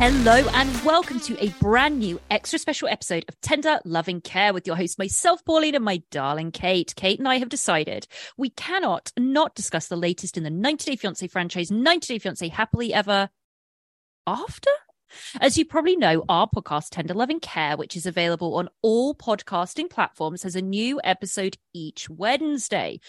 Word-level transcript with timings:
Hello 0.00 0.32
and 0.54 0.82
welcome 0.82 1.20
to 1.20 1.36
a 1.44 1.50
brand 1.60 1.98
new 1.98 2.18
extra 2.30 2.58
special 2.58 2.88
episode 2.88 3.22
of 3.28 3.38
Tender 3.42 3.80
Loving 3.84 4.22
Care 4.22 4.54
with 4.54 4.66
your 4.66 4.74
host, 4.74 4.98
myself, 4.98 5.44
Pauline, 5.44 5.74
and 5.74 5.84
my 5.84 6.02
darling 6.10 6.52
Kate. 6.52 6.94
Kate 6.96 7.18
and 7.18 7.28
I 7.28 7.36
have 7.36 7.50
decided 7.50 8.06
we 8.38 8.48
cannot 8.48 9.12
not 9.18 9.54
discuss 9.54 9.88
the 9.88 9.96
latest 9.96 10.38
in 10.38 10.42
the 10.42 10.48
90 10.48 10.92
Day 10.92 10.96
Fiance 10.96 11.28
franchise, 11.28 11.70
90 11.70 12.14
Day 12.14 12.18
Fiance 12.18 12.48
Happily 12.48 12.94
Ever 12.94 13.28
After? 14.26 14.70
As 15.38 15.58
you 15.58 15.66
probably 15.66 15.96
know, 15.96 16.24
our 16.30 16.48
podcast, 16.48 16.86
Tender 16.92 17.12
Loving 17.12 17.38
Care, 17.38 17.76
which 17.76 17.94
is 17.94 18.06
available 18.06 18.54
on 18.54 18.70
all 18.80 19.14
podcasting 19.14 19.90
platforms, 19.90 20.44
has 20.44 20.56
a 20.56 20.62
new 20.62 20.98
episode 21.04 21.58
each 21.74 22.08
Wednesday. 22.08 23.00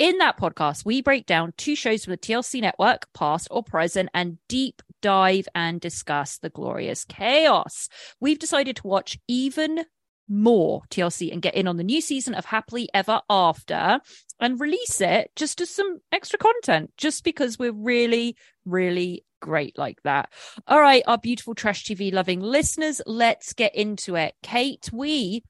In 0.00 0.18
that 0.18 0.36
podcast, 0.36 0.84
we 0.84 1.00
break 1.00 1.26
down 1.26 1.52
two 1.56 1.76
shows 1.76 2.04
from 2.04 2.10
the 2.10 2.18
TLC 2.18 2.60
network, 2.60 3.06
past 3.14 3.46
or 3.52 3.62
present, 3.62 4.08
and 4.12 4.38
deep 4.48 4.82
dive 5.00 5.48
and 5.54 5.80
discuss 5.80 6.38
the 6.38 6.50
glorious 6.50 7.04
chaos. 7.04 7.88
We've 8.20 8.38
decided 8.38 8.76
to 8.76 8.86
watch 8.86 9.18
even 9.28 9.84
more 10.28 10.82
TLC 10.90 11.32
and 11.32 11.42
get 11.42 11.54
in 11.54 11.66
on 11.66 11.76
the 11.76 11.84
new 11.84 12.00
season 12.00 12.34
of 12.34 12.44
Happily 12.44 12.88
Ever 12.94 13.20
After 13.28 14.00
and 14.38 14.60
release 14.60 15.00
it 15.00 15.32
just 15.34 15.60
as 15.60 15.70
some 15.70 15.98
extra 16.12 16.38
content, 16.38 16.92
just 16.96 17.24
because 17.24 17.58
we're 17.58 17.72
really, 17.72 18.36
really 18.64 19.24
great 19.40 19.76
like 19.76 20.00
that. 20.04 20.32
All 20.68 20.80
right, 20.80 21.02
our 21.06 21.18
beautiful 21.18 21.54
trash 21.54 21.84
TV 21.84 22.12
loving 22.12 22.40
listeners, 22.40 23.02
let's 23.06 23.52
get 23.52 23.74
into 23.74 24.14
it. 24.14 24.34
Kate, 24.42 24.88
we 24.92 25.42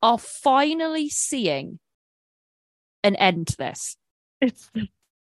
are 0.00 0.18
finally 0.18 1.08
seeing 1.08 1.78
an 3.04 3.16
end 3.16 3.48
to 3.48 3.56
this. 3.56 3.96
It's 4.40 4.70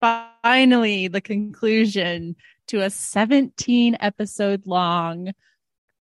finally 0.00 1.08
the 1.08 1.20
conclusion 1.20 2.36
to 2.68 2.82
a 2.82 2.90
17 2.90 3.96
episode 4.00 4.62
long, 4.66 5.32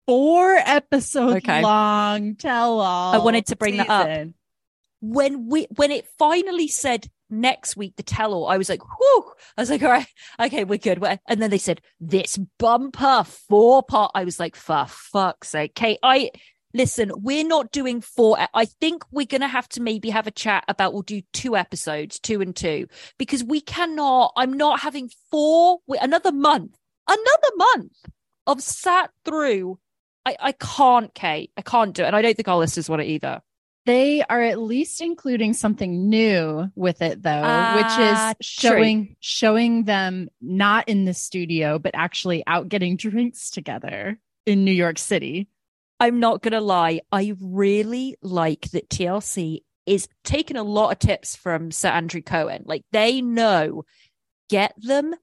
four 0.08 0.54
episode 0.56 1.38
Okay. 1.38 1.62
long 1.62 2.36
tell 2.36 2.80
all. 2.80 3.14
I 3.14 3.18
wanted 3.18 3.48
to 3.48 3.56
bring 3.56 3.78
that 3.78 3.90
up. 3.90 4.28
When 5.04 5.48
we 5.48 5.68
when 5.76 5.90
it 5.92 6.06
finally 6.20 6.68
said 6.68 7.08
next 7.30 7.76
week 7.76 7.96
the 7.96 8.04
tell 8.04 8.34
all, 8.34 8.48
I 8.48 8.58
was 8.58 8.70
like, 8.70 8.82
whew. 8.84 9.32
I 9.58 9.62
was 9.62 9.70
like, 9.72 9.82
all 9.82 9.90
right, 9.90 10.08
okay, 10.40 10.64
we're 10.64 10.78
good. 10.78 11.04
And 11.28 11.42
then 11.42 11.50
they 11.50 11.58
said 11.58 11.82
this 12.00 12.38
bumper 12.60 13.24
four 13.24 13.82
part. 13.82 14.12
I 14.14 14.26
was 14.26 14.40
like, 14.40 14.56
for 14.56 14.86
fuck's 14.88 15.50
sake. 15.50 15.74
Kate, 15.74 15.98
I 16.04 16.30
listen, 16.74 17.12
we're 17.16 17.46
not 17.46 17.72
doing 17.72 18.02
four. 18.02 18.38
I 18.54 18.66
think 18.66 19.04
we're 19.12 19.26
gonna 19.26 19.48
have 19.48 19.68
to 19.70 19.82
maybe 19.82 20.10
have 20.10 20.28
a 20.28 20.32
chat 20.32 20.64
about 20.68 20.94
we'll 20.94 21.02
do 21.02 21.22
two 21.34 21.56
episodes, 21.56 22.20
two 22.20 22.42
and 22.42 22.56
two, 22.56 22.88
because 23.18 23.44
we 23.44 23.62
cannot, 23.62 24.34
I'm 24.36 24.54
not 24.54 24.80
having 24.80 25.10
four 25.30 25.80
another 26.00 26.32
month, 26.32 26.78
another 27.08 27.56
month 27.58 27.94
of 28.48 28.62
sat 28.62 29.12
through. 29.26 29.80
I, 30.26 30.36
I 30.40 30.52
can't, 30.52 31.14
Kate. 31.16 31.52
I 31.58 31.62
can't 31.62 31.94
do 31.96 32.04
it. 32.04 32.08
And 32.08 32.16
I 32.16 32.22
don't 32.22 32.36
think 32.36 32.48
our 32.48 32.58
listeners 32.58 32.90
want 32.90 33.02
it 33.02 33.08
either. 33.08 33.42
They 33.88 34.22
are 34.22 34.42
at 34.42 34.60
least 34.60 35.02
including 35.02 35.54
something 35.54 36.08
new 36.08 36.70
with 36.76 37.02
it 37.02 37.24
though, 37.24 37.42
Ah, 37.44 37.74
which 37.76 38.44
is 38.46 38.60
true. 38.62 38.70
showing 38.70 39.16
showing 39.20 39.86
them 39.86 40.30
not 40.40 40.88
in 40.88 41.06
the 41.06 41.16
studio, 41.16 41.80
but 41.80 41.96
actually 41.96 42.44
out 42.46 42.70
getting 42.70 42.96
drinks 42.96 43.50
together 43.50 44.20
in 44.46 44.64
New 44.64 44.72
York 44.72 45.00
City. 45.00 45.48
I'm 46.02 46.20
not 46.20 46.42
going 46.42 46.54
to 46.54 46.62
lie. 46.62 47.02
I 47.12 47.36
really 47.40 48.18
like 48.24 48.72
that 48.72 48.90
TLC 48.90 49.60
is 49.86 50.08
taking 50.24 50.58
a 50.58 50.64
lot 50.64 50.92
of 50.92 50.98
tips 50.98 51.36
from 51.36 51.70
Sir 51.70 51.90
Andrew 51.90 52.24
Cohen. 52.24 52.64
Like 52.66 52.84
they 52.92 53.22
know, 53.22 53.84
get 54.50 54.74
them, 54.78 55.14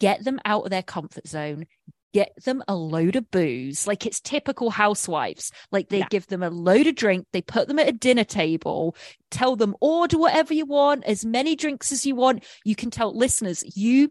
get 0.00 0.22
them 0.22 0.38
out 0.44 0.64
of 0.64 0.70
their 0.70 0.82
comfort 0.82 1.26
zone, 1.26 1.64
get 2.12 2.32
them 2.44 2.62
a 2.68 2.74
load 2.74 3.16
of 3.16 3.30
booze. 3.30 3.86
Like 3.86 4.04
it's 4.04 4.20
typical 4.20 4.68
housewives. 4.68 5.50
Like 5.72 5.88
they 5.88 6.00
Yeah. 6.00 6.08
give 6.10 6.26
them 6.26 6.42
a 6.42 6.50
load 6.50 6.86
of 6.86 6.94
drink, 6.94 7.26
they 7.32 7.40
put 7.40 7.66
them 7.66 7.78
at 7.78 7.88
a 7.88 7.92
dinner 7.92 8.24
table, 8.24 8.96
tell 9.30 9.56
them 9.56 9.76
order 9.80 10.18
whatever 10.18 10.52
you 10.52 10.66
want, 10.66 11.04
as 11.04 11.24
many 11.24 11.56
drinks 11.56 11.90
as 11.90 12.04
you 12.04 12.14
want. 12.14 12.44
You 12.66 12.74
can 12.74 12.90
tell 12.90 13.16
listeners, 13.16 13.64
you 13.74 14.10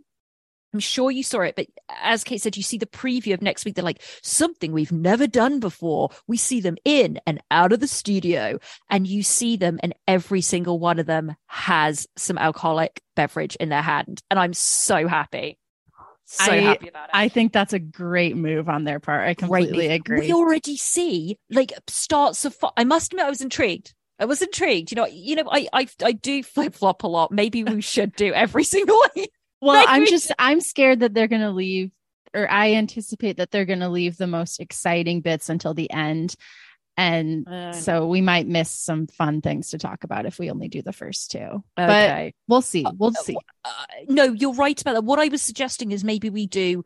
I'm 0.74 0.80
sure 0.80 1.12
you 1.12 1.24
saw 1.24 1.42
it, 1.42 1.56
but 1.56 1.68
as 2.02 2.24
Kate 2.24 2.42
said, 2.42 2.58
you 2.58 2.64
see 2.64 2.78
the 2.78 2.86
preview 2.86 3.34
of 3.34 3.42
next 3.42 3.64
week. 3.64 3.76
They're 3.76 3.84
like 3.84 4.02
something 4.22 4.72
we've 4.72 4.92
never 4.92 5.26
done 5.26 5.60
before. 5.60 6.10
We 6.28 6.38
see 6.38 6.60
them 6.60 6.76
in 6.84 7.20
and 7.26 7.42
out 7.50 7.72
of 7.72 7.80
the 7.80 7.88
studio, 7.88 8.60
and 8.90 9.08
you 9.08 9.24
see 9.24 9.56
them, 9.56 9.80
and 9.82 9.96
every 10.08 10.42
single 10.42 10.78
one 10.78 11.00
of 11.00 11.06
them 11.06 11.36
has 11.48 12.06
some 12.18 12.38
alcoholic 12.38 13.02
beverage 13.16 13.56
in 13.56 13.70
their 13.70 13.82
hand. 13.82 14.22
And 14.30 14.38
I'm 14.40 14.54
so 14.54 15.08
happy. 15.08 15.58
So 16.26 16.52
I- 16.52 16.58
happy 16.58 16.90
about 16.90 17.06
it. 17.06 17.12
I 17.14 17.30
think 17.30 17.54
that's 17.54 17.72
a 17.74 17.80
great 17.80 18.36
move 18.36 18.68
on 18.68 18.84
their 18.84 19.00
part. 19.00 19.26
I 19.28 19.34
completely 19.34 19.88
agree. 19.88 20.20
We 20.20 20.34
already 20.34 20.76
see 20.76 21.38
like 21.50 21.72
starts 21.88 22.44
of. 22.44 22.58
I 22.76 22.84
must 22.84 23.14
admit, 23.14 23.26
I 23.26 23.30
was 23.30 23.42
intrigued. 23.42 23.94
I 24.20 24.26
was 24.26 24.42
intrigued. 24.42 24.92
You 24.92 24.96
know, 24.96 25.06
you 25.08 25.38
know, 25.38 25.50
I 25.50 25.70
I, 25.72 25.88
I 26.04 26.12
do 26.12 26.44
flip 26.44 26.74
flop 26.76 27.04
a 27.04 27.08
lot. 27.08 27.32
Maybe 27.32 27.64
we 27.64 27.80
should 27.94 28.14
do 28.16 28.34
every 28.34 28.66
single 28.66 29.02
week. 29.16 29.32
Well, 29.62 29.86
I'm 29.88 30.06
just 30.06 30.32
I'm 30.38 30.62
scared 30.62 31.00
that 31.00 31.14
they're 31.14 31.28
going 31.28 31.42
to 31.42 31.52
leave 31.52 31.92
or 32.34 32.50
I 32.50 32.74
anticipate 32.74 33.38
that 33.38 33.52
they're 33.52 33.66
going 33.66 33.80
to 33.80 33.90
leave 33.90 34.18
the 34.18 34.28
most 34.28 34.60
exciting 34.60 35.22
bits 35.22 35.50
until 35.50 35.74
the 35.74 35.92
end. 35.92 36.36
And 37.00 37.46
know. 37.46 37.74
so 37.74 38.08
we 38.08 38.22
might 38.22 38.48
miss 38.48 38.72
some 38.72 39.06
fun 39.08 39.42
things 39.42 39.70
to 39.70 39.78
talk 39.78 40.04
about 40.04 40.26
if 40.26 40.40
we 40.40 40.50
only 40.50 40.68
do 40.68 40.82
the 40.82 40.94
first 40.94 41.32
two. 41.32 41.64
But 41.76 42.34
we'll 42.48 42.62
see. 42.62 42.86
We'll 42.98 43.12
Uh, 43.12 43.22
see. 43.22 43.38
uh, 43.64 43.86
no, 44.08 44.24
you're 44.26 44.54
right 44.54 44.80
about 44.80 44.94
that. 44.94 45.04
What 45.04 45.20
I 45.20 45.28
was 45.28 45.42
suggesting 45.42 45.92
is 45.92 46.04
maybe 46.04 46.30
we 46.30 46.48
do, 46.48 46.84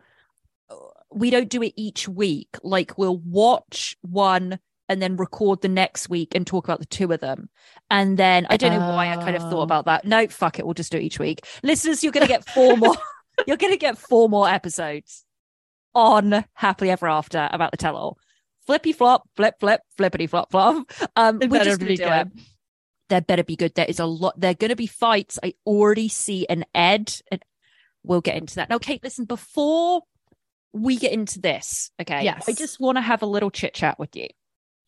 uh, 0.69 0.75
we 1.13 1.29
don't 1.29 1.49
do 1.49 1.63
it 1.63 1.73
each 1.77 2.09
week. 2.09 2.57
Like 2.61 2.97
we'll 2.97 3.17
watch 3.17 3.95
one 4.01 4.59
and 4.91 5.01
then 5.01 5.15
record 5.15 5.61
the 5.61 5.69
next 5.69 6.09
week 6.09 6.35
and 6.35 6.45
talk 6.45 6.65
about 6.65 6.79
the 6.79 6.85
two 6.85 7.09
of 7.13 7.21
them. 7.21 7.49
And 7.89 8.17
then 8.17 8.45
I 8.49 8.57
don't 8.57 8.77
know 8.77 8.89
why 8.89 9.09
I 9.09 9.15
kind 9.15 9.37
of 9.37 9.41
thought 9.43 9.61
about 9.61 9.85
that. 9.85 10.03
No, 10.03 10.27
fuck 10.27 10.59
it. 10.59 10.65
We'll 10.65 10.73
just 10.73 10.91
do 10.91 10.97
it 10.97 11.03
each 11.03 11.17
week. 11.17 11.45
Listeners, 11.63 12.03
you're 12.03 12.11
going 12.11 12.27
to 12.27 12.31
get 12.31 12.43
four 12.43 12.75
more. 12.75 12.97
you're 13.47 13.55
going 13.55 13.71
to 13.71 13.79
get 13.79 13.97
four 13.97 14.27
more 14.27 14.49
episodes 14.49 15.23
on 15.95 16.43
Happily 16.55 16.91
Ever 16.91 17.07
After 17.07 17.47
about 17.53 17.71
the 17.71 17.77
tell 17.77 17.95
all. 17.95 18.17
Flippy 18.67 18.91
flop, 18.91 19.23
flip, 19.37 19.55
flip, 19.61 19.79
flippity 19.95 20.27
flop, 20.27 20.51
flop. 20.51 20.91
Um, 21.15 21.41
It 21.41 21.49
we're 21.49 21.63
just 21.63 21.79
going 21.79 21.95
to 21.95 22.03
do 22.03 22.11
it. 22.11 22.27
good. 22.35 22.43
There 23.07 23.21
better 23.21 23.43
be 23.45 23.55
good. 23.55 23.73
There 23.75 23.85
is 23.87 23.99
a 23.99 24.05
lot. 24.05 24.37
There 24.37 24.51
are 24.51 24.55
going 24.55 24.69
to 24.71 24.75
be 24.75 24.87
fights. 24.87 25.39
I 25.41 25.53
already 25.65 26.09
see 26.09 26.45
an 26.49 26.65
Ed, 26.75 27.13
and 27.31 27.41
we'll 28.03 28.19
get 28.19 28.35
into 28.35 28.55
that. 28.55 28.69
Now, 28.69 28.77
Kate, 28.77 29.01
listen, 29.01 29.23
before 29.23 30.01
we 30.73 30.97
get 30.97 31.13
into 31.13 31.39
this, 31.39 31.91
okay? 32.01 32.25
Yes. 32.25 32.49
I 32.49 32.51
just 32.51 32.81
want 32.81 32.97
to 32.97 33.01
have 33.01 33.21
a 33.21 33.25
little 33.25 33.51
chit 33.51 33.73
chat 33.73 33.97
with 33.97 34.17
you. 34.17 34.27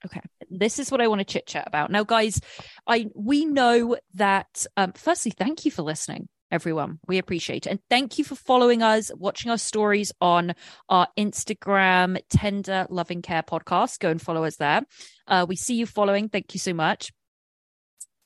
Okay. 0.06 0.22
This 0.50 0.80
is 0.80 0.92
what 0.92 1.02
I 1.02 1.08
want 1.08 1.20
to 1.20 1.26
chit 1.26 1.48
chat 1.48 1.66
about. 1.68 1.90
Now, 1.92 2.04
guys, 2.04 2.40
I 2.88 3.08
we 3.16 3.46
know 3.46 3.98
that 4.16 4.66
um 4.78 4.94
firstly, 4.94 5.32
thank 5.32 5.66
you 5.66 5.72
for 5.72 5.82
listening, 5.82 6.28
everyone. 6.52 7.00
We 7.08 7.18
appreciate 7.18 7.66
it. 7.66 7.70
And 7.70 7.80
thank 7.90 8.18
you 8.18 8.24
for 8.24 8.36
following 8.36 8.84
us, 8.84 9.12
watching 9.16 9.50
our 9.52 9.58
stories 9.58 10.12
on 10.20 10.54
our 10.90 11.08
Instagram, 11.18 12.20
Tender 12.30 12.86
Loving 12.90 13.22
Care 13.22 13.44
podcast. 13.44 14.00
Go 14.00 14.10
and 14.10 14.22
follow 14.22 14.44
us 14.44 14.58
there. 14.58 14.82
Uh, 15.28 15.46
we 15.48 15.56
see 15.56 15.76
you 15.76 15.86
following. 15.86 16.30
Thank 16.30 16.54
you 16.54 16.60
so 16.60 16.74
much. 16.74 17.12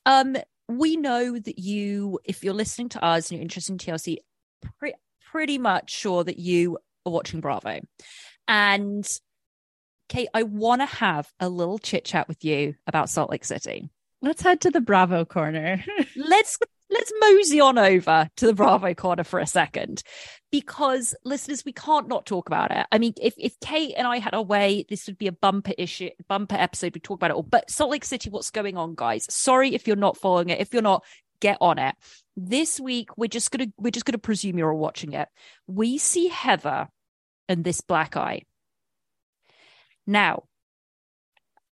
Um, 0.04 0.36
we 0.68 0.96
know 0.96 1.38
that 1.38 1.58
you, 1.58 2.18
if 2.24 2.44
you're 2.44 2.54
listening 2.54 2.90
to 2.90 3.04
us 3.04 3.30
and 3.30 3.38
you're 3.38 3.42
interested 3.42 3.72
in 3.72 3.78
TLC, 3.78 4.18
pre- 4.78 4.94
pretty 5.30 5.58
much 5.58 5.90
sure 5.90 6.24
that 6.24 6.38
you 6.38 6.78
are 7.06 7.12
watching 7.12 7.40
Bravo. 7.40 7.80
And 8.46 9.06
Kate, 10.08 10.28
I 10.34 10.42
want 10.42 10.80
to 10.80 10.86
have 10.86 11.30
a 11.40 11.48
little 11.48 11.78
chit 11.78 12.04
chat 12.04 12.28
with 12.28 12.44
you 12.44 12.74
about 12.86 13.10
Salt 13.10 13.30
Lake 13.30 13.44
City. 13.44 13.90
Let's 14.20 14.42
head 14.42 14.60
to 14.62 14.70
the 14.70 14.80
Bravo 14.80 15.24
corner. 15.24 15.84
Let's 16.16 16.58
let's 16.90 17.12
mosey 17.20 17.60
on 17.60 17.76
over 17.78 18.30
to 18.36 18.46
the 18.46 18.54
Bravo 18.54 18.94
corner 18.94 19.22
for 19.22 19.38
a 19.38 19.46
second, 19.46 20.02
because 20.50 21.14
listeners, 21.24 21.64
we 21.64 21.72
can't 21.72 22.08
not 22.08 22.26
talk 22.26 22.48
about 22.48 22.70
it. 22.70 22.86
I 22.90 22.98
mean, 22.98 23.12
if 23.20 23.34
if 23.36 23.60
Kate 23.60 23.94
and 23.96 24.06
I 24.06 24.18
had 24.18 24.34
our 24.34 24.42
way, 24.42 24.84
this 24.88 25.06
would 25.06 25.18
be 25.18 25.28
a 25.28 25.32
bumper 25.32 25.72
issue, 25.78 26.10
bumper 26.28 26.56
episode. 26.56 26.94
We 26.94 27.00
talk 27.00 27.16
about 27.16 27.30
it 27.30 27.34
all. 27.34 27.42
But 27.42 27.70
Salt 27.70 27.90
Lake 27.90 28.04
City, 28.04 28.30
what's 28.30 28.50
going 28.50 28.76
on, 28.76 28.94
guys? 28.96 29.26
Sorry 29.30 29.74
if 29.74 29.86
you're 29.86 29.96
not 29.96 30.16
following 30.16 30.48
it. 30.48 30.60
If 30.60 30.72
you're 30.72 30.82
not, 30.82 31.04
get 31.40 31.58
on 31.60 31.78
it. 31.78 31.94
This 32.36 32.80
week, 32.80 33.16
we're 33.16 33.28
just 33.28 33.50
gonna 33.50 33.68
we're 33.76 33.90
just 33.90 34.06
gonna 34.06 34.18
presume 34.18 34.58
you're 34.58 34.72
all 34.72 34.78
watching 34.78 35.12
it. 35.12 35.28
We 35.66 35.98
see 35.98 36.28
Heather 36.28 36.88
and 37.48 37.62
this 37.62 37.80
black 37.80 38.16
eye. 38.16 38.42
Now, 40.08 40.44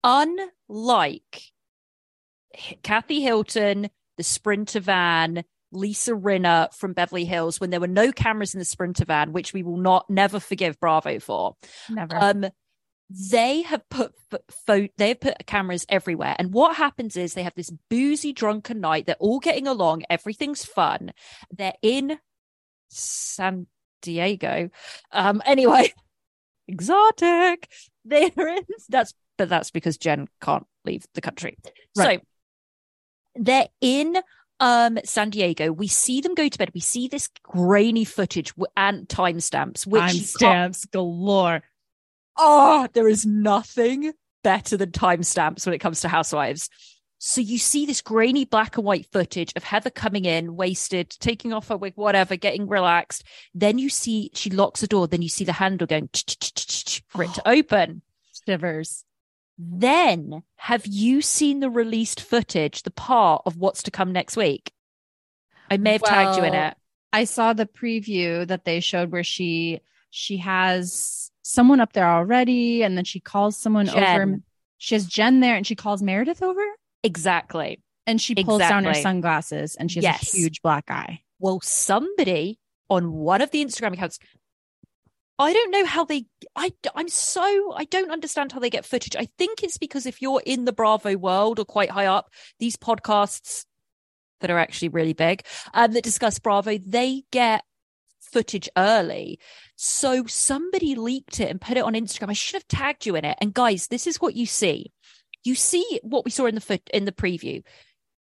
unlike 0.04 1.42
Kathy 2.82 3.22
Hilton, 3.22 3.88
the 4.18 4.22
Sprinter 4.22 4.80
van, 4.80 5.42
Lisa 5.72 6.12
Rinna 6.12 6.72
from 6.74 6.92
Beverly 6.92 7.24
Hills, 7.24 7.58
when 7.58 7.70
there 7.70 7.80
were 7.80 7.86
no 7.86 8.12
cameras 8.12 8.54
in 8.54 8.58
the 8.58 8.66
Sprinter 8.66 9.06
van, 9.06 9.32
which 9.32 9.54
we 9.54 9.62
will 9.62 9.78
not 9.78 10.10
never 10.10 10.38
forgive 10.38 10.78
Bravo 10.78 11.18
for. 11.18 11.56
Never. 11.88 12.14
Um, 12.14 12.46
they 13.08 13.62
have 13.62 13.88
put 13.88 14.12
f- 14.32 14.40
pho- 14.66 14.88
they 14.98 15.08
have 15.08 15.20
put 15.20 15.46
cameras 15.46 15.86
everywhere, 15.88 16.36
and 16.38 16.52
what 16.52 16.76
happens 16.76 17.16
is 17.16 17.32
they 17.32 17.42
have 17.42 17.54
this 17.54 17.72
boozy, 17.88 18.34
drunken 18.34 18.80
night. 18.80 19.06
They're 19.06 19.16
all 19.18 19.40
getting 19.40 19.66
along. 19.66 20.02
Everything's 20.10 20.64
fun. 20.64 21.12
They're 21.50 21.72
in 21.80 22.18
San 22.90 23.66
Diego. 24.02 24.68
Um, 25.10 25.40
anyway, 25.46 25.92
exotic. 26.68 27.68
They're 28.06 28.48
in 28.48 28.62
that's 28.88 29.12
but 29.36 29.48
that's 29.48 29.70
because 29.70 29.98
Jen 29.98 30.28
can't 30.40 30.66
leave 30.84 31.04
the 31.14 31.20
country. 31.20 31.58
Right. 31.96 32.20
So 32.20 32.26
they're 33.36 33.68
in 33.80 34.16
um 34.60 34.98
San 35.04 35.30
Diego. 35.30 35.72
We 35.72 35.88
see 35.88 36.20
them 36.20 36.34
go 36.34 36.48
to 36.48 36.58
bed. 36.58 36.70
We 36.74 36.80
see 36.80 37.08
this 37.08 37.28
grainy 37.42 38.04
footage 38.04 38.54
and 38.76 39.08
timestamps, 39.08 39.86
which 39.86 40.02
Timestamps 40.02 40.90
galore. 40.90 41.62
oh, 42.36 42.88
there 42.92 43.08
is 43.08 43.26
nothing 43.26 44.12
better 44.42 44.76
than 44.76 44.92
timestamps 44.92 45.66
when 45.66 45.74
it 45.74 45.80
comes 45.80 46.00
to 46.00 46.08
housewives. 46.08 46.70
So 47.18 47.40
you 47.40 47.58
see 47.58 47.86
this 47.86 48.02
grainy 48.02 48.44
black 48.44 48.76
and 48.76 48.84
white 48.84 49.06
footage 49.10 49.52
of 49.56 49.64
Heather 49.64 49.90
coming 49.90 50.26
in, 50.26 50.54
wasted, 50.54 51.10
taking 51.10 51.52
off 51.52 51.68
her 51.68 51.76
wig, 51.76 51.94
whatever, 51.96 52.36
getting 52.36 52.68
relaxed. 52.68 53.24
Then 53.54 53.78
you 53.78 53.88
see 53.88 54.30
she 54.34 54.50
locks 54.50 54.80
the 54.80 54.86
door. 54.86 55.06
Then 55.06 55.22
you 55.22 55.28
see 55.28 55.44
the 55.44 55.52
handle 55.52 55.86
going 55.86 56.10
for 57.08 57.24
it 57.24 57.34
to 57.34 57.42
open. 57.48 58.02
Shivers. 58.46 59.04
Then 59.58 60.42
have 60.56 60.86
you 60.86 61.22
seen 61.22 61.60
the 61.60 61.70
released 61.70 62.20
footage, 62.20 62.82
the 62.82 62.90
part 62.90 63.42
of 63.46 63.56
what's 63.56 63.82
to 63.84 63.90
come 63.90 64.12
next 64.12 64.36
week? 64.36 64.72
I 65.70 65.78
may 65.78 65.92
have 65.92 66.02
tagged 66.02 66.36
you 66.36 66.44
in 66.44 66.52
Well, 66.52 66.68
it. 66.68 66.76
I 67.12 67.24
saw 67.24 67.54
the 67.54 67.66
preview 67.66 68.46
that 68.46 68.64
they 68.64 68.80
showed 68.80 69.10
where 69.10 69.24
she 69.24 69.80
she 70.10 70.36
has 70.38 71.30
someone 71.42 71.80
up 71.80 71.92
there 71.92 72.08
already, 72.08 72.82
and 72.82 72.96
then 72.96 73.04
she 73.04 73.20
calls 73.20 73.56
someone 73.56 73.88
over. 73.88 74.00
Jen. 74.00 74.42
She 74.78 74.94
has 74.94 75.06
Jen 75.06 75.40
there, 75.40 75.56
and 75.56 75.66
she 75.66 75.74
calls 75.74 76.02
Meredith 76.02 76.42
over, 76.42 76.62
Exactly. 77.06 77.80
and 78.06 78.20
she 78.20 78.34
pulls 78.36 78.60
down 78.60 78.84
her 78.84 78.94
sunglasses, 78.94 79.74
and 79.76 79.90
she 79.90 79.98
has 79.98 80.04
Yes. 80.04 80.34
a 80.34 80.36
huge 80.36 80.62
black 80.62 80.90
eye. 80.90 81.22
Well, 81.38 81.60
somebody 81.62 82.58
on 82.88 83.12
one 83.12 83.40
of 83.42 83.50
the 83.50 83.64
Instagram 83.64 83.94
accounts, 83.94 84.18
I 85.38 85.52
don't 85.52 85.70
know 85.70 85.84
how 85.84 86.04
they. 86.04 86.26
I 86.54 86.72
I'm 86.94 87.08
so 87.08 87.72
I 87.74 87.84
don't 87.84 88.10
understand 88.10 88.52
how 88.52 88.60
they 88.60 88.70
get 88.70 88.84
footage. 88.86 89.16
I 89.16 89.28
think 89.36 89.62
it's 89.62 89.76
because 89.76 90.06
if 90.06 90.22
you're 90.22 90.42
in 90.46 90.64
the 90.64 90.72
Bravo 90.72 91.16
world 91.16 91.58
or 91.58 91.64
quite 91.64 91.90
high 91.90 92.06
up, 92.06 92.30
these 92.58 92.76
podcasts 92.76 93.64
that 94.40 94.50
are 94.50 94.58
actually 94.58 94.88
really 94.88 95.12
big 95.12 95.42
um, 95.74 95.92
that 95.92 96.04
discuss 96.04 96.38
Bravo, 96.38 96.78
they 96.78 97.24
get 97.32 97.64
footage 98.20 98.68
early. 98.76 99.38
So 99.76 100.24
somebody 100.26 100.94
leaked 100.94 101.38
it 101.40 101.50
and 101.50 101.60
put 101.60 101.76
it 101.76 101.84
on 101.84 101.94
Instagram. 101.94 102.30
I 102.30 102.34
should 102.34 102.54
have 102.54 102.68
tagged 102.68 103.04
you 103.04 103.14
in 103.16 103.24
it. 103.24 103.36
And 103.40 103.52
guys, 103.52 103.88
this 103.88 104.06
is 104.06 104.20
what 104.20 104.34
you 104.36 104.46
see. 104.46 104.92
You 105.46 105.54
see 105.54 106.00
what 106.02 106.24
we 106.24 106.30
saw 106.30 106.46
in 106.46 106.56
the 106.56 106.60
foot 106.60 106.82
in 106.92 107.04
the 107.04 107.12
preview. 107.12 107.62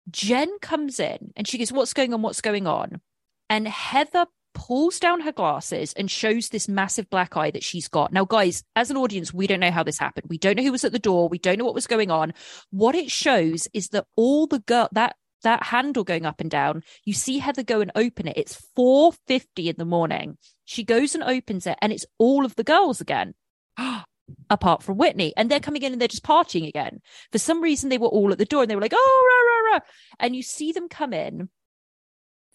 Jen 0.09 0.49
comes 0.59 0.99
in 0.99 1.31
and 1.35 1.47
she 1.47 1.57
goes, 1.57 1.71
What's 1.71 1.93
going 1.93 2.13
on? 2.13 2.21
What's 2.21 2.41
going 2.41 2.67
on? 2.67 3.01
And 3.49 3.67
Heather 3.67 4.25
pulls 4.53 4.99
down 4.99 5.21
her 5.21 5.31
glasses 5.31 5.93
and 5.93 6.09
shows 6.09 6.49
this 6.49 6.67
massive 6.67 7.09
black 7.09 7.37
eye 7.37 7.51
that 7.51 7.63
she's 7.63 7.87
got. 7.87 8.11
Now, 8.11 8.25
guys, 8.25 8.63
as 8.75 8.89
an 8.89 8.97
audience, 8.97 9.33
we 9.33 9.47
don't 9.47 9.59
know 9.59 9.71
how 9.71 9.83
this 9.83 9.97
happened. 9.99 10.27
We 10.29 10.37
don't 10.37 10.57
know 10.57 10.63
who 10.63 10.71
was 10.71 10.83
at 10.83 10.91
the 10.91 10.99
door. 10.99 11.29
We 11.29 11.37
don't 11.37 11.57
know 11.57 11.65
what 11.65 11.73
was 11.73 11.87
going 11.87 12.11
on. 12.11 12.33
What 12.71 12.95
it 12.95 13.11
shows 13.11 13.67
is 13.73 13.89
that 13.89 14.05
all 14.15 14.47
the 14.47 14.59
girl 14.59 14.89
that 14.93 15.15
that 15.43 15.63
handle 15.63 16.03
going 16.05 16.25
up 16.25 16.39
and 16.39 16.49
down, 16.49 16.83
you 17.03 17.13
see 17.13 17.37
Heather 17.37 17.63
go 17.63 17.81
and 17.81 17.91
open 17.95 18.27
it. 18.27 18.37
It's 18.37 18.61
4:50 18.75 19.69
in 19.69 19.75
the 19.77 19.85
morning. 19.85 20.37
She 20.65 20.83
goes 20.83 21.13
and 21.13 21.23
opens 21.23 21.67
it, 21.67 21.77
and 21.81 21.93
it's 21.93 22.05
all 22.17 22.45
of 22.45 22.55
the 22.55 22.63
girls 22.63 23.01
again. 23.01 23.35
Apart 24.49 24.83
from 24.83 24.97
Whitney, 24.97 25.33
and 25.35 25.51
they're 25.51 25.59
coming 25.59 25.83
in 25.83 25.91
and 25.91 26.01
they're 26.01 26.07
just 26.07 26.23
partying 26.23 26.67
again. 26.67 27.01
For 27.31 27.37
some 27.37 27.61
reason, 27.61 27.89
they 27.89 27.97
were 27.97 28.07
all 28.07 28.31
at 28.31 28.37
the 28.37 28.45
door 28.45 28.61
and 28.61 28.71
they 28.71 28.75
were 28.75 28.81
like, 28.81 28.93
"Oh, 28.95 29.25
rah, 29.27 29.71
rah, 29.71 29.75
rah," 29.75 29.79
and 30.19 30.35
you 30.35 30.41
see 30.43 30.71
them 30.71 30.87
come 30.87 31.13
in. 31.13 31.49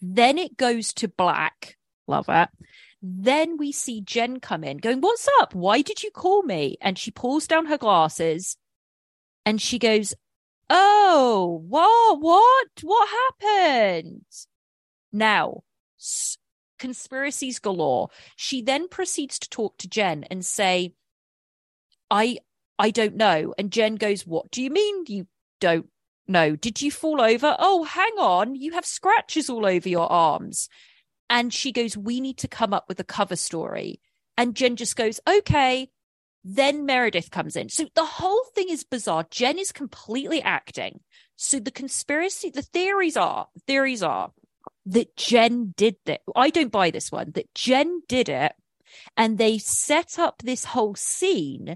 Then 0.01 0.37
it 0.37 0.57
goes 0.57 0.93
to 0.93 1.07
black. 1.07 1.77
Love 2.07 2.25
it. 2.29 2.49
Then 3.01 3.57
we 3.57 3.71
see 3.71 4.01
Jen 4.01 4.39
come 4.39 4.63
in 4.63 4.77
going, 4.77 5.01
What's 5.01 5.27
up? 5.39 5.53
Why 5.55 5.81
did 5.81 6.03
you 6.03 6.11
call 6.11 6.43
me? 6.43 6.77
And 6.81 6.97
she 6.97 7.11
pulls 7.11 7.47
down 7.47 7.67
her 7.67 7.77
glasses 7.77 8.57
and 9.45 9.61
she 9.61 9.79
goes, 9.79 10.13
Oh, 10.69 11.63
what? 11.67 12.19
What? 12.19 12.67
What 12.81 13.09
happened? 13.09 14.25
Now, 15.11 15.63
s- 15.99 16.37
conspiracies 16.77 17.59
galore. 17.59 18.09
She 18.35 18.61
then 18.61 18.87
proceeds 18.87 19.39
to 19.39 19.49
talk 19.49 19.77
to 19.77 19.89
Jen 19.89 20.25
and 20.25 20.45
say, 20.45 20.93
I 22.09 22.39
I 22.77 22.91
don't 22.91 23.15
know. 23.15 23.53
And 23.57 23.71
Jen 23.71 23.95
goes, 23.95 24.25
What 24.25 24.49
do 24.51 24.61
you 24.61 24.69
mean 24.69 25.03
you 25.07 25.27
don't 25.59 25.89
know? 26.27 26.55
Did 26.55 26.81
you 26.81 26.91
fall 26.91 27.21
over? 27.21 27.55
Oh, 27.59 27.83
hang 27.83 28.13
on. 28.17 28.55
You 28.55 28.71
have 28.71 28.85
scratches 28.85 29.49
all 29.49 29.65
over 29.65 29.89
your 29.89 30.09
arms. 30.11 30.69
And 31.29 31.53
she 31.53 31.71
goes, 31.71 31.97
We 31.97 32.21
need 32.21 32.37
to 32.37 32.47
come 32.47 32.73
up 32.73 32.85
with 32.87 32.99
a 32.99 33.03
cover 33.03 33.35
story. 33.35 33.99
And 34.37 34.55
Jen 34.55 34.75
just 34.75 34.95
goes, 34.95 35.19
Okay. 35.27 35.89
Then 36.41 36.85
Meredith 36.85 37.31
comes 37.31 37.57
in. 37.57 37.67
So 37.67 37.87
the 37.95 38.05
whole 38.05 38.45
thing 38.55 38.69
is 38.69 38.85
bizarre. 38.85 39.25
Jen 39.29 39.59
is 39.59 39.73
completely 39.73 40.41
acting. 40.41 41.01
So 41.35 41.59
the 41.59 41.69
conspiracy, 41.69 42.49
the 42.49 42.61
theories 42.61 43.17
are, 43.17 43.47
the 43.53 43.59
theories 43.67 44.01
are 44.01 44.31
that 44.85 45.17
Jen 45.17 45.73
did 45.75 45.97
that. 46.05 46.21
I 46.37 46.49
don't 46.49 46.71
buy 46.71 46.91
this 46.91 47.11
one, 47.11 47.31
that 47.31 47.53
Jen 47.53 48.03
did 48.07 48.29
it 48.29 48.53
and 49.17 49.37
they 49.37 49.57
set 49.57 50.17
up 50.17 50.41
this 50.41 50.63
whole 50.63 50.95
scene 50.95 51.75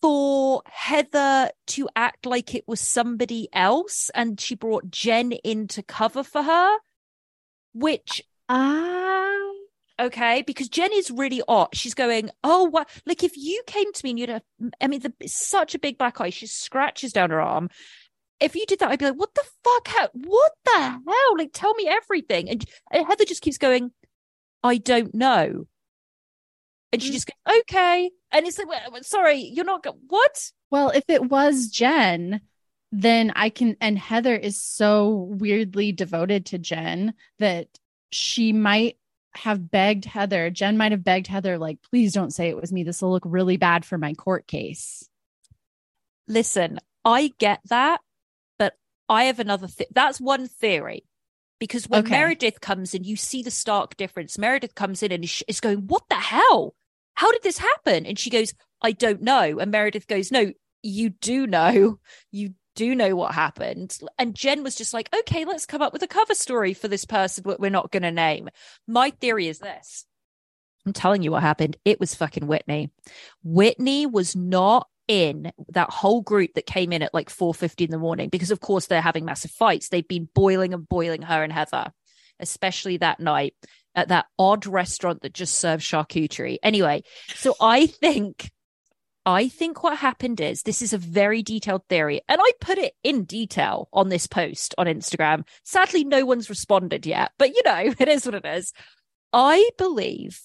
for 0.00 0.62
Heather 0.66 1.50
to 1.68 1.88
act 1.96 2.26
like 2.26 2.54
it 2.54 2.64
was 2.66 2.80
somebody 2.80 3.48
else 3.52 4.10
and 4.14 4.40
she 4.40 4.54
brought 4.54 4.90
Jen 4.90 5.32
in 5.32 5.68
to 5.68 5.82
cover 5.82 6.22
for 6.22 6.42
her, 6.42 6.76
which 7.72 8.22
Ah, 8.48 9.26
Okay, 9.98 10.42
because 10.42 10.68
Jen 10.68 10.92
is 10.92 11.10
really 11.10 11.42
odd. 11.48 11.68
She's 11.72 11.94
going, 11.94 12.30
oh, 12.44 12.64
what? 12.64 12.88
Like 13.06 13.24
if 13.24 13.36
you 13.36 13.62
came 13.66 13.90
to 13.92 14.04
me 14.04 14.10
and 14.10 14.18
you'd 14.18 14.28
have, 14.28 14.42
I 14.80 14.88
mean, 14.88 15.00
the, 15.00 15.12
such 15.26 15.74
a 15.74 15.78
big 15.78 15.96
black 15.96 16.20
eye. 16.20 16.30
She 16.30 16.46
scratches 16.46 17.12
down 17.12 17.30
her 17.30 17.40
arm. 17.40 17.70
If 18.38 18.54
you 18.54 18.66
did 18.66 18.80
that, 18.80 18.90
I'd 18.90 18.98
be 18.98 19.06
like, 19.06 19.14
what 19.14 19.34
the 19.34 19.44
fuck? 19.64 19.88
How, 19.88 20.08
what 20.12 20.52
the 20.66 20.80
hell? 20.80 21.38
Like, 21.38 21.50
tell 21.54 21.72
me 21.74 21.88
everything. 21.88 22.50
And, 22.50 22.64
and 22.90 23.06
Heather 23.06 23.24
just 23.24 23.40
keeps 23.40 23.56
going, 23.56 23.90
I 24.62 24.76
don't 24.76 25.14
know. 25.14 25.66
And 26.96 27.02
she 27.02 27.10
Mm. 27.10 27.12
just 27.12 27.26
goes, 27.26 27.58
okay. 27.60 28.10
And 28.32 28.46
it's 28.46 28.58
like, 28.58 28.68
"Well, 28.68 28.80
sorry, 29.02 29.36
you're 29.36 29.64
not, 29.64 29.82
go- 29.82 29.98
what? 30.08 30.50
Well, 30.70 30.90
if 30.90 31.04
it 31.08 31.28
was 31.30 31.68
Jen, 31.68 32.40
then 32.90 33.32
I 33.36 33.50
can, 33.50 33.76
and 33.80 33.98
Heather 33.98 34.34
is 34.34 34.60
so 34.60 35.28
weirdly 35.38 35.92
devoted 35.92 36.46
to 36.46 36.58
Jen 36.58 37.12
that 37.38 37.68
she 38.10 38.52
might 38.52 38.96
have 39.34 39.70
begged 39.70 40.06
Heather, 40.06 40.48
Jen 40.48 40.78
might 40.78 40.92
have 40.92 41.04
begged 41.04 41.26
Heather, 41.26 41.58
like, 41.58 41.78
please 41.90 42.14
don't 42.14 42.32
say 42.32 42.48
it 42.48 42.56
was 42.58 42.72
me. 42.72 42.82
This 42.84 43.02
will 43.02 43.10
look 43.12 43.24
really 43.26 43.58
bad 43.58 43.84
for 43.84 43.98
my 43.98 44.14
court 44.14 44.46
case. 44.46 45.06
Listen, 46.28 46.78
I 47.04 47.32
get 47.38 47.60
that, 47.66 48.00
but 48.58 48.74
I 49.08 49.24
have 49.24 49.38
another 49.38 49.68
th- 49.68 49.90
that's 49.92 50.20
one 50.20 50.48
theory. 50.48 51.04
Because 51.58 51.88
when 51.88 52.00
Okay. 52.00 52.10
Meredith 52.10 52.60
comes 52.60 52.94
in, 52.94 53.04
you 53.04 53.16
see 53.16 53.42
the 53.42 53.50
stark 53.50 53.96
difference. 53.96 54.36
Meredith 54.36 54.74
comes 54.74 55.02
in 55.02 55.10
and 55.10 55.24
is 55.48 55.60
going, 55.60 55.86
What 55.86 56.02
the 56.10 56.16
hell? 56.16 56.74
How 57.16 57.32
did 57.32 57.42
this 57.42 57.58
happen? 57.58 58.06
And 58.06 58.18
she 58.18 58.30
goes, 58.30 58.54
I 58.82 58.92
don't 58.92 59.22
know. 59.22 59.58
And 59.58 59.70
Meredith 59.70 60.06
goes, 60.06 60.30
No, 60.30 60.52
you 60.82 61.10
do 61.10 61.46
know. 61.46 61.98
You 62.30 62.54
do 62.74 62.94
know 62.94 63.16
what 63.16 63.34
happened. 63.34 63.98
And 64.18 64.34
Jen 64.34 64.62
was 64.62 64.76
just 64.76 64.94
like, 64.94 65.08
Okay, 65.20 65.44
let's 65.44 65.66
come 65.66 65.82
up 65.82 65.92
with 65.92 66.02
a 66.02 66.08
cover 66.08 66.34
story 66.34 66.74
for 66.74 66.88
this 66.88 67.04
person 67.04 67.44
that 67.46 67.60
we're 67.60 67.70
not 67.70 67.90
going 67.90 68.02
to 68.02 68.10
name. 68.12 68.48
My 68.86 69.10
theory 69.10 69.48
is 69.48 69.58
this 69.58 70.06
I'm 70.86 70.92
telling 70.92 71.22
you 71.22 71.32
what 71.32 71.42
happened. 71.42 71.76
It 71.84 71.98
was 71.98 72.14
fucking 72.14 72.46
Whitney. 72.46 72.92
Whitney 73.42 74.06
was 74.06 74.36
not 74.36 74.88
in 75.08 75.52
that 75.68 75.90
whole 75.90 76.20
group 76.20 76.54
that 76.54 76.66
came 76.66 76.92
in 76.92 77.02
at 77.02 77.14
like 77.14 77.30
4.50 77.30 77.84
in 77.84 77.90
the 77.90 77.98
morning 77.98 78.28
because 78.28 78.50
of 78.50 78.60
course 78.60 78.86
they're 78.86 79.00
having 79.00 79.24
massive 79.24 79.52
fights 79.52 79.88
they've 79.88 80.08
been 80.08 80.28
boiling 80.34 80.74
and 80.74 80.88
boiling 80.88 81.22
her 81.22 81.44
and 81.44 81.52
heather 81.52 81.92
especially 82.40 82.96
that 82.96 83.20
night 83.20 83.54
at 83.96 84.08
that 84.08 84.26
odd 84.38 84.66
restaurant 84.66 85.22
that 85.22 85.34
just 85.34 85.58
serves 85.58 85.84
charcuterie. 85.84 86.58
Anyway 86.62 87.02
so 87.34 87.54
i 87.60 87.86
think 87.86 88.50
i 89.24 89.48
think 89.48 89.82
what 89.82 89.98
happened 89.98 90.40
is 90.40 90.62
this 90.62 90.82
is 90.82 90.92
a 90.92 90.98
very 90.98 91.42
detailed 91.42 91.82
theory 91.88 92.20
and 92.28 92.40
i 92.42 92.50
put 92.60 92.78
it 92.78 92.94
in 93.02 93.24
detail 93.24 93.88
on 93.92 94.08
this 94.08 94.26
post 94.26 94.74
on 94.78 94.86
instagram. 94.86 95.46
Sadly 95.64 96.04
no 96.04 96.24
one's 96.24 96.50
responded 96.50 97.06
yet 97.06 97.32
but 97.38 97.50
you 97.50 97.62
know 97.64 97.94
it 97.98 98.08
is 98.08 98.24
what 98.24 98.34
it 98.34 98.44
is. 98.44 98.72
I 99.32 99.68
believe 99.76 100.40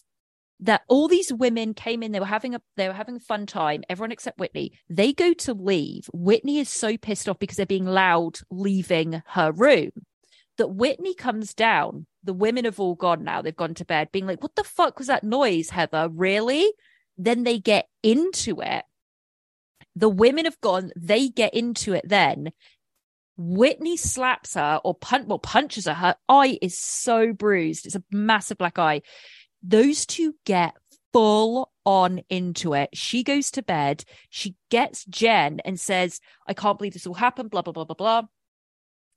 that 0.61 0.81
all 0.87 1.07
these 1.07 1.33
women 1.33 1.73
came 1.73 2.03
in 2.03 2.11
they 2.11 2.19
were 2.19 2.25
having 2.25 2.55
a 2.55 2.61
they 2.77 2.87
were 2.87 2.93
having 2.93 3.15
a 3.15 3.19
fun 3.19 3.45
time 3.45 3.83
everyone 3.89 4.11
except 4.11 4.39
whitney. 4.39 4.73
They 4.89 5.13
go 5.13 5.33
to 5.33 5.53
leave. 5.53 6.09
Whitney 6.13 6.59
is 6.59 6.69
so 6.69 6.97
pissed 6.97 7.27
off 7.27 7.39
because 7.39 7.57
they're 7.57 7.65
being 7.65 7.85
loud 7.85 8.39
leaving 8.49 9.23
her 9.27 9.51
room 9.51 9.91
that 10.57 10.67
whitney 10.67 11.15
comes 11.15 11.53
down 11.53 12.05
the 12.23 12.33
women 12.33 12.65
have 12.65 12.79
all 12.79 12.95
gone 12.95 13.23
now 13.23 13.41
they've 13.41 13.55
gone 13.55 13.73
to 13.73 13.85
bed 13.85 14.09
being 14.11 14.27
like 14.27 14.41
what 14.41 14.55
the 14.55 14.63
fuck 14.63 14.97
was 14.97 15.07
that 15.07 15.23
noise 15.23 15.69
heather 15.69 16.09
really 16.11 16.71
then 17.17 17.43
they 17.43 17.59
get 17.59 17.87
into 18.03 18.61
it 18.61 18.83
the 19.95 20.09
women 20.09 20.45
have 20.45 20.59
gone 20.61 20.91
they 20.95 21.27
get 21.27 21.53
into 21.53 21.93
it 21.93 22.07
then 22.07 22.51
Whitney 23.37 23.97
slaps 23.97 24.53
her 24.53 24.79
or 24.83 24.93
punch 24.93 25.25
well 25.25 25.39
punches 25.39 25.85
her. 25.85 25.95
Her 25.95 26.15
eye 26.29 26.59
is 26.61 26.77
so 26.77 27.33
bruised. 27.33 27.87
It's 27.87 27.95
a 27.95 28.03
massive 28.11 28.59
black 28.59 28.77
eye 28.77 29.01
those 29.63 30.05
two 30.05 30.35
get 30.45 30.75
full 31.13 31.71
on 31.85 32.21
into 32.29 32.73
it. 32.73 32.89
She 32.93 33.23
goes 33.23 33.51
to 33.51 33.63
bed. 33.63 34.03
She 34.29 34.55
gets 34.69 35.05
Jen 35.05 35.59
and 35.65 35.79
says, 35.79 36.19
I 36.47 36.53
can't 36.53 36.77
believe 36.77 36.93
this 36.93 37.07
will 37.07 37.15
happen, 37.15 37.47
blah, 37.47 37.61
blah, 37.61 37.73
blah, 37.73 37.85
blah, 37.85 37.95
blah. 37.95 38.21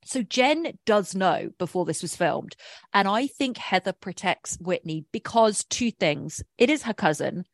So 0.04 0.23
Jen 0.23 0.78
does 0.87 1.14
know 1.14 1.50
before 1.58 1.84
this 1.84 2.02
was 2.02 2.16
filmed. 2.16 2.56
And 2.92 3.08
I 3.08 3.26
think 3.26 3.56
Heather 3.56 3.92
protects 3.92 4.56
Whitney 4.61 5.06
because 5.12 5.64
two 5.64 5.90
things. 5.90 6.42
It 6.58 6.70
is 6.70 6.82
her 6.82 6.94
cousin. 6.94 7.44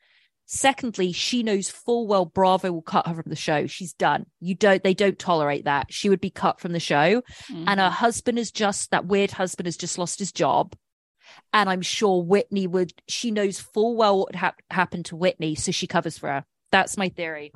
Secondly, 0.46 1.12
she 1.12 1.44
knows 1.44 1.70
full 1.70 2.08
well 2.08 2.24
Bravo 2.24 2.72
will 2.72 2.82
cut 2.82 3.06
her 3.06 3.14
from 3.14 3.30
the 3.30 3.36
show. 3.36 3.66
She's 3.66 3.92
done. 3.92 4.26
You 4.40 4.56
don't, 4.56 4.82
they 4.82 4.94
don't 4.94 5.18
tolerate 5.18 5.64
that. 5.64 5.92
She 5.92 6.08
would 6.08 6.20
be 6.20 6.30
cut 6.30 6.60
from 6.60 6.72
the 6.72 6.80
show. 6.80 7.22
And 7.48 7.80
her 7.80 7.86
mm-hmm. 7.86 7.94
husband 7.94 8.38
is 8.38 8.50
just, 8.50 8.90
that 8.90 9.06
weird 9.06 9.30
husband 9.30 9.66
has 9.66 9.76
just 9.76 9.96
lost 9.96 10.18
his 10.18 10.32
job 10.32 10.74
and 11.52 11.68
I'm 11.68 11.82
sure 11.82 12.22
Whitney 12.22 12.66
would. 12.66 12.92
She 13.08 13.30
knows 13.30 13.60
full 13.60 13.96
well 13.96 14.20
what 14.20 14.34
hap- 14.34 14.62
happened 14.70 15.06
to 15.06 15.16
Whitney, 15.16 15.54
so 15.54 15.72
she 15.72 15.86
covers 15.86 16.18
for 16.18 16.28
her. 16.28 16.44
That's 16.70 16.96
my 16.96 17.08
theory. 17.08 17.52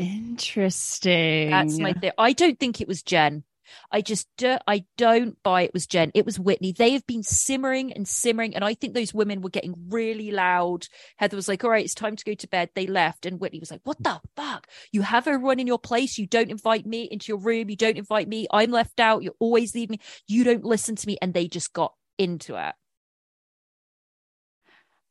Interesting. 0.00 1.50
That's 1.50 1.78
my 1.78 1.92
theory. 1.92 2.14
I 2.16 2.32
don't 2.32 2.58
think 2.58 2.80
it 2.80 2.88
was 2.88 3.02
Jen. 3.02 3.44
I 3.92 4.00
just 4.00 4.26
do, 4.38 4.56
I 4.66 4.84
don't 4.96 5.40
buy 5.42 5.62
it 5.62 5.74
was 5.74 5.86
Jen. 5.86 6.10
It 6.14 6.24
was 6.24 6.40
Whitney. 6.40 6.72
They 6.72 6.92
have 6.92 7.06
been 7.06 7.22
simmering 7.22 7.92
and 7.92 8.08
simmering, 8.08 8.54
and 8.54 8.64
I 8.64 8.72
think 8.72 8.94
those 8.94 9.12
women 9.12 9.42
were 9.42 9.50
getting 9.50 9.74
really 9.90 10.30
loud. 10.30 10.86
Heather 11.18 11.36
was 11.36 11.48
like, 11.48 11.62
"All 11.62 11.70
right, 11.70 11.84
it's 11.84 11.94
time 11.94 12.16
to 12.16 12.24
go 12.24 12.34
to 12.34 12.48
bed." 12.48 12.70
They 12.74 12.86
left, 12.86 13.26
and 13.26 13.38
Whitney 13.38 13.60
was 13.60 13.70
like, 13.70 13.82
"What 13.84 14.02
the 14.02 14.20
fuck? 14.34 14.66
You 14.90 15.02
have 15.02 15.28
everyone 15.28 15.60
in 15.60 15.66
your 15.66 15.78
place. 15.78 16.16
You 16.16 16.26
don't 16.26 16.50
invite 16.50 16.86
me 16.86 17.04
into 17.04 17.28
your 17.28 17.38
room. 17.38 17.68
You 17.68 17.76
don't 17.76 17.98
invite 17.98 18.26
me. 18.26 18.46
I'm 18.50 18.70
left 18.70 19.00
out. 19.00 19.22
You 19.22 19.36
always 19.38 19.74
leave 19.74 19.90
me. 19.90 20.00
You 20.26 20.44
don't 20.44 20.64
listen 20.64 20.96
to 20.96 21.06
me." 21.06 21.18
And 21.20 21.34
they 21.34 21.46
just 21.46 21.74
got 21.74 21.94
into 22.18 22.56
it. 22.56 22.74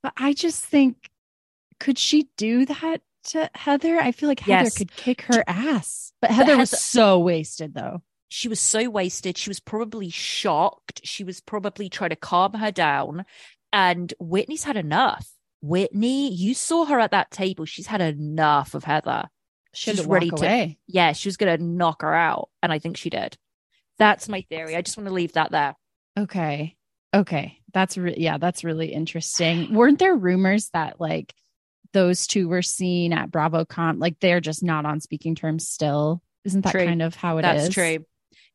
But 0.01 0.13
I 0.17 0.34
just 0.34 0.65
think, 0.65 1.10
could 1.79 2.00
she 2.00 2.29
do 2.38 2.65
that 2.65 3.01
to 3.30 3.50
Heather? 3.56 3.98
I 4.00 4.12
feel 4.12 4.30
like 4.30 4.40
Heather 4.42 4.64
Yes. 4.66 4.78
could 4.78 4.96
kick 4.96 5.22
her 5.24 5.44
ass. 5.48 6.14
But 6.22 6.32
Heather 6.32 6.58
was 6.58 6.72
Heather- 6.72 6.78
so 6.80 7.20
wasted, 7.20 7.74
though. 7.74 8.02
she 8.28 8.48
was 8.48 8.60
so 8.60 8.90
wasted. 8.90 9.38
She 9.38 9.50
was 9.50 9.60
probably 9.60 10.10
shocked. 10.10 11.02
She 11.04 11.24
was 11.24 11.42
probably 11.42 11.90
trying 11.90 12.12
to 12.12 12.16
calm 12.16 12.54
her 12.54 12.72
down. 12.72 13.26
And 13.74 14.14
Whitney's 14.20 14.64
had 14.64 14.78
enough. 14.78 15.28
Whitney, 15.62 16.32
you 16.34 16.54
saw 16.54 16.86
her 16.86 17.00
at 17.00 17.12
that 17.12 17.32
table. 17.32 17.66
She's 17.66 17.88
had 17.88 18.02
enough 18.02 18.74
of 18.76 18.84
Heather. 18.84 19.30
She's 19.74 19.98
She's 19.98 20.06
ready 20.06 20.28
ready 20.28 20.42
to- 20.42 20.46
away. 20.48 20.78
Yeah, 20.88 21.14
she 21.14 21.28
was 21.28 21.38
going 21.38 21.58
to 21.58 21.64
knock 21.64 22.02
her 22.02 22.14
out. 22.14 22.50
And 22.64 22.72
I 22.72 22.80
think 22.80 22.98
she 22.98 23.10
did. 23.10 23.38
That's 23.98 24.30
my 24.30 24.42
theory. 24.50 24.76
I 24.76 24.82
just 24.82 24.98
want 24.98 25.08
to 25.08 25.14
leave 25.14 25.34
that 25.34 25.52
there. 25.52 25.76
Okay. 26.18 26.76
Okay. 27.14 27.60
That's 27.74 27.98
re- 27.98 28.16
yeah, 28.18 28.38
that's 28.38 28.64
really 28.64 28.94
interesting. 28.94 29.74
Weren't 29.74 30.00
there 30.00 30.16
rumors 30.16 30.70
that 30.70 31.00
like 31.02 31.34
those 31.94 32.28
two 32.28 32.48
were 32.48 32.62
seen 32.62 33.14
at 33.14 33.32
BravoCon 33.32 34.00
like 34.00 34.20
they're 34.20 34.42
just 34.42 34.64
not 34.64 34.86
on 34.86 35.00
speaking 35.00 35.36
terms 35.36 35.68
still? 35.68 36.22
Isn't 36.46 36.62
that 36.62 36.72
True. 36.72 36.86
kind 36.86 37.02
of 37.02 37.16
how 37.16 37.38
it 37.38 37.46
is? 37.46 37.64
That's 37.64 37.74
true. 37.74 38.06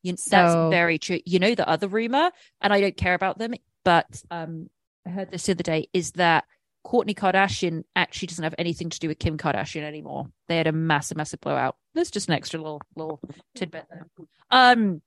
You, 0.02 0.16
So- 0.16 0.30
That's 0.36 0.70
very 0.70 0.98
true. 0.98 1.20
You 1.24 1.38
know, 1.38 1.54
the 1.54 1.68
other 1.68 1.88
rumor, 1.88 2.30
and 2.60 2.72
I 2.72 2.80
don't 2.80 2.96
care 2.96 3.14
about 3.14 3.38
them, 3.38 3.54
but 3.84 4.06
um, 4.30 4.68
I 5.06 5.10
heard 5.10 5.30
this 5.30 5.46
the 5.46 5.52
other 5.52 5.62
day, 5.62 5.88
is 5.92 6.12
that 6.12 6.44
Kourtney 6.86 7.14
Kardashian 7.14 7.84
actually 7.96 8.26
doesn't 8.28 8.44
have 8.44 8.54
anything 8.58 8.90
to 8.90 8.98
do 8.98 9.08
with 9.08 9.18
Kim 9.18 9.38
Kardashian 9.38 9.82
anymore. 9.82 10.26
They 10.48 10.58
had 10.58 10.66
a 10.66 10.72
massive, 10.72 11.16
massive 11.16 11.40
blowout. 11.40 11.76
There's 11.94 12.10
just 12.10 12.28
an 12.28 12.34
extra 12.34 12.60
little 12.60 12.82
little 12.94 13.20
tidbit 13.54 13.86
there. 13.90 14.06
Um, 14.50 15.00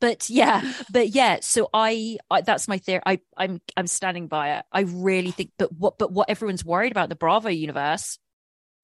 but 0.00 0.28
yeah, 0.30 0.72
but 0.92 1.08
yeah. 1.10 1.38
So 1.40 1.68
I, 1.72 2.18
I 2.30 2.40
that's 2.42 2.68
my 2.68 2.78
theory. 2.78 3.02
I, 3.06 3.20
I'm 3.36 3.60
I'm 3.76 3.86
standing 3.86 4.28
by 4.28 4.56
it. 4.58 4.64
I 4.72 4.80
really 4.82 5.30
think. 5.30 5.50
But 5.58 5.72
what 5.72 5.98
but 5.98 6.12
what 6.12 6.30
everyone's 6.30 6.64
worried 6.64 6.92
about 6.92 7.08
the 7.08 7.16
Bravo 7.16 7.48
universe 7.48 8.18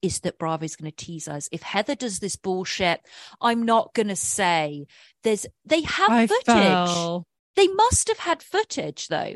is 0.01 0.19
that 0.19 0.37
bravo 0.37 0.63
is 0.65 0.75
going 0.75 0.91
to 0.91 0.95
tease 0.95 1.27
us. 1.27 1.49
If 1.51 1.63
Heather 1.63 1.95
does 1.95 2.19
this 2.19 2.35
bullshit, 2.35 3.01
I'm 3.41 3.63
not 3.63 3.93
going 3.95 4.09
to 4.09 4.15
say 4.15 4.85
there's. 5.23 5.47
They 5.65 5.81
have 5.81 6.09
I 6.11 6.27
footage. 6.27 6.45
fell. 6.45 7.25
They 7.55 7.67
must 7.69 8.09
have 8.09 8.19
had 8.19 8.43
footage 8.43 9.07
though. 9.07 9.35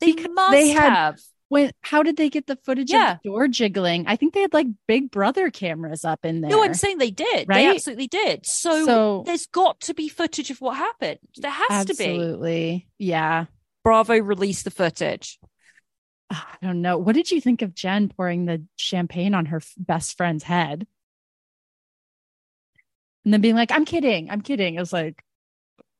They 0.00 0.12
Because 0.12 0.30
must 0.32 0.52
they 0.52 0.68
had- 0.70 0.92
have. 0.92 1.20
When 1.48 1.70
how 1.82 2.02
did 2.02 2.16
they 2.16 2.28
get 2.28 2.46
the 2.46 2.56
footage 2.56 2.90
Yeah. 2.90 3.12
of 3.12 3.18
the 3.22 3.28
door 3.30 3.46
jiggling? 3.48 4.06
I 4.08 4.16
think 4.16 4.34
they 4.34 4.40
had 4.40 4.52
like 4.52 4.66
big 4.88 5.10
brother 5.10 5.50
cameras 5.50 6.04
up 6.04 6.24
in 6.24 6.40
there. 6.40 6.50
No, 6.50 6.64
I'm 6.64 6.74
saying 6.74 6.98
they 6.98 7.12
did. 7.12 7.46
They 7.46 7.54
Right? 7.54 7.68
absolutely 7.74 8.08
did. 8.08 8.44
So, 8.46 8.84
So- 8.84 9.22
there's 9.26 9.46
got 9.46 9.80
to 9.82 9.94
be 9.94 10.08
footage 10.08 10.50
of 10.50 10.60
what 10.60 10.76
happened. 10.76 11.18
There 11.36 11.50
has 11.50 11.86
to 11.86 11.94
be. 11.94 12.04
Absolutely. 12.04 12.88
Yeah. 12.98 13.46
Bravo 13.84 14.18
released 14.18 14.64
the 14.64 14.72
footage. 14.72 15.38
I 16.28 16.42
don't 16.60 16.82
know. 16.82 16.98
What 16.98 17.14
did 17.14 17.30
you 17.30 17.40
think 17.40 17.62
of 17.62 17.72
Jen 17.74 18.08
pouring 18.08 18.46
the 18.46 18.64
champagne 18.74 19.32
on 19.32 19.46
her 19.46 19.58
f- 19.58 19.72
best 19.78 20.16
friend's 20.16 20.42
head? 20.42 20.88
And 23.24 23.32
then 23.32 23.40
being 23.40 23.54
like, 23.54 23.70
I'm 23.70 23.84
kidding. 23.84 24.30
I'm 24.30 24.40
kidding. 24.40 24.74
It 24.74 24.80
was 24.80 24.92
like, 24.92 25.22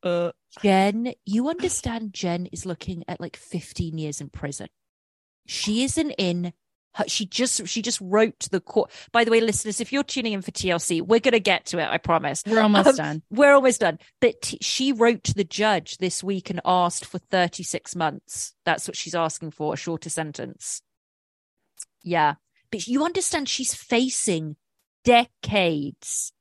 uh, 0.03 0.33
Jen, 0.63 1.13
you 1.25 1.49
understand 1.49 2.13
Jen 2.13 2.47
is 2.47 2.67
looking 2.67 3.05
at 3.09 3.21
like 3.21 3.37
15 3.37 3.99
years 3.99 4.21
in 4.21 4.29
prison. 4.29 4.69
She 5.47 5.85
isn't 5.85 6.11
in 6.13 6.53
her, 6.95 7.05
she 7.09 7.27
just 7.27 7.67
she 7.69 7.83
just 7.83 8.01
wrote 8.01 8.49
the 8.51 8.61
court. 8.61 8.91
By 9.13 9.25
the 9.25 9.31
way, 9.31 9.41
listeners, 9.41 9.81
if 9.81 9.93
you're 9.93 10.03
tuning 10.03 10.33
in 10.33 10.43
for 10.43 10.51
TLC, 10.51 11.03
we're 11.03 11.21
going 11.21 11.33
to 11.33 11.41
get 11.41 11.67
to 11.67 11.79
it. 11.79 11.89
I 11.89 11.99
promise. 11.99 12.43
We're 12.47 12.61
almost 12.61 12.89
Um, 12.89 12.97
done. 12.97 13.23
We're 13.31 13.53
almost 13.55 13.81
done. 13.81 13.99
But 14.21 14.41
t- 14.43 14.59
she 14.61 14.93
wrote 14.93 15.23
to 15.25 15.35
the 15.35 15.45
judge 15.45 15.99
this 15.99 16.25
week 16.25 16.49
and 16.51 16.61
asked 16.65 17.05
for 17.05 17.19
36 17.19 17.95
months. 17.97 18.55
That's 18.65 18.89
what 18.89 18.97
she's 18.97 19.15
asking 19.15 19.51
for, 19.51 19.75
a 19.75 19.77
shorter 19.77 20.09
sentence. 20.11 20.81
Yeah. 22.03 22.35
But 22.71 22.87
you 22.87 23.05
understand 23.05 23.49
she's 23.49 23.75
facing 23.75 24.57
decades. 25.05 26.33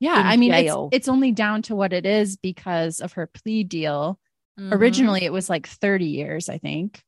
Yeah, 0.00 0.14
I 0.14 0.36
mean, 0.36 0.52
it's, 0.54 0.74
it's 0.92 1.08
only 1.08 1.32
down 1.32 1.62
to 1.62 1.74
what 1.74 1.92
it 1.92 2.06
is 2.06 2.36
because 2.36 3.00
of 3.00 3.14
her 3.14 3.26
plea 3.26 3.64
deal. 3.64 4.20
Mhm. 4.58 4.72
Originally, 4.72 5.24
it 5.24 5.32
was 5.32 5.50
like 5.50 5.66
30 5.66 6.06
years, 6.06 6.48
I 6.48 6.58
think. 6.58 7.02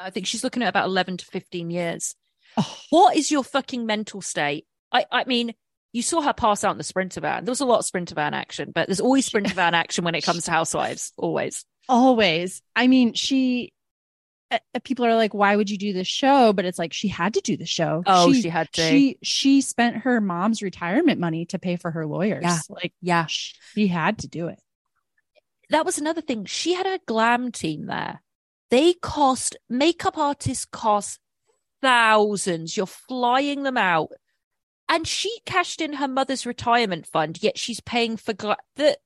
I 0.00 0.10
think 0.10 0.26
she's 0.26 0.44
looking 0.44 0.62
at 0.62 0.68
about 0.68 0.86
11 0.86 1.18
to 1.18 1.24
15 1.26 1.70
years. 1.70 2.14
Oh. 2.56 2.76
What 2.90 3.16
is 3.16 3.30
your 3.30 3.44
fucking 3.44 3.86
mental 3.86 4.20
state? 4.20 4.66
I, 4.92 5.06
I 5.10 5.24
mean, 5.24 5.54
you 5.92 6.02
saw 6.02 6.20
her 6.22 6.32
pass 6.32 6.64
out 6.64 6.72
in 6.72 6.78
the 6.78 6.84
sprinter 6.84 7.20
van. 7.20 7.44
There 7.44 7.52
was 7.52 7.60
a 7.60 7.66
lot 7.66 7.78
of 7.78 7.84
sprinter 7.84 8.14
van 8.14 8.34
action, 8.34 8.72
but 8.74 8.86
there's 8.88 9.00
always 9.00 9.26
sprinter 9.26 9.54
van 9.54 9.74
action 9.74 10.04
when 10.04 10.14
it 10.14 10.24
comes 10.24 10.44
to 10.44 10.50
housewives. 10.50 11.12
Always. 11.16 11.64
Always. 11.88 12.62
I 12.76 12.86
mean, 12.88 13.14
she, 13.14 13.72
uh, 14.50 14.58
uh, 14.74 14.78
people 14.84 15.04
are 15.06 15.14
like, 15.16 15.34
why 15.34 15.56
would 15.56 15.70
you 15.70 15.78
do 15.78 15.92
this 15.92 16.06
show? 16.08 16.52
But 16.52 16.64
it's 16.66 16.78
like, 16.78 16.92
she 16.92 17.08
had 17.08 17.34
to 17.34 17.40
do 17.40 17.56
the 17.56 17.66
show. 17.66 18.02
Oh, 18.06 18.32
she 18.32 18.48
had 18.48 18.70
to. 18.74 18.82
She, 18.82 19.18
she 19.22 19.60
spent 19.62 19.96
her 19.98 20.20
mom's 20.20 20.62
retirement 20.62 21.18
money 21.20 21.46
to 21.46 21.58
pay 21.58 21.76
for 21.76 21.90
her 21.90 22.06
lawyers. 22.06 22.42
Yeah. 22.44 22.58
Like, 22.68 22.92
Yeah. 23.00 23.26
she 23.28 23.86
had 23.88 24.18
to 24.18 24.28
do 24.28 24.48
it. 24.48 24.58
that 25.70 25.86
was 25.86 25.98
another 25.98 26.20
thing. 26.20 26.44
She 26.44 26.74
had 26.74 26.86
a 26.86 27.00
glam 27.06 27.50
team 27.50 27.86
there. 27.86 28.22
They 28.72 28.94
cost 28.94 29.54
makeup 29.68 30.16
artists 30.18 30.64
cost 30.64 31.20
thousands. 31.82 32.76
You're 32.76 32.86
flying 32.86 33.64
them 33.64 33.76
out. 33.76 34.08
And 34.88 35.06
she 35.06 35.30
cashed 35.46 35.80
in 35.80 35.94
her 35.94 36.08
mother's 36.08 36.46
retirement 36.46 37.06
fund, 37.06 37.42
yet 37.42 37.58
she's 37.58 37.80
paying 37.80 38.16
for 38.16 38.32
gla- 38.32 38.56
the 38.76 38.98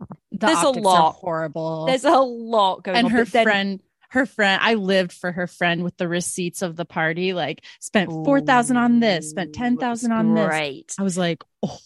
The 0.00 0.46
There's 0.46 0.62
a 0.62 0.70
lot. 0.70 1.12
horrible. 1.14 1.86
there's 1.86 2.04
a 2.04 2.18
lot 2.18 2.82
going 2.82 2.96
and 2.98 3.06
on. 3.06 3.12
her 3.12 3.24
but 3.24 3.32
then- 3.32 3.44
friend 3.44 3.80
her 4.10 4.26
friend 4.26 4.60
i 4.62 4.74
lived 4.74 5.10
for 5.12 5.32
her 5.32 5.48
friend 5.48 5.82
with 5.82 5.96
the 5.96 6.06
receipts 6.06 6.62
of 6.62 6.76
the 6.76 6.84
party 6.84 7.32
like 7.32 7.64
spent 7.80 8.08
4000 8.10 8.76
on 8.76 9.00
this 9.00 9.30
spent 9.30 9.50
Ooh, 9.50 9.52
10000 9.58 10.12
on 10.12 10.34
this 10.34 10.46
Great. 10.46 10.94
i 11.00 11.02
was 11.02 11.18
like 11.18 11.42
oh 11.64 11.78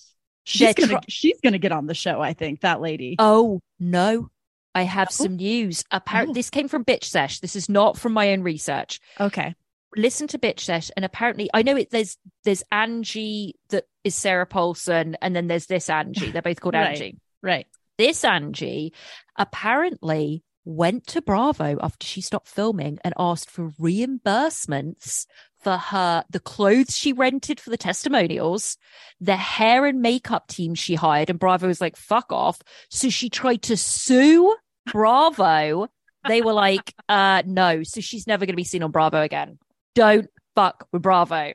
she's 0.45 0.75
They're 0.75 0.87
gonna 0.89 1.01
tr- 1.01 1.09
she's 1.09 1.41
gonna 1.43 1.57
get 1.59 1.73
on 1.73 1.87
the 1.87 1.95
show 1.95 2.21
i 2.21 2.35
think 2.35 2.61
that 2.61 2.83
lady 2.83 3.17
Oh 3.19 3.61
no. 3.81 4.29
I 4.75 4.83
have 4.83 5.09
No? 5.09 5.25
some 5.25 5.37
news. 5.37 5.85
Apparently, 5.91 6.33
Oh. 6.33 6.35
this 6.35 6.51
came 6.51 6.69
from 6.69 6.85
Bitch 6.85 7.05
Sesh. 7.05 7.41
This 7.41 7.57
is 7.57 7.69
not 7.69 7.99
from 7.99 8.13
my 8.13 8.33
own 8.33 8.43
research. 8.43 9.01
okay 9.21 9.55
listen 9.97 10.29
to 10.29 10.39
Bitch 10.39 10.61
Sesh, 10.61 10.91
and 10.97 11.05
apparently, 11.05 11.49
I 11.55 11.63
know 11.63 11.75
it. 11.75 11.89
There's 11.91 12.19
there's 12.45 12.63
Angie 12.71 13.55
that 13.71 13.85
is 14.05 14.15
Sarah 14.15 14.45
Paulson, 14.47 15.17
and 15.23 15.35
then 15.35 15.47
there's 15.47 15.65
this 15.67 15.89
Angie. 15.89 16.31
They're 16.31 16.43
both 16.43 16.61
called 16.61 16.75
Right. 16.75 16.89
Angie. 16.91 17.17
right 17.43 17.67
This 17.97 18.23
Angie 18.23 18.93
apparently 19.37 20.45
went 20.67 21.07
to 21.09 21.23
Bravo 21.23 21.79
after 21.83 22.07
she 22.07 22.21
stopped 22.21 22.49
filming 22.49 22.99
and 23.03 23.15
asked 23.19 23.51
for 23.51 23.71
reimbursements 23.81 25.27
for 25.61 25.77
her 25.77 26.25
the 26.31 26.41
clothes 26.41 26.97
she 26.97 27.13
rented 27.13 27.61
for 27.61 27.71
the 27.71 27.77
testimonials, 27.77 28.77
the 29.21 29.37
hair 29.37 29.87
and 29.87 30.01
makeup 30.01 30.47
team 30.49 30.75
she 30.75 30.95
hired, 30.95 31.31
and 31.31 31.39
Bravo 31.39 31.67
was 31.67 31.81
like, 31.81 31.97
"Fuck 31.97 32.33
off." 32.33 32.61
So 32.91 33.09
she 33.11 33.29
tried 33.31 33.63
to 33.63 33.77
sue 33.77 34.55
Bravo. 34.93 35.89
They 36.27 36.43
were 36.43 36.53
like, 36.53 36.95
uh, 37.09 37.43
no. 37.47 37.83
So 37.85 38.01
she's 38.01 38.27
never 38.27 38.45
going 38.45 38.53
to 38.53 38.57
be 38.57 38.65
seen 38.65 38.83
on 38.83 38.91
Bravo 38.91 39.21
again. 39.23 39.59
Don't 39.95 40.29
fuck 40.55 40.87
with 40.93 41.03
Bravo. 41.03 41.53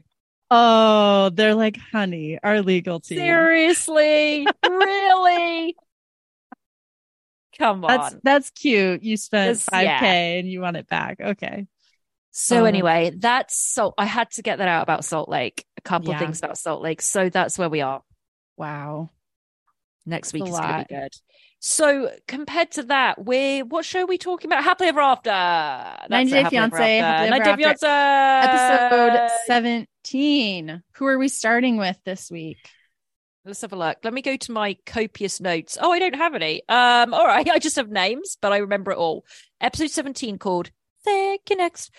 oh 0.52 1.30
they're 1.34 1.56
like 1.56 1.78
honey 1.78 2.38
our 2.44 2.62
legal 2.62 3.00
team 3.00 3.18
Seriously? 3.18 4.46
really? 4.70 5.76
Come 7.58 7.86
on. 7.86 8.20
that's 8.24 8.50
cute 8.52 9.04
you 9.04 9.16
spent 9.18 9.60
That's- 9.60 9.84
5k 9.84 9.86
yeah. 9.86 10.04
and 10.40 10.48
you 10.50 10.62
want 10.62 10.78
it 10.78 10.88
back 10.88 11.20
okay 11.22 11.68
So 12.36 12.62
Um, 12.62 12.68
anyway, 12.68 13.12
that's 13.16 13.56
so 13.56 13.94
I 13.98 14.06
had 14.06 14.32
to 14.32 14.42
get 14.42 14.58
that 14.58 14.68
out 14.68 14.82
about 14.84 15.06
Salt 15.06 15.30
Lake. 15.30 15.66
A 15.78 15.82
couple 15.82 16.10
of 16.10 16.16
Yeah. 16.16 16.20
things 16.20 16.40
about 16.40 16.58
Salt 16.58 16.82
Lake. 16.82 17.02
So 17.02 17.30
that's 17.30 17.58
where 17.60 17.70
we 17.70 17.82
are. 17.82 18.02
wow 18.58 19.10
Next 20.06 20.32
That's 20.32 20.44
week 20.44 20.52
is 20.52 20.60
going 20.60 20.80
to 20.80 20.86
be 20.90 20.96
good. 20.96 21.14
So 21.60 22.12
compared 22.28 22.72
to 22.72 22.84
that, 22.84 23.24
we're 23.24 23.64
what 23.64 23.86
show 23.86 24.02
are 24.02 24.06
we 24.06 24.18
talking 24.18 24.50
about? 24.52 24.64
Happily 24.66 24.90
Ever 24.90 25.00
After. 25.00 25.30
That's 25.30 26.10
90 26.10 26.32
Day 26.32 26.42
Happily 26.42 26.58
Ever 26.58 26.78
Fiancé, 26.78 27.00
After. 27.00 27.06
Happily 27.06 27.28
Ever 27.28 27.38
90 27.46 27.64
Day 27.64 27.70
Fiancé. 27.70 28.44
episode 28.44 29.32
17 29.46 30.84
who 30.96 31.06
are 31.06 31.18
we 31.18 31.28
starting 31.30 31.78
with 31.78 31.98
this 32.04 32.30
week 32.32 32.58
Let's 33.46 33.60
have 33.62 33.74
a 33.74 33.76
look. 33.76 33.98
Let 34.06 34.14
me 34.14 34.22
go 34.22 34.38
to 34.38 34.52
my 34.54 34.78
copious 34.86 35.42
notes. 35.42 35.78
Oh, 35.82 35.92
I 35.92 36.00
don't 36.00 36.16
have 36.16 36.34
any. 36.34 36.62
Um, 36.70 37.14
all 37.14 37.28
right, 37.28 37.46
I 37.52 37.60
just 37.60 37.76
have 37.76 37.90
names, 37.90 38.38
but 38.42 38.54
I 38.54 38.58
remember 38.60 38.92
it 38.92 38.98
all. 38.98 39.26
Episode 39.60 39.90
17 39.90 40.38
called 40.38 40.72
Thank 41.04 41.50
you 41.50 41.58
next. 41.58 41.92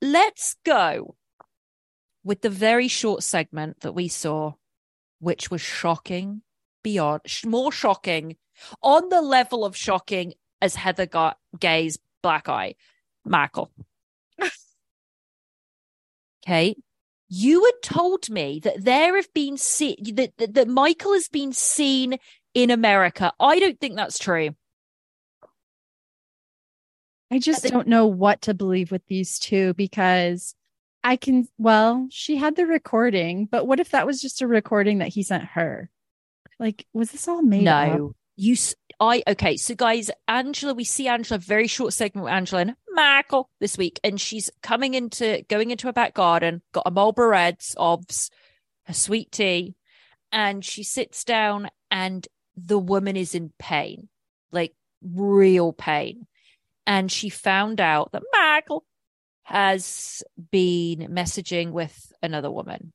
Let's 0.00 0.56
go 0.64 1.16
with 2.22 2.42
the 2.42 2.50
very 2.50 2.88
short 2.88 3.22
segment 3.22 3.80
that 3.80 3.92
we 3.92 4.08
saw, 4.08 4.52
which 5.18 5.50
was 5.50 5.60
shocking 5.60 6.42
beyond 6.82 7.22
more 7.44 7.72
shocking 7.72 8.36
on 8.82 9.08
the 9.08 9.22
level 9.22 9.64
of 9.64 9.76
shocking 9.76 10.34
as 10.60 10.74
Heather 10.74 11.06
got 11.06 11.38
Gay's 11.58 11.98
black 12.22 12.48
eye. 12.48 12.74
Michael. 13.24 13.70
okay. 16.46 16.76
You 17.28 17.64
had 17.64 17.82
told 17.82 18.30
me 18.30 18.60
that 18.60 18.84
there 18.84 19.16
have 19.16 19.32
been 19.34 19.56
se- 19.58 19.98
that, 20.14 20.32
that 20.38 20.54
that 20.54 20.68
Michael 20.68 21.12
has 21.12 21.28
been 21.28 21.52
seen 21.52 22.18
in 22.54 22.70
America. 22.70 23.32
I 23.38 23.58
don't 23.58 23.78
think 23.78 23.96
that's 23.96 24.18
true. 24.18 24.50
I 27.30 27.38
just 27.38 27.62
think- 27.62 27.72
don't 27.72 27.88
know 27.88 28.06
what 28.06 28.42
to 28.42 28.54
believe 28.54 28.90
with 28.90 29.06
these 29.06 29.38
two 29.38 29.74
because 29.74 30.54
I 31.04 31.16
can, 31.16 31.48
well, 31.58 32.08
she 32.10 32.36
had 32.36 32.56
the 32.56 32.66
recording, 32.66 33.46
but 33.46 33.66
what 33.66 33.80
if 33.80 33.90
that 33.90 34.06
was 34.06 34.20
just 34.20 34.42
a 34.42 34.46
recording 34.46 34.98
that 34.98 35.08
he 35.08 35.22
sent 35.22 35.44
her? 35.44 35.90
Like, 36.58 36.86
was 36.92 37.12
this 37.12 37.28
all 37.28 37.42
made 37.42 37.66
up? 37.68 37.98
no, 37.98 38.14
you. 38.36 38.56
I, 39.00 39.22
okay. 39.28 39.56
So 39.56 39.74
guys, 39.76 40.10
Angela, 40.26 40.74
we 40.74 40.84
see 40.84 41.06
Angela. 41.06 41.38
Very 41.38 41.68
short 41.68 41.92
segment 41.92 42.24
with 42.24 42.32
Angela 42.32 42.62
and 42.62 42.76
Michael 42.92 43.48
this 43.60 43.78
week, 43.78 44.00
and 44.02 44.20
she's 44.20 44.50
coming 44.60 44.94
into 44.94 45.44
going 45.48 45.70
into 45.70 45.86
her 45.86 45.92
back 45.92 46.14
garden. 46.14 46.62
Got 46.72 46.86
a 46.86 46.90
Marlboro 46.90 47.28
Reds, 47.28 47.76
obs, 47.78 48.30
a 48.88 48.94
sweet 48.94 49.30
tea, 49.30 49.76
and 50.32 50.64
she 50.64 50.82
sits 50.82 51.22
down, 51.22 51.70
and 51.92 52.26
the 52.56 52.78
woman 52.78 53.16
is 53.16 53.36
in 53.36 53.52
pain, 53.58 54.08
like 54.50 54.74
real 55.00 55.72
pain, 55.72 56.26
and 56.88 57.12
she 57.12 57.28
found 57.28 57.82
out 57.82 58.10
that 58.12 58.22
Michael 58.32 58.82
has 59.42 60.24
been 60.50 61.00
messaging 61.10 61.70
with 61.70 62.10
another 62.22 62.50
woman 62.50 62.92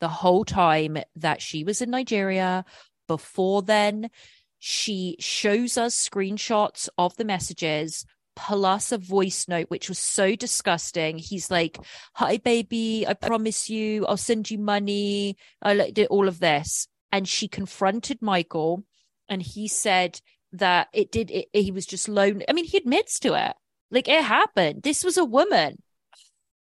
the 0.00 0.08
whole 0.08 0.44
time 0.44 0.98
that 1.16 1.40
she 1.40 1.62
was 1.62 1.80
in 1.80 1.90
Nigeria. 1.90 2.64
Before 3.06 3.62
then, 3.62 4.10
she 4.58 5.16
shows 5.20 5.78
us 5.78 6.08
screenshots 6.08 6.88
of 6.98 7.16
the 7.16 7.24
messages 7.24 8.04
plus 8.34 8.90
a 8.90 8.98
voice 8.98 9.46
note, 9.48 9.70
which 9.70 9.88
was 9.88 9.98
so 9.98 10.34
disgusting. 10.34 11.18
He's 11.18 11.52
like, 11.52 11.78
Hi, 12.14 12.36
baby, 12.36 13.04
I 13.06 13.14
promise 13.14 13.70
you, 13.70 14.06
I'll 14.06 14.16
send 14.16 14.50
you 14.50 14.58
money. 14.58 15.36
I 15.62 15.90
did 15.90 16.08
all 16.08 16.26
of 16.26 16.40
this. 16.40 16.88
And 17.12 17.28
she 17.28 17.46
confronted 17.48 18.20
Michael, 18.20 18.84
and 19.28 19.40
he 19.40 19.66
said 19.68 20.20
that 20.52 20.88
it 20.92 21.10
did, 21.12 21.30
it, 21.30 21.48
he 21.52 21.70
was 21.70 21.86
just 21.86 22.08
lonely. 22.08 22.44
I 22.48 22.52
mean, 22.52 22.64
he 22.64 22.76
admits 22.76 23.18
to 23.20 23.34
it. 23.34 23.54
Like, 23.90 24.08
it 24.08 24.22
happened. 24.24 24.82
This 24.82 25.02
was 25.04 25.16
a 25.16 25.24
woman 25.24 25.82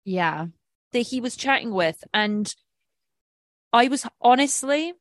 Yeah. 0.05 0.47
that 0.93 1.01
he 1.01 1.21
was 1.21 1.37
chatting 1.37 1.73
with 1.73 2.05
and 2.13 2.55
i 3.73 3.89
was 3.89 4.07
honestly 4.21 4.93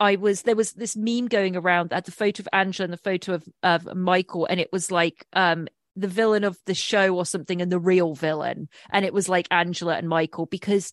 i 0.00 0.16
was 0.16 0.42
there 0.42 0.56
was 0.56 0.72
this 0.72 0.96
meme 0.96 1.28
going 1.28 1.54
around 1.56 1.90
that 1.90 2.04
the 2.04 2.10
photo 2.10 2.40
of 2.40 2.48
angela 2.52 2.84
and 2.86 2.92
the 2.92 2.96
photo 2.96 3.34
of, 3.34 3.44
of 3.62 3.94
michael 3.94 4.46
and 4.46 4.58
it 4.58 4.72
was 4.72 4.90
like 4.90 5.24
um 5.34 5.68
the 5.94 6.08
villain 6.08 6.42
of 6.42 6.58
the 6.66 6.74
show 6.74 7.14
or 7.16 7.24
something 7.24 7.62
and 7.62 7.70
the 7.70 7.78
real 7.78 8.14
villain 8.14 8.68
and 8.90 9.04
it 9.04 9.14
was 9.14 9.28
like 9.28 9.46
angela 9.52 9.94
and 9.96 10.08
michael 10.08 10.46
because 10.46 10.92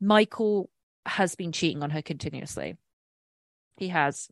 michael 0.00 0.68
has 1.06 1.34
been 1.34 1.52
cheating 1.52 1.82
on 1.82 1.88
her 1.90 2.02
continuously 2.02 2.76
he 3.78 3.88
has 3.88 4.28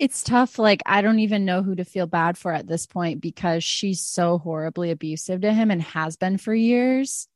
It's 0.00 0.24
tough. 0.24 0.58
Like, 0.58 0.82
I 0.86 1.02
don't 1.02 1.18
even 1.18 1.44
know 1.44 1.62
who 1.62 1.74
to 1.76 1.84
feel 1.84 2.06
bad 2.06 2.38
for 2.38 2.52
at 2.54 2.66
this 2.66 2.86
point 2.86 3.20
because 3.20 3.62
she's 3.62 4.00
so 4.00 4.38
horribly 4.38 4.90
abusive 4.90 5.42
to 5.42 5.52
him 5.52 5.70
and 5.70 5.82
has 5.82 6.16
been 6.16 6.38
for 6.38 6.54
years 6.54 7.28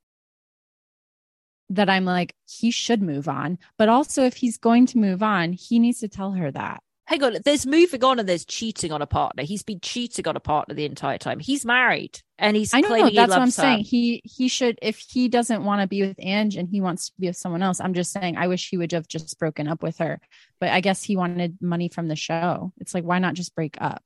that 1.68 1.90
I'm 1.90 2.06
like, 2.06 2.34
he 2.46 2.70
should 2.70 3.02
move 3.02 3.28
on. 3.28 3.58
But 3.76 3.90
also, 3.90 4.24
if 4.24 4.36
he's 4.36 4.56
going 4.56 4.86
to 4.86 4.98
move 4.98 5.22
on, 5.22 5.52
he 5.52 5.78
needs 5.78 6.00
to 6.00 6.08
tell 6.08 6.32
her 6.32 6.50
that. 6.52 6.83
Hang 7.06 7.22
on, 7.22 7.36
there's 7.44 7.66
moving 7.66 8.02
on 8.04 8.18
and 8.18 8.28
there's 8.28 8.44
cheating 8.44 8.92
on 8.92 9.02
a 9.02 9.06
partner. 9.06 9.42
He's 9.42 9.62
been 9.62 9.80
cheating 9.80 10.26
on 10.26 10.36
a 10.36 10.40
partner 10.40 10.74
the 10.74 10.84
entire 10.84 11.18
time. 11.18 11.38
He's 11.38 11.64
married 11.64 12.20
and 12.38 12.56
he's 12.56 12.72
I 12.72 12.80
know 12.80 12.88
claiming 12.88 13.14
that's 13.14 13.30
what 13.30 13.40
I'm 13.40 13.48
her. 13.48 13.52
saying. 13.52 13.84
He 13.84 14.22
he 14.24 14.48
should 14.48 14.78
if 14.82 14.98
he 14.98 15.28
doesn't 15.28 15.64
want 15.64 15.82
to 15.82 15.86
be 15.86 16.02
with 16.02 16.16
Ange 16.18 16.56
and 16.56 16.68
he 16.68 16.80
wants 16.80 17.10
to 17.10 17.12
be 17.20 17.26
with 17.28 17.36
someone 17.36 17.62
else. 17.62 17.80
I'm 17.80 17.94
just 17.94 18.12
saying 18.12 18.36
I 18.36 18.46
wish 18.46 18.68
he 18.68 18.76
would 18.76 18.92
have 18.92 19.08
just 19.08 19.38
broken 19.38 19.68
up 19.68 19.82
with 19.82 19.98
her. 19.98 20.20
But 20.60 20.70
I 20.70 20.80
guess 20.80 21.02
he 21.02 21.16
wanted 21.16 21.58
money 21.60 21.88
from 21.88 22.08
the 22.08 22.16
show. 22.16 22.72
It's 22.78 22.94
like 22.94 23.04
why 23.04 23.18
not 23.18 23.34
just 23.34 23.54
break 23.54 23.76
up? 23.80 24.02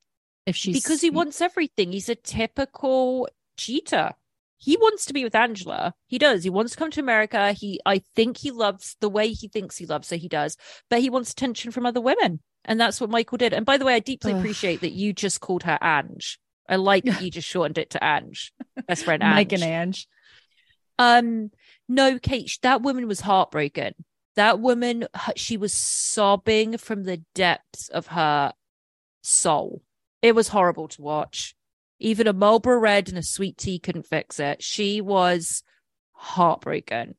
If 0.46 0.56
she's 0.56 0.82
because 0.82 1.00
he 1.00 1.11
wants 1.11 1.40
everything. 1.40 1.92
He's 1.92 2.08
a 2.08 2.14
typical 2.14 3.28
cheater. 3.56 4.12
He 4.59 4.77
wants 4.77 5.07
to 5.07 5.12
be 5.12 5.25
with 5.25 5.35
Angela. 5.35 5.94
He 6.07 6.18
does. 6.18 6.42
He 6.42 6.51
wants 6.51 6.73
to 6.73 6.79
come 6.79 6.90
to 6.90 7.01
America. 7.01 7.53
He, 7.53 7.81
I 7.87 8.03
think, 8.16 8.38
he 8.38 8.51
loves 8.51 8.97
the 9.01 9.09
way 9.09 9.29
he 9.29 9.49
thinks 9.49 9.77
he 9.77 9.87
loves 9.87 10.11
her. 10.11 10.16
He 10.16 10.29
does, 10.29 10.57
but 10.90 11.01
he 11.01 11.11
wants 11.11 11.33
attention 11.33 11.71
from 11.71 11.87
other 11.87 12.01
women, 12.01 12.40
and 12.64 12.81
that's 12.81 13.01
what 13.01 13.11
Michael 13.11 13.38
did. 13.38 13.53
And 13.53 13.64
by 13.64 13.79
the 13.79 13.85
way, 13.85 13.94
I 13.94 14.01
deeply 14.01 14.33
Ugh. 14.33 14.38
appreciate 14.38 14.81
that 14.81 14.92
you 14.92 15.12
just 15.12 15.40
called 15.40 15.62
her 15.62 15.79
Ange. 15.81 16.38
I 16.68 16.77
like 16.77 17.05
that 17.05 17.23
you 17.23 17.31
just 17.31 17.49
shortened 17.49 17.79
it 17.79 17.90
to 17.90 18.05
Ange, 18.05 18.53
best 18.87 19.05
friend 19.05 19.23
Ange. 19.23 19.35
Mike 19.35 19.53
and 19.53 19.62
Ange. 19.62 20.09
Um, 20.99 21.51
no, 21.88 22.18
Kate, 22.18 22.59
that 22.62 22.83
woman 22.83 23.07
was 23.07 23.21
heartbroken. 23.21 23.94
That 24.35 24.61
woman, 24.61 25.07
she 25.37 25.57
was 25.57 25.73
sobbing 25.73 26.79
from 26.79 27.05
the 27.05 27.23
depths 27.35 27.88
of 27.88 28.09
her 28.09 28.53
soul. 29.23 29.83
It 30.23 30.35
was 30.35 30.49
horrible 30.49 30.88
to 30.88 31.03
watch. 31.03 31.55
Even 31.98 32.26
a 32.26 32.32
Marlboro 32.32 32.78
Red 32.78 33.08
and 33.08 33.18
a 33.18 33.22
sweet 33.22 33.56
tea 33.56 33.78
couldn't 33.78 34.06
fix 34.06 34.38
it. 34.38 34.62
She 34.62 35.00
was 35.00 35.62
heartbroken. 36.12 37.14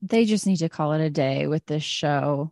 They 0.00 0.24
just 0.24 0.46
need 0.46 0.58
to 0.58 0.68
call 0.68 0.92
it 0.92 1.00
a 1.00 1.10
day 1.10 1.46
with 1.46 1.64
this 1.66 1.82
show. 1.82 2.50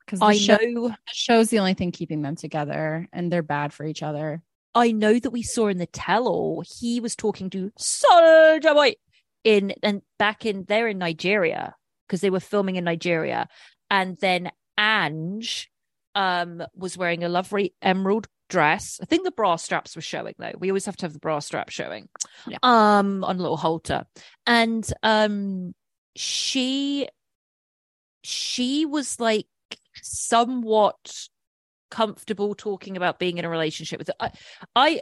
Because 0.00 0.20
I 0.22 0.34
show, 0.34 0.56
know, 0.56 0.88
the 0.88 0.96
show's 1.12 1.50
the 1.50 1.58
only 1.58 1.74
thing 1.74 1.92
keeping 1.92 2.22
them 2.22 2.36
together 2.36 3.08
and 3.12 3.30
they're 3.30 3.42
bad 3.42 3.72
for 3.72 3.84
each 3.84 4.02
other. 4.02 4.42
I 4.74 4.92
know 4.92 5.18
that 5.18 5.30
we 5.30 5.42
saw 5.42 5.68
in 5.68 5.78
the 5.78 5.86
tell-all 5.86 6.62
he 6.78 7.00
was 7.00 7.16
talking 7.16 7.50
to 7.50 7.72
Soldier 7.76 8.74
Boy 8.74 8.94
in 9.42 9.74
and 9.82 10.02
back 10.18 10.44
in 10.46 10.64
there 10.68 10.86
in 10.88 10.98
Nigeria 10.98 11.74
because 12.06 12.20
they 12.20 12.30
were 12.30 12.40
filming 12.40 12.76
in 12.76 12.84
Nigeria, 12.84 13.48
and 13.88 14.16
then 14.20 14.50
Ange 14.78 15.70
um 16.14 16.62
was 16.74 16.96
wearing 16.96 17.22
a 17.22 17.28
lovely 17.28 17.74
emerald 17.80 18.28
dress. 18.50 18.98
I 19.02 19.06
think 19.06 19.24
the 19.24 19.30
bra 19.30 19.56
straps 19.56 19.96
were 19.96 20.02
showing 20.02 20.34
though. 20.38 20.52
We 20.58 20.70
always 20.70 20.86
have 20.86 20.96
to 20.96 21.06
have 21.06 21.14
the 21.14 21.18
bra 21.18 21.38
strap 21.38 21.70
showing. 21.70 22.08
Yeah. 22.46 22.58
Um 22.62 23.24
on 23.24 23.36
a 23.36 23.42
little 23.42 23.56
halter. 23.56 24.04
And 24.46 24.86
um 25.02 25.74
she 26.16 27.08
she 28.22 28.84
was 28.84 29.18
like 29.18 29.46
somewhat 30.02 31.28
comfortable 31.90 32.54
talking 32.54 32.96
about 32.96 33.18
being 33.18 33.38
in 33.38 33.44
a 33.44 33.48
relationship 33.48 33.98
with 33.98 34.10
I 34.20 34.30
I 34.76 35.00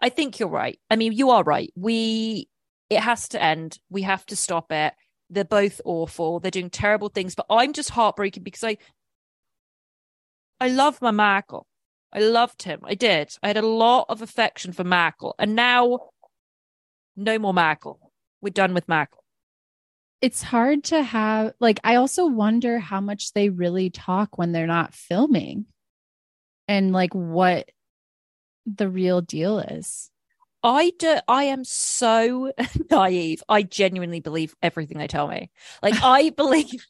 I 0.00 0.08
think 0.08 0.40
you're 0.40 0.48
right. 0.48 0.78
I 0.90 0.96
mean, 0.96 1.12
you 1.12 1.30
are 1.30 1.44
right. 1.44 1.72
We 1.76 2.48
it 2.90 3.00
has 3.00 3.28
to 3.28 3.42
end. 3.42 3.78
We 3.88 4.02
have 4.02 4.26
to 4.26 4.36
stop 4.36 4.72
it. 4.72 4.92
They're 5.30 5.44
both 5.44 5.80
awful. 5.84 6.40
They're 6.40 6.50
doing 6.50 6.70
terrible 6.70 7.08
things, 7.08 7.34
but 7.34 7.46
I'm 7.48 7.72
just 7.72 7.90
heartbroken 7.90 8.42
because 8.42 8.64
I 8.64 8.76
I 10.62 10.68
love 10.68 11.02
my 11.02 11.10
Michael. 11.10 11.66
I 12.12 12.20
loved 12.20 12.62
him. 12.62 12.82
I 12.84 12.94
did. 12.94 13.34
I 13.42 13.48
had 13.48 13.56
a 13.56 13.66
lot 13.66 14.06
of 14.08 14.22
affection 14.22 14.72
for 14.72 14.84
Michael. 14.84 15.34
And 15.36 15.56
now 15.56 16.10
no 17.16 17.36
more 17.40 17.52
Michael. 17.52 18.12
We're 18.40 18.50
done 18.50 18.72
with 18.72 18.86
Michael. 18.86 19.24
It's 20.20 20.40
hard 20.40 20.84
to 20.84 21.02
have, 21.02 21.54
like, 21.58 21.80
I 21.82 21.96
also 21.96 22.26
wonder 22.26 22.78
how 22.78 23.00
much 23.00 23.32
they 23.32 23.48
really 23.48 23.90
talk 23.90 24.38
when 24.38 24.52
they're 24.52 24.68
not 24.68 24.94
filming 24.94 25.66
and 26.68 26.92
like 26.92 27.12
what 27.12 27.68
the 28.64 28.88
real 28.88 29.20
deal 29.20 29.58
is. 29.58 30.12
I 30.62 30.92
do. 30.96 31.16
I 31.26 31.44
am 31.44 31.64
so 31.64 32.52
naive. 32.90 33.42
I 33.48 33.64
genuinely 33.64 34.20
believe 34.20 34.54
everything 34.62 34.98
they 34.98 35.08
tell 35.08 35.26
me. 35.26 35.50
Like 35.82 36.00
I 36.04 36.30
believe, 36.36 36.86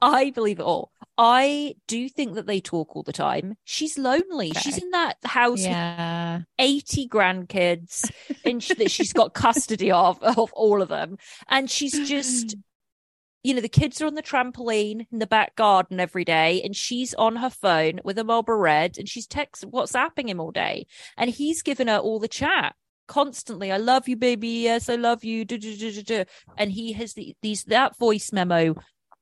I 0.00 0.30
believe 0.30 0.58
it 0.58 0.64
all. 0.64 0.90
I 1.24 1.76
do 1.86 2.08
think 2.08 2.34
that 2.34 2.48
they 2.48 2.60
talk 2.60 2.96
all 2.96 3.04
the 3.04 3.12
time. 3.12 3.54
She's 3.62 3.96
lonely. 3.96 4.50
She's 4.60 4.76
in 4.76 4.90
that 4.90 5.18
house 5.22 5.62
with 5.62 6.46
80 6.58 7.08
grandkids 7.08 8.10
and 8.44 8.60
sh- 8.60 8.72
that 8.76 8.90
she's 8.90 9.12
got 9.12 9.32
custody 9.32 9.92
of 9.92 10.20
of 10.20 10.52
all 10.52 10.82
of 10.82 10.88
them. 10.88 11.18
And 11.48 11.70
she's 11.70 12.08
just 12.08 12.56
you 13.44 13.54
know 13.54 13.60
the 13.60 13.68
kids 13.68 14.02
are 14.02 14.06
on 14.06 14.16
the 14.16 14.22
trampoline 14.22 15.06
in 15.12 15.20
the 15.20 15.28
back 15.28 15.54
garden 15.54 16.00
every 16.00 16.24
day 16.24 16.60
and 16.62 16.74
she's 16.74 17.14
on 17.14 17.36
her 17.36 17.50
phone 17.50 18.00
with 18.02 18.18
a 18.18 18.24
Marlboro 18.24 18.56
Red 18.56 18.98
and 18.98 19.08
she's 19.08 19.28
text 19.28 19.64
whatsapping 19.64 20.28
him 20.28 20.40
all 20.40 20.50
day. 20.50 20.88
And 21.16 21.30
he's 21.30 21.62
given 21.62 21.86
her 21.86 21.98
all 21.98 22.18
the 22.18 22.26
chat 22.26 22.74
constantly. 23.06 23.70
I 23.70 23.76
love 23.76 24.08
you 24.08 24.16
baby. 24.16 24.48
Yes 24.48 24.88
i 24.88 24.96
love 24.96 25.22
you. 25.22 25.44
Duh, 25.44 25.58
duh, 25.58 25.76
duh, 25.78 26.02
duh. 26.02 26.24
and 26.58 26.72
he 26.72 26.94
has 26.94 27.12
the, 27.12 27.36
these 27.42 27.62
that 27.66 27.96
voice 27.96 28.32
memo 28.32 28.74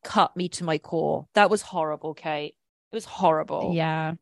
cut 0.02 0.36
me 0.36 0.48
to 0.48 0.64
my 0.64 0.78
core 0.78 1.26
that 1.34 1.50
was 1.50 1.62
horrible 1.62 2.14
kate 2.14 2.54
it 2.92 2.96
was 2.96 3.04
horrible 3.04 3.72
Yeah. 3.74 4.14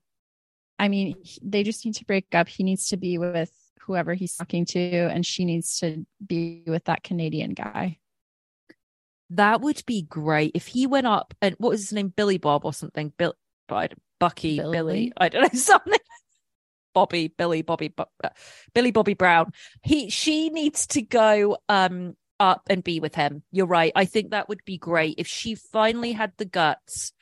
I 0.78 0.88
mean, 0.88 1.16
they 1.42 1.64
just 1.64 1.84
need 1.84 1.96
to 1.96 2.04
break 2.04 2.26
up. 2.32 2.48
He 2.48 2.62
needs 2.62 2.90
to 2.90 2.96
be 2.96 3.18
with 3.18 3.50
whoever 3.80 4.14
he's 4.14 4.36
talking 4.36 4.64
to, 4.66 4.78
and 4.80 5.26
she 5.26 5.44
needs 5.44 5.78
to 5.80 6.06
be 6.24 6.62
with 6.66 6.84
that 6.84 7.02
Canadian 7.02 7.54
guy. 7.54 7.98
That 9.30 9.60
would 9.60 9.82
be 9.86 10.02
great 10.02 10.52
if 10.54 10.68
he 10.68 10.86
went 10.86 11.06
up 11.06 11.34
and 11.42 11.54
what 11.58 11.70
was 11.70 11.80
his 11.80 11.92
name, 11.92 12.12
Billy 12.16 12.38
Bob 12.38 12.64
or 12.64 12.72
something, 12.72 13.12
Bill, 13.18 13.34
Bucky, 13.66 14.58
Billy? 14.58 14.72
Billy, 14.72 15.12
I 15.16 15.28
don't 15.28 15.52
know 15.52 15.58
something. 15.58 15.98
Bobby, 16.94 17.28
Billy, 17.28 17.62
Bobby, 17.62 17.88
Bu- 17.88 18.04
uh, 18.24 18.30
Billy, 18.74 18.90
Bobby 18.90 19.14
Brown. 19.14 19.52
He, 19.82 20.10
she 20.10 20.48
needs 20.48 20.86
to 20.88 21.02
go 21.02 21.58
um 21.68 22.16
up 22.40 22.62
and 22.70 22.84
be 22.84 23.00
with 23.00 23.14
him. 23.14 23.42
You're 23.50 23.66
right. 23.66 23.92
I 23.94 24.04
think 24.04 24.30
that 24.30 24.48
would 24.48 24.64
be 24.64 24.78
great 24.78 25.16
if 25.18 25.26
she 25.26 25.54
finally 25.54 26.12
had 26.12 26.32
the 26.36 26.44
guts 26.44 27.12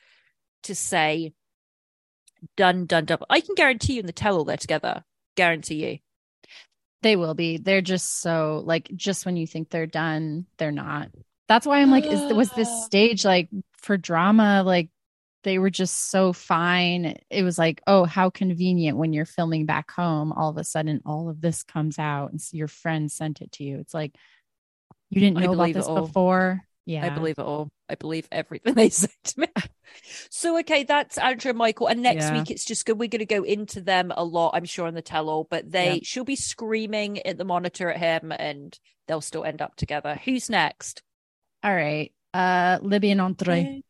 to 0.63 0.75
say, 0.75 1.33
"Done, 2.55 2.85
done, 2.85 3.05
done." 3.05 3.19
I 3.29 3.41
can 3.41 3.55
guarantee 3.55 3.93
you 3.93 3.99
in 4.01 4.05
the 4.05 4.11
tell-all 4.13 4.45
they're 4.45 4.57
together. 4.57 5.03
Guarantee 5.35 5.85
you. 5.85 5.99
They 7.01 7.15
will 7.15 7.33
be. 7.33 7.57
They're 7.57 7.81
just 7.81 8.21
so 8.21 8.61
like 8.65 8.89
just 8.95 9.25
when 9.25 9.37
you 9.37 9.47
think 9.47 9.69
they're 9.69 9.85
done, 9.85 10.45
they're 10.57 10.71
not. 10.71 11.09
That's 11.47 11.65
why 11.65 11.79
I'm 11.79 11.91
like, 11.91 12.05
is 12.05 12.33
was 12.33 12.49
this 12.51 12.69
ah. 12.69 12.81
stage 12.85 13.23
like 13.23 13.49
for 13.77 13.97
drama? 13.97 14.63
Like 14.65 14.89
they 15.43 15.59
were 15.59 15.69
just 15.69 16.09
so 16.11 16.33
fine. 16.33 17.17
It 17.29 17.43
was 17.43 17.57
like, 17.57 17.81
oh, 17.87 18.03
how 18.03 18.29
convenient 18.29 18.97
when 18.97 19.13
you're 19.13 19.25
filming 19.25 19.65
back 19.65 19.91
home. 19.91 20.33
All 20.33 20.49
of 20.49 20.57
a 20.57 20.63
sudden, 20.63 21.01
all 21.05 21.29
of 21.29 21.39
this 21.39 21.63
comes 21.63 21.99
out, 21.99 22.31
and 22.31 22.41
so 22.41 22.57
your 22.57 22.67
friend 22.67 23.11
sent 23.11 23.41
it 23.41 23.51
to 23.53 23.63
you. 23.63 23.79
It's 23.79 23.93
like 23.93 24.15
you 25.09 25.21
didn't 25.21 25.39
know 25.39 25.53
about 25.53 25.73
this 25.73 25.87
before. 25.87 26.61
Yeah, 26.85 27.05
I 27.05 27.09
believe 27.09 27.37
it 27.37 27.41
all. 27.43 27.69
I 27.89 27.95
believe 27.95 28.27
everything 28.31 28.73
they 28.75 28.89
say 28.89 29.09
to 29.25 29.41
me. 29.41 29.47
so 30.29 30.57
okay, 30.59 30.83
that's 30.83 31.17
Andrew 31.17 31.49
and 31.49 31.57
Michael. 31.57 31.87
And 31.87 32.01
next 32.01 32.25
Yeah. 32.25 32.33
week 32.39 32.51
it's 32.51 32.65
just 32.65 32.85
good. 32.85 32.97
We're 32.97 33.07
gonna 33.09 33.25
go 33.25 33.43
into 33.43 33.81
them 33.81 34.11
a 34.15 34.23
lot, 34.23 34.51
I'm 34.53 34.65
sure, 34.65 34.87
on 34.87 34.93
the 34.93 35.01
tell 35.01 35.29
all, 35.29 35.45
but 35.49 35.69
they 35.71 35.95
Yeah. 35.95 35.99
she'll 36.03 36.23
be 36.23 36.35
screaming 36.35 37.25
at 37.25 37.37
the 37.37 37.45
monitor 37.45 37.89
at 37.89 37.97
him 37.99 38.31
and 38.31 38.77
they'll 39.07 39.21
still 39.21 39.43
end 39.43 39.61
up 39.61 39.75
together. 39.75 40.19
Who's 40.23 40.49
next? 40.49 41.01
All 41.63 41.73
right. 41.75 42.13
Uh 42.33 42.79
Libby 42.81 43.11
and 43.11 43.21
Andre. 43.21 43.81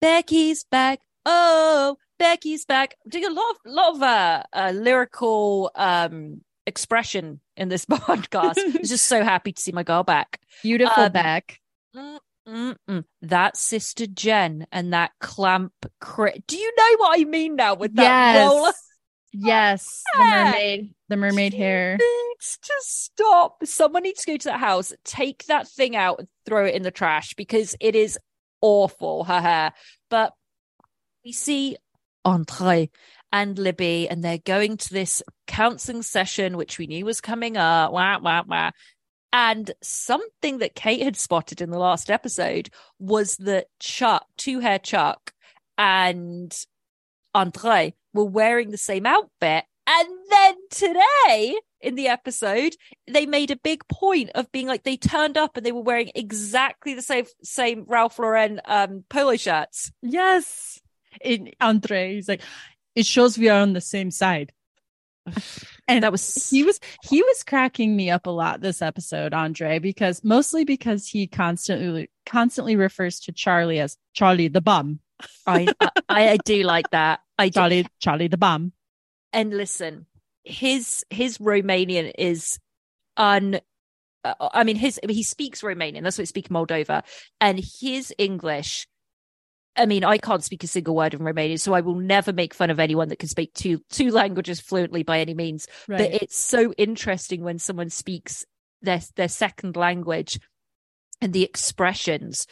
Becky's 0.00 0.64
back. 0.64 1.00
Oh, 1.24 1.96
Becky's 2.18 2.64
back. 2.64 2.94
I'm 3.04 3.10
doing 3.10 3.24
a 3.24 3.30
lot 3.30 3.50
of 3.50 3.56
lot 3.66 3.94
of 3.96 4.02
uh, 4.02 4.42
uh 4.52 4.72
lyrical 4.74 5.70
um 5.74 6.42
expression 6.66 7.40
in 7.56 7.68
this 7.68 7.84
podcast. 7.90 8.58
I 8.58 8.78
was 8.80 8.88
just 8.90 9.06
so 9.06 9.22
happy 9.24 9.52
to 9.52 9.60
see 9.62 9.72
my 9.72 9.82
girl 9.82 10.02
back. 10.02 10.40
Beautiful 10.62 11.04
Um, 11.04 11.12
Beck. 11.12 11.60
Mm, 11.94 12.18
mm, 12.48 12.76
mm. 12.88 13.04
That 13.22 13.56
sister 13.56 14.06
Jen 14.06 14.66
and 14.72 14.92
that 14.92 15.12
clamp. 15.20 15.72
crit. 16.00 16.46
Do 16.46 16.56
you 16.56 16.72
know 16.76 16.96
what 16.98 17.20
I 17.20 17.24
mean 17.24 17.56
now 17.56 17.74
with 17.74 17.94
that 17.96 18.02
Yes. 18.34 18.48
roller? 18.48 18.72
Yes. 19.32 20.02
The 20.14 20.18
mermaid. 20.24 20.94
The 21.08 21.16
mermaid 21.16 21.54
hair. 21.54 21.98
Needs 21.98 22.58
to 22.62 22.72
stop. 22.80 23.58
Someone 23.64 24.02
needs 24.02 24.24
to 24.24 24.32
go 24.32 24.36
to 24.36 24.48
that 24.48 24.60
house, 24.60 24.92
take 25.04 25.44
that 25.46 25.68
thing 25.68 25.94
out, 25.96 26.18
and 26.20 26.28
throw 26.46 26.64
it 26.66 26.74
in 26.74 26.82
the 26.82 26.90
trash 26.90 27.34
because 27.34 27.76
it 27.80 27.94
is 27.94 28.18
awful. 28.62 29.24
Her 29.24 29.40
hair, 29.40 29.72
but 30.10 30.32
we 31.24 31.32
see 31.32 31.76
Andre 32.24 32.88
and 33.32 33.58
Libby, 33.58 34.08
and 34.08 34.22
they're 34.22 34.38
going 34.38 34.76
to 34.78 34.92
this 34.92 35.22
counseling 35.46 36.02
session, 36.02 36.56
which 36.56 36.78
we 36.78 36.86
knew 36.86 37.04
was 37.04 37.20
coming 37.20 37.56
up. 37.56 37.92
Wah, 37.92 38.18
wah, 38.18 38.42
wah. 38.46 38.70
And 39.32 39.70
something 39.82 40.58
that 40.58 40.74
Kate 40.74 41.02
had 41.02 41.16
spotted 41.16 41.60
in 41.60 41.70
the 41.70 41.78
last 41.78 42.10
episode 42.10 42.70
was 42.98 43.36
that 43.36 43.66
Chuck, 43.80 44.26
two 44.38 44.60
hair 44.60 44.78
Chuck, 44.78 45.32
and 45.76 46.56
Andre 47.34 47.94
were 48.14 48.24
wearing 48.24 48.70
the 48.70 48.78
same 48.78 49.04
outfit 49.04 49.64
And 49.86 50.08
then 50.30 50.54
today 50.70 51.60
in 51.80 51.94
the 51.94 52.08
episode, 52.08 52.74
they 53.06 53.26
made 53.26 53.50
a 53.50 53.56
big 53.56 53.86
point 53.88 54.30
of 54.34 54.50
being 54.50 54.66
like 54.66 54.84
they 54.84 54.96
turned 54.96 55.36
up 55.36 55.56
and 55.56 55.64
they 55.64 55.72
were 55.72 55.82
wearing 55.82 56.10
exactly 56.14 56.94
the 56.94 57.02
same 57.02 57.26
same 57.42 57.84
Ralph 57.86 58.18
Lauren 58.18 58.60
um 58.64 59.04
polo 59.08 59.36
shirts. 59.36 59.92
Yes. 60.02 60.80
In 61.22 61.50
Andre, 61.60 62.14
he's 62.14 62.28
like, 62.28 62.42
it 62.96 63.06
shows 63.06 63.38
we 63.38 63.48
are 63.48 63.60
on 63.60 63.74
the 63.74 63.80
same 63.80 64.10
side. 64.10 64.52
And 65.88 66.02
That 66.02 66.10
was 66.10 66.50
he 66.50 66.64
was 66.64 66.80
he 67.08 67.22
was 67.22 67.44
cracking 67.44 67.94
me 67.94 68.10
up 68.10 68.26
a 68.26 68.30
lot 68.30 68.60
this 68.60 68.82
episode, 68.82 69.32
Andre, 69.32 69.78
because 69.78 70.24
mostly 70.24 70.64
because 70.64 71.06
he 71.06 71.28
constantly 71.28 72.10
constantly 72.24 72.74
refers 72.74 73.20
to 73.20 73.32
Charlie 73.32 73.78
as 73.78 73.96
Charlie 74.12 74.48
the 74.48 74.60
bum. 74.60 74.98
I, 75.46 75.68
I 76.08 76.30
I 76.30 76.36
do 76.44 76.64
like 76.64 76.90
that. 76.90 77.20
I 77.38 77.50
do. 77.50 77.60
Charlie 77.60 77.86
Charlie 78.00 78.26
the 78.26 78.36
bum. 78.36 78.72
and 79.32 79.56
listen, 79.56 80.06
his 80.42 81.06
his 81.08 81.38
Romanian 81.38 82.10
is 82.18 82.58
un. 83.16 83.60
uh, 84.24 84.34
I 84.40 84.64
mean, 84.64 84.74
his 84.74 84.98
he 85.08 85.22
speaks 85.22 85.62
Romanian. 85.62 86.02
That's 86.02 86.18
what 86.18 86.22
he 86.22 86.26
speaks 86.26 86.48
Moldova, 86.48 87.04
and 87.40 87.60
his 87.80 88.12
English. 88.18 88.88
I 89.76 89.86
mean, 89.86 90.04
I 90.04 90.18
can't 90.18 90.42
speak 90.44 90.64
a 90.64 90.66
single 90.66 90.94
word 90.94 91.14
in 91.14 91.20
Romanian, 91.20 91.60
so 91.60 91.74
I 91.74 91.80
will 91.80 91.94
never 91.96 92.32
make 92.32 92.54
fun 92.54 92.70
of 92.70 92.80
anyone 92.80 93.08
that 93.08 93.18
can 93.18 93.28
speak 93.28 93.52
two 93.54 93.80
two 93.90 94.10
languages 94.10 94.60
fluently 94.60 95.02
by 95.02 95.20
any 95.20 95.34
means. 95.34 95.66
But 95.86 96.00
it's 96.00 96.38
so 96.38 96.72
interesting 96.74 97.42
when 97.42 97.58
someone 97.58 97.90
speaks 97.90 98.44
their 98.82 99.00
their 99.16 99.28
second 99.28 99.76
language 99.76 100.38
and 101.20 101.32
the 101.32 101.42
expressions. 101.44 102.46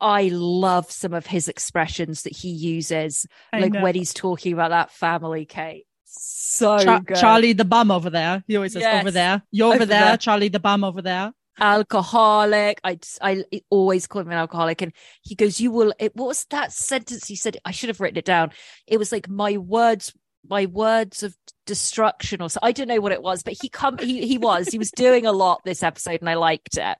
I 0.00 0.28
love 0.32 0.90
some 0.90 1.14
of 1.14 1.26
his 1.26 1.48
expressions 1.48 2.22
that 2.22 2.36
he 2.36 2.48
uses, 2.50 3.26
I 3.52 3.60
like 3.60 3.72
know. 3.72 3.82
when 3.82 3.94
he's 3.94 4.12
talking 4.12 4.52
about 4.52 4.70
that 4.70 4.90
family, 4.90 5.46
Kate. 5.46 5.86
So 6.04 6.78
Cha- 6.78 6.98
good. 7.00 7.16
Charlie 7.16 7.52
the 7.54 7.64
bum 7.64 7.90
over 7.90 8.10
there. 8.10 8.44
He 8.46 8.56
always 8.56 8.72
says 8.72 8.82
Yes. 8.82 9.00
over 9.00 9.10
there. 9.10 9.42
You're 9.50 9.68
over, 9.68 9.76
Over 9.76 9.86
there, 9.86 10.04
there. 10.06 10.16
Charlie 10.16 10.48
the 10.48 10.60
bum 10.60 10.84
over 10.84 11.00
there. 11.02 11.32
Alcoholic. 11.60 12.80
I 12.84 12.98
I 13.20 13.44
always 13.70 14.06
call 14.06 14.22
him 14.22 14.30
an 14.30 14.38
alcoholic, 14.38 14.82
and 14.82 14.92
he 15.22 15.34
goes, 15.34 15.60
"You 15.60 15.70
will." 15.70 15.92
It, 15.98 16.14
what 16.16 16.28
was 16.28 16.44
that 16.50 16.72
sentence 16.72 17.26
he 17.26 17.36
said? 17.36 17.58
I 17.64 17.70
should 17.70 17.88
have 17.88 18.00
written 18.00 18.18
it 18.18 18.24
down. 18.24 18.50
It 18.86 18.98
was 18.98 19.12
like 19.12 19.28
my 19.28 19.56
words, 19.56 20.12
my 20.48 20.66
words 20.66 21.22
of 21.22 21.36
destruction, 21.66 22.42
or 22.42 22.50
so. 22.50 22.60
I 22.62 22.72
don't 22.72 22.88
know 22.88 23.00
what 23.00 23.12
it 23.12 23.22
was, 23.22 23.42
but 23.42 23.56
he 23.60 23.68
come 23.68 23.98
he 23.98 24.26
he 24.26 24.38
was 24.38 24.68
he 24.68 24.78
was 24.78 24.90
doing 24.90 25.26
a 25.26 25.32
lot 25.32 25.62
this 25.64 25.82
episode, 25.82 26.20
and 26.20 26.30
I 26.30 26.34
liked 26.34 26.76
it. 26.76 26.98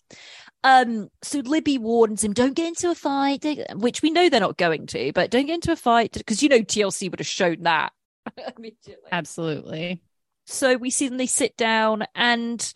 Um, 0.62 1.08
so 1.22 1.40
Libby 1.40 1.78
warns 1.78 2.24
him, 2.24 2.32
"Don't 2.32 2.54
get 2.54 2.68
into 2.68 2.90
a 2.90 2.94
fight," 2.94 3.44
which 3.74 4.02
we 4.02 4.10
know 4.10 4.28
they're 4.28 4.40
not 4.40 4.56
going 4.56 4.86
to, 4.88 5.12
but 5.12 5.30
don't 5.30 5.46
get 5.46 5.56
into 5.56 5.72
a 5.72 5.76
fight 5.76 6.12
because 6.12 6.42
you 6.42 6.48
know 6.48 6.60
TLC 6.60 7.10
would 7.10 7.20
have 7.20 7.26
shown 7.26 7.62
that 7.62 7.92
immediately. 8.56 9.10
Absolutely. 9.12 10.02
So 10.46 10.76
we 10.76 10.90
see 10.90 11.08
them, 11.08 11.16
they 11.16 11.26
sit 11.26 11.56
down, 11.56 12.04
and 12.14 12.72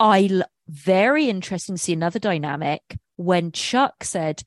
I 0.00 0.42
very 0.68 1.28
interesting 1.28 1.76
to 1.76 1.82
see 1.82 1.92
another 1.92 2.18
dynamic 2.18 2.98
when 3.16 3.52
Chuck 3.52 4.04
said, 4.04 4.42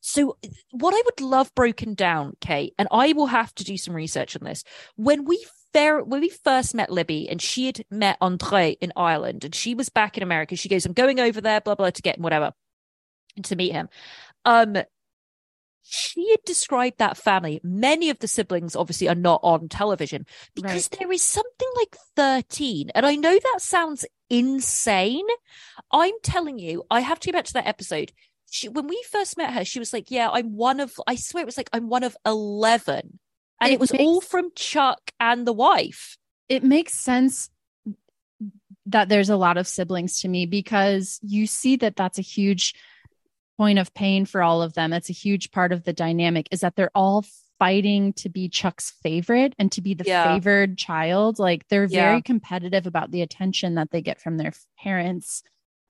So, 0.00 0.36
what 0.70 0.94
I 0.94 1.02
would 1.04 1.20
love 1.20 1.54
broken 1.54 1.94
down, 1.94 2.34
Kate, 2.40 2.74
and 2.78 2.88
I 2.90 3.12
will 3.12 3.26
have 3.26 3.54
to 3.56 3.64
do 3.64 3.76
some 3.76 3.94
research 3.94 4.36
on 4.36 4.44
this. 4.44 4.64
When 4.96 5.24
we 5.24 5.44
fair, 5.72 6.02
when 6.02 6.20
we 6.20 6.30
first 6.30 6.74
met 6.74 6.90
Libby 6.90 7.28
and 7.28 7.42
she 7.42 7.66
had 7.66 7.84
met 7.90 8.16
Andre 8.20 8.76
in 8.80 8.92
Ireland 8.96 9.44
and 9.44 9.54
she 9.54 9.74
was 9.74 9.88
back 9.88 10.16
in 10.16 10.22
America, 10.22 10.56
she 10.56 10.68
goes, 10.68 10.86
I'm 10.86 10.92
going 10.92 11.20
over 11.20 11.40
there, 11.40 11.60
blah, 11.60 11.74
blah, 11.74 11.90
to 11.90 12.02
get 12.02 12.16
him, 12.16 12.22
whatever, 12.22 12.52
to 13.42 13.56
meet 13.56 13.72
him. 13.72 13.88
Um, 14.44 14.76
she 15.86 16.30
had 16.30 16.40
described 16.46 16.98
that 16.98 17.18
family. 17.18 17.60
Many 17.62 18.08
of 18.08 18.18
the 18.18 18.28
siblings 18.28 18.74
obviously 18.74 19.08
are 19.08 19.14
not 19.14 19.40
on 19.42 19.68
television 19.68 20.24
because 20.54 20.88
there 20.88 21.12
is 21.12 21.22
something 21.22 21.68
like 21.76 21.96
13. 22.16 22.90
And 22.94 23.04
I 23.04 23.16
know 23.16 23.38
that 23.38 23.60
sounds 23.60 24.06
insane. 24.38 25.26
I'm 25.92 26.14
telling 26.22 26.58
you, 26.58 26.84
I 26.90 27.00
have 27.00 27.20
to 27.20 27.30
go 27.30 27.36
back 27.38 27.44
to 27.46 27.52
that 27.54 27.66
episode. 27.66 28.12
She, 28.50 28.68
when 28.68 28.86
we 28.86 29.02
first 29.10 29.36
met 29.36 29.52
her, 29.52 29.64
she 29.64 29.78
was 29.78 29.92
like, 29.92 30.10
Yeah, 30.10 30.28
I'm 30.30 30.56
one 30.56 30.80
of, 30.80 30.92
I 31.06 31.16
swear 31.16 31.42
it 31.42 31.46
was 31.46 31.56
like, 31.56 31.70
I'm 31.72 31.88
one 31.88 32.02
of 32.04 32.16
11. 32.26 33.18
And 33.60 33.70
it, 33.70 33.74
It 33.74 33.80
was 33.80 33.92
makes- 33.92 34.02
all 34.04 34.20
from 34.20 34.50
Chuck 34.54 35.10
and 35.20 35.46
the 35.46 35.52
wife. 35.52 36.16
it 36.48 36.62
makes 36.62 36.94
sense 36.94 37.50
that 38.86 39.08
there's 39.08 39.30
a 39.30 39.36
lot 39.36 39.56
of 39.56 39.66
siblings 39.66 40.20
to 40.20 40.28
me 40.28 40.44
because 40.46 41.18
you 41.22 41.46
see 41.46 41.76
that 41.76 41.96
that's 41.96 42.18
a 42.18 42.22
huge 42.22 42.74
point 43.56 43.78
of 43.78 43.94
pain 43.94 44.26
for 44.26 44.42
all 44.42 44.60
of 44.62 44.74
them. 44.74 44.90
That's 44.90 45.08
a 45.08 45.14
huge 45.14 45.50
part 45.52 45.72
of 45.72 45.84
the 45.84 45.92
dynamic 45.94 46.48
is 46.50 46.60
that 46.60 46.76
they're 46.76 46.90
all 46.94 47.24
fighting 47.58 48.12
to 48.14 48.28
be 48.28 48.48
Chuck's 48.48 48.90
favorite 49.02 49.54
and 49.58 49.70
to 49.72 49.80
be 49.80 49.94
the 49.94 50.04
Yeah. 50.04 50.34
favored 50.34 50.76
child. 50.78 51.38
Like 51.38 51.66
they're 51.68 51.86
Yeah. 51.86 52.10
very 52.12 52.22
competitive 52.22 52.86
about 52.86 53.10
the 53.10 53.22
attention 53.22 53.74
that 53.76 53.90
they 53.90 54.02
get 54.02 54.20
from 54.20 54.36
their 54.36 54.52
parents 54.78 55.42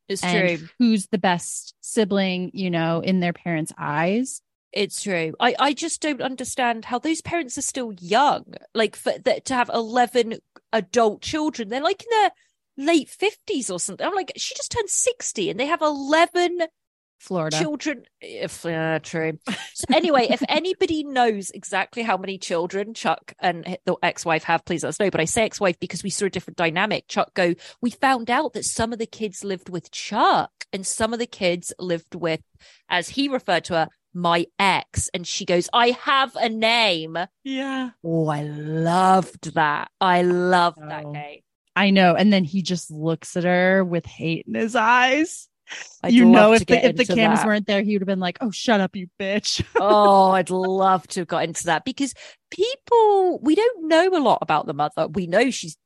It's 0.08 0.22
and 0.22 0.58
true. 0.58 0.68
who's 0.78 1.06
the 1.08 1.18
best 1.18 1.74
sibling, 1.80 2.50
you 2.54 2.70
know, 2.70 3.00
in 3.00 3.20
their 3.20 3.32
parents' 3.32 3.72
eyes. 3.78 4.42
It's 4.72 5.02
true. 5.02 5.34
I, 5.38 5.54
I 5.58 5.72
just 5.72 6.02
don't 6.02 6.20
understand 6.20 6.86
how 6.86 6.98
those 6.98 7.22
parents 7.22 7.56
are 7.56 7.62
still 7.62 7.92
young. 7.92 8.54
Like 8.74 8.96
for 8.96 9.12
that 9.24 9.44
to 9.46 9.54
have 9.54 9.70
11 9.72 10.38
adult 10.72 11.22
children, 11.22 11.68
they're 11.68 11.80
like 11.80 12.02
in 12.02 12.08
their 12.10 12.30
late 12.76 13.08
50s 13.08 13.70
or 13.70 13.78
something. 13.78 14.04
I'm 14.04 14.14
like, 14.14 14.32
she 14.36 14.54
just 14.56 14.72
turned 14.72 14.90
60 14.90 15.48
and 15.48 15.60
they 15.60 15.66
have 15.66 15.80
11 15.80 16.58
Florida. 17.24 17.58
children 17.58 18.04
if 18.20 18.64
uh, 18.66 18.98
true 19.00 19.38
so 19.74 19.84
anyway 19.92 20.26
if 20.30 20.42
anybody 20.48 21.04
knows 21.04 21.50
exactly 21.50 22.02
how 22.02 22.16
many 22.16 22.38
children 22.38 22.94
chuck 22.94 23.32
and 23.40 23.78
the 23.86 23.96
ex-wife 24.02 24.44
have 24.44 24.64
please 24.64 24.82
let 24.82 24.90
us 24.90 25.00
know 25.00 25.10
but 25.10 25.20
i 25.20 25.24
say 25.24 25.44
ex-wife 25.44 25.78
because 25.80 26.02
we 26.02 26.10
saw 26.10 26.26
a 26.26 26.30
different 26.30 26.56
dynamic 26.56 27.06
chuck 27.08 27.32
go 27.34 27.54
we 27.80 27.90
found 27.90 28.30
out 28.30 28.52
that 28.52 28.64
some 28.64 28.92
of 28.92 28.98
the 28.98 29.06
kids 29.06 29.42
lived 29.42 29.68
with 29.68 29.90
chuck 29.90 30.52
and 30.72 30.86
some 30.86 31.12
of 31.12 31.18
the 31.18 31.26
kids 31.26 31.72
lived 31.78 32.14
with 32.14 32.40
as 32.88 33.08
he 33.08 33.28
referred 33.28 33.64
to 33.64 33.74
her 33.74 33.88
my 34.12 34.46
ex 34.58 35.08
and 35.14 35.26
she 35.26 35.44
goes 35.44 35.68
i 35.72 35.90
have 35.90 36.36
a 36.36 36.48
name 36.48 37.16
yeah. 37.42 37.90
oh 38.04 38.28
i 38.28 38.42
loved 38.42 39.54
that 39.54 39.90
i 40.00 40.22
loved 40.22 40.78
that 40.80 41.04
Oh. 41.04 41.12
Kate. 41.12 41.44
I 41.76 41.90
know. 41.90 42.14
And 42.14 42.32
then 42.32 42.44
he 42.44 42.62
just 42.62 42.90
looks 42.90 43.36
at 43.36 43.44
her 43.44 43.84
with 43.84 44.06
hate 44.06 44.46
in 44.46 44.54
his 44.54 44.76
eyes. 44.76 45.48
I'd 46.02 46.12
you 46.12 46.24
know, 46.24 46.52
if 46.52 46.66
the, 46.66 46.84
if 46.84 46.96
the 46.96 47.04
cams 47.06 47.40
that. 47.40 47.46
weren't 47.46 47.66
there, 47.66 47.82
he 47.82 47.94
would 47.94 48.02
have 48.02 48.06
been 48.06 48.20
like, 48.20 48.38
"Oh, 48.40 48.50
shut 48.50 48.80
up, 48.80 48.94
you 48.94 49.08
bitch." 49.18 49.64
oh, 49.80 50.30
I'd 50.32 50.50
love 50.50 51.06
to 51.08 51.20
have 51.20 51.28
got 51.28 51.44
into 51.44 51.64
that 51.64 51.84
because 51.84 52.14
people, 52.50 53.38
we 53.40 53.54
don't 53.54 53.88
know 53.88 54.08
a 54.08 54.20
lot 54.20 54.38
about 54.42 54.66
the 54.66 54.74
mother. 54.74 55.08
We 55.08 55.26
know 55.26 55.50
she's, 55.50 55.76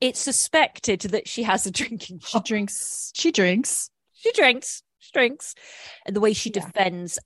it's 0.00 0.20
suspected 0.20 1.00
that 1.02 1.28
she 1.28 1.42
has 1.42 1.66
a 1.66 1.70
drinking 1.72 2.20
she 2.26 2.40
drinks. 2.40 3.12
She 3.14 3.30
drinks. 3.32 3.90
She 4.14 4.32
drinks, 4.32 4.82
she 4.98 5.10
drinks. 5.12 5.54
And 6.06 6.16
the 6.16 6.20
way 6.20 6.32
she 6.32 6.50
Yeah. 6.54 6.64
defends, 6.66 7.18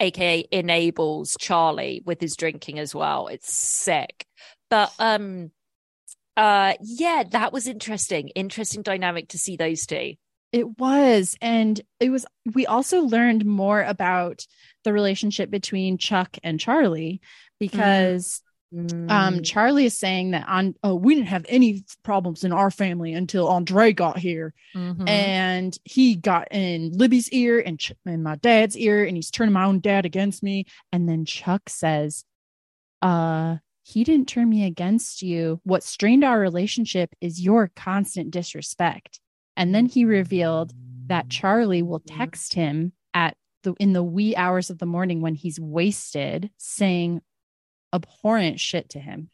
aka 0.00 0.44
enables 0.50 1.36
Charlie 1.38 2.02
with 2.04 2.20
his 2.20 2.36
drinking 2.36 2.78
as 2.78 2.94
well. 2.94 3.28
It's 3.28 3.52
sick. 3.52 4.26
But, 4.70 4.92
um, 4.98 5.50
uh, 6.36 6.74
yeah, 6.80 7.24
that 7.30 7.52
was 7.52 7.66
interesting. 7.66 8.28
Interesting 8.28 8.82
dynamic 8.82 9.28
to 9.28 9.38
see 9.38 9.56
those 9.56 9.86
two. 9.86 10.14
It 10.52 10.78
was, 10.78 11.36
and 11.40 11.80
it 12.00 12.10
was. 12.10 12.26
We 12.54 12.66
also 12.66 13.02
learned 13.02 13.44
more 13.44 13.82
about 13.82 14.46
the 14.84 14.92
relationship 14.92 15.50
between 15.50 15.96
Chuck 15.98 16.38
and 16.42 16.58
Charlie 16.58 17.20
because 17.58 18.42
Mm. 18.72 19.10
um, 19.10 19.42
Charlie 19.42 19.86
is 19.86 19.98
saying 19.98 20.30
that 20.30 20.48
on. 20.48 20.76
Oh, 20.84 20.94
we 20.94 21.16
didn't 21.16 21.26
have 21.28 21.44
any 21.48 21.82
problems 22.04 22.44
in 22.44 22.52
our 22.52 22.70
family 22.70 23.12
until 23.12 23.48
Andre 23.48 23.92
got 23.92 24.18
here. 24.18 24.54
Mhm. 24.76 25.08
and 25.08 25.76
he 25.84 26.14
got 26.14 26.46
in 26.52 26.92
Libby's 26.96 27.28
ear 27.30 27.58
and, 27.58 27.80
Ch- 27.80 27.92
and 28.06 28.22
my 28.22 28.36
dad's 28.36 28.76
ear, 28.76 29.04
and 29.04 29.16
he's 29.16 29.32
turning 29.32 29.52
my 29.54 29.64
own 29.64 29.80
dad 29.80 30.06
against 30.06 30.44
me. 30.44 30.66
And 30.92 31.08
then 31.08 31.24
Chuck 31.24 31.68
says, 31.68 32.24
"Uh, 33.02 33.56
he 33.82 34.04
didn't 34.04 34.28
turn 34.28 34.48
me 34.48 34.64
against 34.64 35.20
you. 35.20 35.60
What 35.64 35.82
strained 35.82 36.22
our 36.22 36.38
relationship 36.38 37.12
is 37.20 37.40
your 37.40 37.72
constant 37.74 38.30
disrespect." 38.30 39.18
And 39.56 39.74
then 39.74 39.86
he 39.86 40.04
revealed 40.04 40.72
that 41.06 41.28
Charlie 41.28 41.82
will 41.82 42.00
text 42.00 42.54
him 42.54 42.92
at 43.14 43.36
the 43.62 43.74
in 43.78 43.92
the 43.92 44.02
wee 44.02 44.34
hours 44.36 44.70
of 44.70 44.78
the 44.78 44.86
morning 44.86 45.20
when 45.20 45.34
he's 45.34 45.60
wasted, 45.60 46.50
saying 46.56 47.20
abhorrent 47.92 48.60
shit 48.60 48.88
to 48.90 49.00
him. 49.00 49.28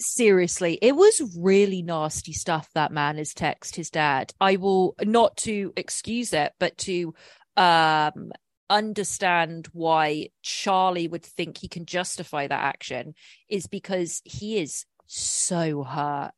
seriously 0.00 0.78
it 0.80 0.94
was 0.94 1.20
really 1.36 1.82
nasty 1.82 2.32
stuff 2.32 2.68
that 2.74 2.92
man 2.92 3.16
has 3.16 3.34
text 3.34 3.74
his 3.74 3.90
dad 3.90 4.32
i 4.40 4.54
will 4.56 4.94
not 5.02 5.36
to 5.36 5.72
excuse 5.76 6.32
it 6.32 6.52
but 6.60 6.76
to 6.78 7.12
um 7.56 8.30
understand 8.70 9.66
why 9.72 10.28
charlie 10.42 11.08
would 11.08 11.24
think 11.24 11.58
he 11.58 11.66
can 11.66 11.84
justify 11.84 12.46
that 12.46 12.62
action 12.62 13.14
is 13.48 13.66
because 13.66 14.22
he 14.24 14.58
is 14.58 14.84
so 15.06 15.82
hurt 15.82 16.30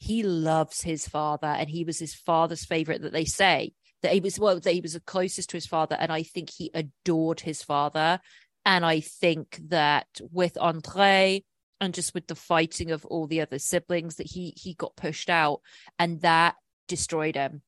he 0.00 0.22
loves 0.22 0.80
his 0.80 1.06
father 1.06 1.46
and 1.46 1.68
he 1.68 1.84
was 1.84 1.98
his 1.98 2.14
father's 2.14 2.64
favorite 2.64 3.02
that 3.02 3.12
they 3.12 3.26
say 3.26 3.72
that 4.02 4.12
he 4.12 4.20
was 4.20 4.38
well 4.38 4.58
that 4.58 4.72
he 4.72 4.80
was 4.80 4.94
the 4.94 5.00
closest 5.00 5.50
to 5.50 5.56
his 5.56 5.66
father 5.66 5.94
and 6.00 6.10
i 6.10 6.22
think 6.22 6.50
he 6.50 6.70
adored 6.74 7.40
his 7.40 7.62
father. 7.62 8.18
And 8.66 8.84
i 8.84 9.00
think 9.00 9.60
that 9.68 10.06
with 10.32 10.58
andre 10.58 11.44
and 11.80 11.94
just 11.94 12.14
with 12.14 12.26
the 12.26 12.34
fighting 12.34 12.90
of 12.90 13.04
all 13.06 13.26
the 13.26 13.40
other 13.40 13.58
siblings 13.58 14.16
that 14.16 14.26
he 14.26 14.54
he 14.56 14.74
got 14.74 14.96
pushed 14.96 15.30
out 15.30 15.60
and 15.98 16.20
that 16.22 16.56
destroyed 16.88 17.36
him. 17.36 17.62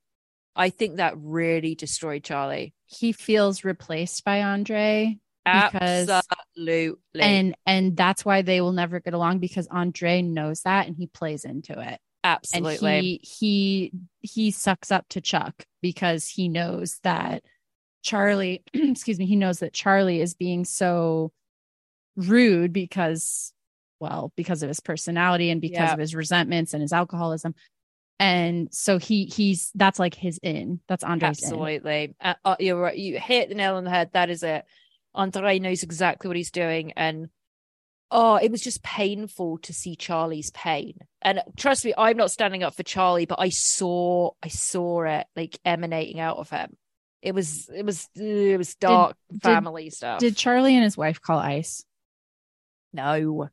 I 0.55 0.69
think 0.69 0.97
that 0.97 1.15
really 1.17 1.75
destroyed 1.75 2.25
charlie. 2.25 2.75
He 2.87 3.13
feels 3.13 3.65
replaced 3.65 4.25
by 4.25 4.43
Andre 4.43 5.19
because 5.45 6.09
absolutely. 6.09 7.21
and 7.21 7.55
and 7.67 7.97
that's 7.97 8.25
why 8.25 8.43
they 8.43 8.61
will 8.61 8.73
never 8.73 9.01
get 9.01 9.15
along 9.15 9.39
because 9.39 9.67
Andre 9.67 10.23
knows 10.23 10.63
that 10.63 10.87
and 10.87 10.97
he 10.97 11.07
plays 11.07 11.45
into 11.45 11.81
it. 11.81 12.01
Absolutely 12.25 12.89
And 12.89 13.05
he 13.05 13.21
he 13.23 13.93
he 14.21 14.51
sucks 14.51 14.91
up 14.93 15.09
to 15.11 15.21
Chuck 15.21 15.65
because 15.81 16.27
he 16.29 16.49
knows 16.49 16.99
that 17.03 17.43
Charlie, 18.03 18.63
excuse 18.75 19.19
me, 19.19 19.27
he 19.27 19.37
knows 19.37 19.61
that 19.61 19.73
Charlie 19.73 20.21
is 20.21 20.35
being 20.35 20.65
so 20.65 21.33
rude 22.17 22.73
because 22.73 23.53
well, 24.01 24.33
because 24.37 24.63
of 24.65 24.69
his 24.69 24.81
personality 24.81 25.51
and 25.51 25.61
because 25.61 25.79
Yeah. 25.79 25.93
of 25.93 25.99
his 26.01 26.15
resentments 26.15 26.75
and 26.75 26.83
his 26.83 26.93
alcoholism. 26.93 27.55
And 28.19 28.69
so 28.73 28.99
he 28.99 29.27
he's 29.27 29.71
that's 29.75 29.99
like 29.99 30.15
his 30.15 30.39
in. 30.43 30.81
That's 30.89 31.05
Andre's. 31.05 31.43
Absolutely. 31.43 32.15
Uh, 32.21 32.35
uh, 32.45 32.57
you're 32.59 32.81
right. 32.81 32.97
You 32.97 33.19
hit 33.19 33.49
the 33.49 33.55
nail 33.55 33.77
on 33.77 33.85
the 33.85 33.91
head. 33.91 34.11
That 34.13 34.31
is 34.31 34.43
it. 34.43 34.65
Andre 35.15 35.59
knows 35.59 35.83
exactly 35.83 36.29
what 36.29 36.37
he's 36.37 36.51
doing. 36.51 36.93
And 36.93 37.29
oh, 38.13 38.37
it 38.37 38.51
was 38.51 38.61
just 38.61 38.83
painful 38.83 39.59
to 39.59 39.73
see 39.73 39.97
Charlie's 39.97 40.51
pain. 40.51 40.99
And 41.23 41.41
trust 41.57 41.85
me, 41.85 41.95
I'm 41.97 42.17
not 42.17 42.31
standing 42.31 42.63
up 42.63 42.75
for 42.75 42.83
Charlie, 42.83 43.27
but 43.27 43.41
I 43.41 43.49
saw, 43.49 44.31
I 44.43 44.49
saw 44.49 45.03
it 45.05 45.27
like 45.35 45.59
emanating 45.65 46.21
out 46.21 46.37
of 46.37 46.51
him. 46.51 46.77
It 47.23 47.35
was, 47.35 47.69
it 47.75 47.85
was, 47.85 48.09
it 48.15 48.59
was 48.59 48.75
dark 48.77 49.17
did- 49.33 49.43
family 49.43 49.91
stuff. 49.91 50.21
Did 50.21 50.37
Charlie 50.37 50.75
and 50.75 50.85
his 50.85 50.97
wife 50.97 51.21
call 51.21 51.39
ice? 51.39 51.85
no, 52.93 53.49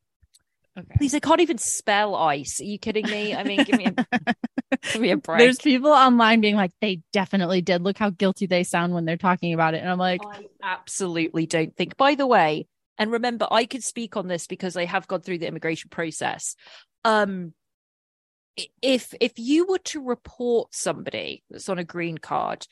Okay. 0.77 0.95
please, 0.97 1.13
I 1.13 1.19
can't 1.19 1.41
even 1.41 1.57
spell 1.57 2.15
ice. 2.15 2.61
Are 2.61 2.65
you 2.65 2.79
kidding 2.79 3.05
me? 3.09 3.35
I 3.35 3.43
mean, 3.43 3.63
give 3.65 3.75
me 3.77 3.87
a, 3.87 4.35
give 4.93 5.01
me 5.01 5.11
a 5.11 5.17
break. 5.17 5.39
There's 5.39 5.57
people 5.57 5.91
online 5.91 6.39
being 6.39 6.55
like, 6.55 6.71
they 6.79 7.01
definitely 7.11 7.61
did. 7.61 7.81
Look 7.81 7.97
how 7.97 8.11
guilty 8.11 8.45
they 8.45 8.63
sound 8.63 8.93
when 8.93 9.03
they're 9.03 9.17
talking 9.17 9.53
about 9.53 9.73
it. 9.73 9.79
And 9.79 9.89
I'm 9.89 9.97
like, 9.97 10.21
I 10.25 10.45
absolutely 10.63 11.47
don't 11.47 11.75
think. 11.75 11.97
By 11.97 12.15
the 12.15 12.27
way, 12.27 12.67
and 12.99 13.11
remember, 13.13 13.47
I 13.49 13.65
could 13.65 13.83
speak 13.83 14.17
on 14.17 14.27
this 14.27 14.45
because 14.45 14.75
I 14.75 14.83
have 14.83 15.07
gone 15.07 15.21
through 15.21 15.37
the 15.37 15.47
immigration 15.47 15.89
process. 15.89 16.55
Um, 17.05 17.53
if 18.81 19.13
if 19.21 19.31
you 19.37 19.65
were 19.65 19.79
to 19.79 20.03
report 20.03 20.75
somebody 20.75 21.43
that's 21.49 21.69
on 21.69 21.79
a 21.79 21.85
green 21.85 22.17
card, 22.17 22.67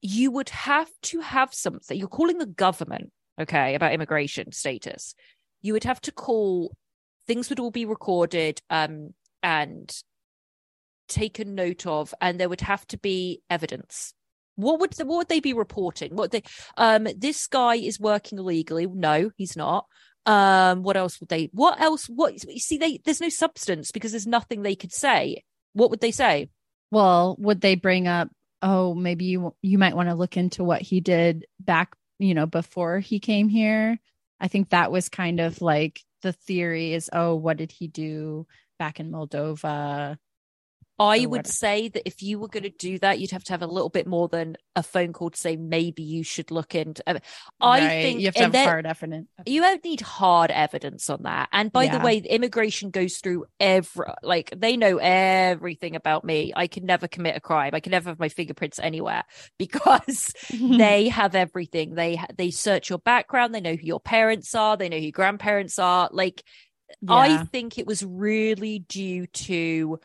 you 0.00 0.30
would 0.30 0.48
have 0.48 0.90
to 1.02 1.20
have 1.20 1.52
something. 1.52 1.96
You're 1.96 2.08
calling 2.08 2.38
the 2.38 2.46
government, 2.46 3.12
okay, 3.38 3.74
about 3.74 3.92
immigration 3.92 4.50
status. 4.52 5.14
You 5.60 5.74
would 5.74 5.84
have 5.84 6.00
to 6.02 6.12
call. 6.12 6.74
Things 7.26 7.50
would 7.50 7.60
all 7.60 7.70
be 7.70 7.84
recorded, 7.84 8.60
um, 8.70 9.10
and 9.42 9.94
taken 11.06 11.54
note 11.54 11.86
of, 11.86 12.14
and 12.20 12.40
there 12.40 12.48
would 12.48 12.62
have 12.62 12.86
to 12.88 12.98
be 12.98 13.42
evidence. 13.50 14.14
What 14.62 14.80
would 14.80 14.94
what 14.98 15.18
would 15.18 15.28
they 15.28 15.40
be 15.40 15.52
reporting? 15.52 16.16
What 16.16 16.30
they 16.30 16.42
um 16.76 17.06
this 17.16 17.46
guy 17.46 17.76
is 17.76 18.00
working 18.00 18.38
illegally? 18.38 18.86
No, 18.86 19.30
he's 19.36 19.56
not. 19.56 19.86
Um, 20.24 20.82
what 20.84 20.96
else 20.96 21.18
would 21.20 21.28
they? 21.28 21.50
What 21.52 21.80
else? 21.80 22.06
What 22.06 22.34
you 22.44 22.60
see? 22.60 22.78
They 22.78 23.00
there's 23.04 23.20
no 23.20 23.28
substance 23.28 23.90
because 23.90 24.12
there's 24.12 24.26
nothing 24.26 24.62
they 24.62 24.76
could 24.76 24.92
say. 24.92 25.42
What 25.72 25.90
would 25.90 26.00
they 26.00 26.12
say? 26.12 26.48
well, 26.92 27.36
would 27.38 27.62
they 27.62 27.74
bring 27.74 28.06
up, 28.06 28.28
oh, 28.60 28.94
maybe 28.94 29.24
you 29.24 29.56
you 29.62 29.78
might 29.78 29.96
want 29.96 30.10
to 30.10 30.14
look 30.14 30.36
into 30.36 30.62
what 30.62 30.82
he 30.82 31.00
did 31.00 31.46
back, 31.58 31.96
you 32.18 32.34
know, 32.34 32.46
before 32.46 33.00
he 33.00 33.18
came 33.18 33.48
here? 33.48 33.98
I 34.38 34.48
think 34.48 34.68
that 34.70 34.92
was 34.92 35.08
kind 35.08 35.40
of 35.40 35.62
like 35.62 36.00
the 36.20 36.32
theory 36.32 36.92
is, 36.92 37.08
oh, 37.12 37.34
what 37.34 37.56
did 37.56 37.72
he 37.72 37.88
do 37.88 38.46
back 38.78 39.00
in 39.00 39.10
Moldova? 39.10 40.18
I 40.98 41.26
would 41.26 41.46
say 41.46 41.88
that 41.88 42.06
if 42.06 42.22
you 42.22 42.38
were 42.38 42.48
going 42.48 42.62
to 42.62 42.70
do 42.70 42.98
that, 43.00 43.18
you'd 43.18 43.32
have 43.32 43.42
to 43.44 43.52
have 43.52 43.62
a 43.62 43.66
little 43.66 43.88
bit 43.88 44.06
more 44.06 44.28
than 44.28 44.56
a 44.76 44.82
phone 44.82 45.12
call 45.12 45.30
to 45.30 45.36
say 45.38 45.56
maybe 45.56 46.02
you 46.02 46.22
should 46.22 46.50
look 46.50 46.74
into. 46.74 47.02
I, 47.08 47.10
uh, 47.10 47.14
mean, 47.14 47.22
I 47.60 47.78
Right, 47.80 48.02
think 48.02 48.20
you 48.20 48.26
have 48.26 48.34
to 48.34 48.42
have 48.44 48.52
then- 48.52 48.68
hard 48.68 48.86
evidence. 48.86 49.28
you 49.46 49.60
don't 49.62 49.82
need 49.82 50.00
hard 50.00 50.50
evidence 50.50 51.10
on 51.10 51.22
that. 51.24 51.48
And 51.52 51.72
by 51.72 51.86
the 51.86 51.96
Yeah. 51.96 52.04
way, 52.04 52.18
immigration 52.18 52.90
goes 52.90 53.16
through 53.16 53.46
every 53.58 54.06
like 54.22 54.52
they 54.56 54.76
know 54.76 54.98
everything 54.98 55.96
about 55.96 56.24
me. 56.24 56.52
I 56.54 56.66
can 56.68 56.84
never 56.86 57.08
commit 57.08 57.36
a 57.36 57.40
crime. 57.40 57.74
I 57.74 57.80
can 57.80 57.90
never 57.90 58.10
have 58.10 58.20
my 58.20 58.28
fingerprints 58.28 58.78
anywhere 58.78 59.24
because 59.58 60.32
they 60.52 61.08
have 61.08 61.34
everything. 61.34 61.94
They 61.94 62.16
ha- 62.16 62.26
they 62.36 62.50
search 62.50 62.90
your 62.90 62.98
background. 63.00 63.54
They 63.54 63.60
know 63.60 63.74
who 63.74 63.86
your 63.86 64.00
parents 64.00 64.54
are. 64.54 64.76
They 64.76 64.88
know 64.88 64.98
who 64.98 65.04
your 65.04 65.12
grandparents 65.12 65.78
are. 65.78 66.08
Like 66.12 66.42
I 67.08 67.44
think 67.46 67.78
it 67.78 67.86
was 67.86 68.04
really 68.04 68.78
due 68.80 69.26
to 69.26 69.98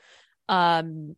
um 0.49 1.15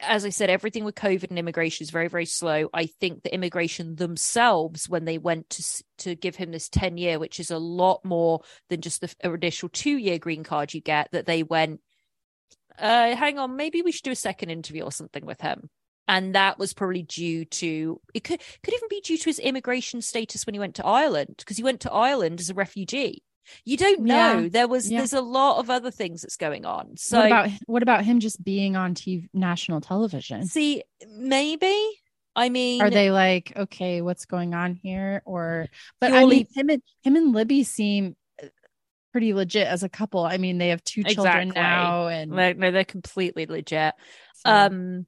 as 0.00 0.24
I 0.24 0.28
said, 0.28 0.50
everything 0.50 0.84
with 0.84 0.94
COVID 0.94 1.30
and 1.30 1.38
immigration 1.38 1.84
is 1.84 1.90
very, 1.90 2.08
very 2.08 2.26
slow. 2.26 2.68
I 2.74 2.86
think 2.86 3.22
the 3.22 3.32
immigration 3.32 3.96
themselves, 3.96 4.88
when 4.88 5.04
they 5.04 5.18
went 5.18 5.48
to 5.50 5.84
to 5.98 6.14
give 6.14 6.36
him 6.36 6.52
this 6.52 6.68
ten 6.68 6.98
year, 6.98 7.18
which 7.18 7.40
is 7.40 7.50
a 7.50 7.58
lot 7.58 8.04
more 8.04 8.42
than 8.68 8.80
just 8.80 9.00
the 9.00 9.14
initial 9.24 9.68
two 9.68 9.96
year 9.96 10.18
green 10.18 10.44
card 10.44 10.74
you 10.74 10.80
get, 10.80 11.08
that 11.12 11.26
they 11.26 11.42
went, 11.42 11.80
uh, 12.78 13.14
hang 13.16 13.38
on, 13.38 13.56
maybe 13.56 13.82
we 13.82 13.92
should 13.92 14.04
do 14.04 14.10
a 14.10 14.16
second 14.16 14.50
interview 14.50 14.82
or 14.82 14.92
something 14.92 15.24
with 15.24 15.40
him. 15.40 15.70
And 16.08 16.34
that 16.34 16.58
was 16.58 16.72
probably 16.72 17.02
due 17.02 17.44
to 17.46 18.00
it 18.14 18.22
could 18.22 18.40
could 18.62 18.74
even 18.74 18.88
be 18.88 19.00
due 19.00 19.18
to 19.18 19.24
his 19.24 19.38
immigration 19.38 20.02
status 20.02 20.44
when 20.46 20.54
he 20.54 20.60
went 20.60 20.76
to 20.76 20.86
Ireland 20.86 21.36
because 21.38 21.56
he 21.56 21.64
went 21.64 21.80
to 21.80 21.92
Ireland 21.92 22.38
as 22.38 22.50
a 22.50 22.54
refugee. 22.54 23.22
You 23.64 23.76
don't 23.76 24.00
know. 24.02 24.38
Yeah. 24.40 24.48
There 24.48 24.68
was 24.68 24.90
Yeah. 24.90 24.98
there's 24.98 25.12
a 25.12 25.20
lot 25.20 25.58
of 25.58 25.70
other 25.70 25.90
things 25.90 26.22
that's 26.22 26.36
going 26.36 26.64
on. 26.64 26.96
So 26.96 27.18
what 27.18 27.26
about 27.26 27.50
what 27.66 27.82
about 27.82 28.04
him 28.04 28.20
just 28.20 28.42
being 28.42 28.76
on 28.76 28.94
TV, 28.94 29.28
national 29.32 29.80
television? 29.80 30.46
see, 30.46 30.82
maybe. 31.08 31.74
I 32.34 32.50
mean, 32.50 32.82
Are 32.82 32.90
they 32.90 33.10
like, 33.10 33.52
okay, 33.56 34.02
what's 34.02 34.26
going 34.26 34.52
on 34.54 34.74
here? 34.74 35.22
Or, 35.24 35.68
but 36.00 36.12
I 36.12 36.26
mean, 36.26 36.46
him 36.54 36.68
and 36.68 36.82
him 37.02 37.16
and 37.16 37.32
Libby 37.32 37.62
seem 37.64 38.14
uh, 38.42 38.48
pretty 39.12 39.32
legit 39.32 39.66
as 39.66 39.82
a 39.82 39.88
couple. 39.88 40.22
I 40.22 40.36
mean, 40.36 40.58
they 40.58 40.68
have 40.68 40.84
two 40.84 41.02
children 41.02 41.48
Exactly. 41.48 41.62
now, 41.62 42.08
and 42.08 42.30
no, 42.32 42.52
no, 42.52 42.70
they're 42.70 42.84
completely 42.84 43.46
legit. 43.46 43.94
so- 44.34 44.50
Um, 44.52 45.06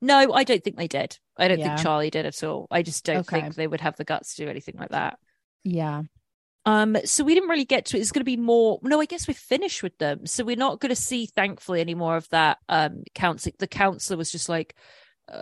no, 0.00 0.32
I 0.32 0.44
don't 0.44 0.64
think 0.64 0.76
they 0.78 0.88
did. 0.88 1.18
I 1.36 1.48
don't 1.48 1.58
Yeah. 1.58 1.74
think 1.76 1.82
Charlie 1.84 2.08
did 2.08 2.24
at 2.24 2.42
all. 2.42 2.66
I 2.70 2.80
just 2.82 3.04
don't 3.04 3.28
Okay. 3.28 3.42
think 3.42 3.54
they 3.56 3.66
would 3.66 3.82
have 3.82 3.96
the 3.96 4.04
guts 4.04 4.36
to 4.36 4.44
do 4.44 4.50
anything 4.50 4.76
like 4.78 4.88
that. 4.90 5.18
yeah, 5.64 6.04
Um, 6.70 6.96
so 7.04 7.24
we 7.24 7.34
didn't 7.34 7.48
really 7.48 7.64
get 7.64 7.86
to 7.86 7.96
it. 7.96 8.00
It's 8.00 8.12
going 8.12 8.20
to 8.20 8.24
be 8.24 8.36
more. 8.36 8.78
No, 8.82 9.00
I 9.00 9.06
guess 9.06 9.26
we're 9.26 9.34
finished 9.34 9.82
with 9.82 9.96
them. 9.98 10.26
So 10.26 10.44
we're 10.44 10.56
not 10.56 10.80
going 10.80 10.90
to 10.90 10.96
see, 11.00 11.26
thankfully, 11.26 11.80
any 11.80 11.94
more 11.94 12.16
of 12.16 12.28
that. 12.30 12.58
Um, 12.68 13.02
counseling. 13.14 13.54
The 13.58 13.66
counselor 13.66 14.16
was 14.16 14.30
just 14.30 14.48
like, 14.48 14.76
For 15.28 15.34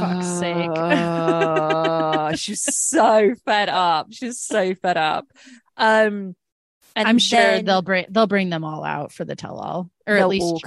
fuck's 0.00 0.26
sake. 0.26 0.70
"Uh," 0.76 2.36
she's 2.36 2.62
so 2.62 3.34
fed 3.44 3.68
up. 3.68 4.08
She's 4.12 4.40
so 4.40 4.74
fed 4.74 4.96
up. 4.96 5.26
Um, 5.76 6.36
and 6.94 7.08
I'm 7.08 7.18
sure 7.18 7.40
then- 7.40 7.64
they'll 7.64 7.82
bring 7.82 8.06
they'll 8.08 8.26
bring 8.26 8.48
them 8.50 8.64
all 8.64 8.84
out 8.84 9.12
for 9.12 9.24
the 9.24 9.36
tell 9.36 9.58
all, 9.58 9.90
or 10.06 10.14
at 10.16 10.28
least 10.28 10.44
all 10.44 10.60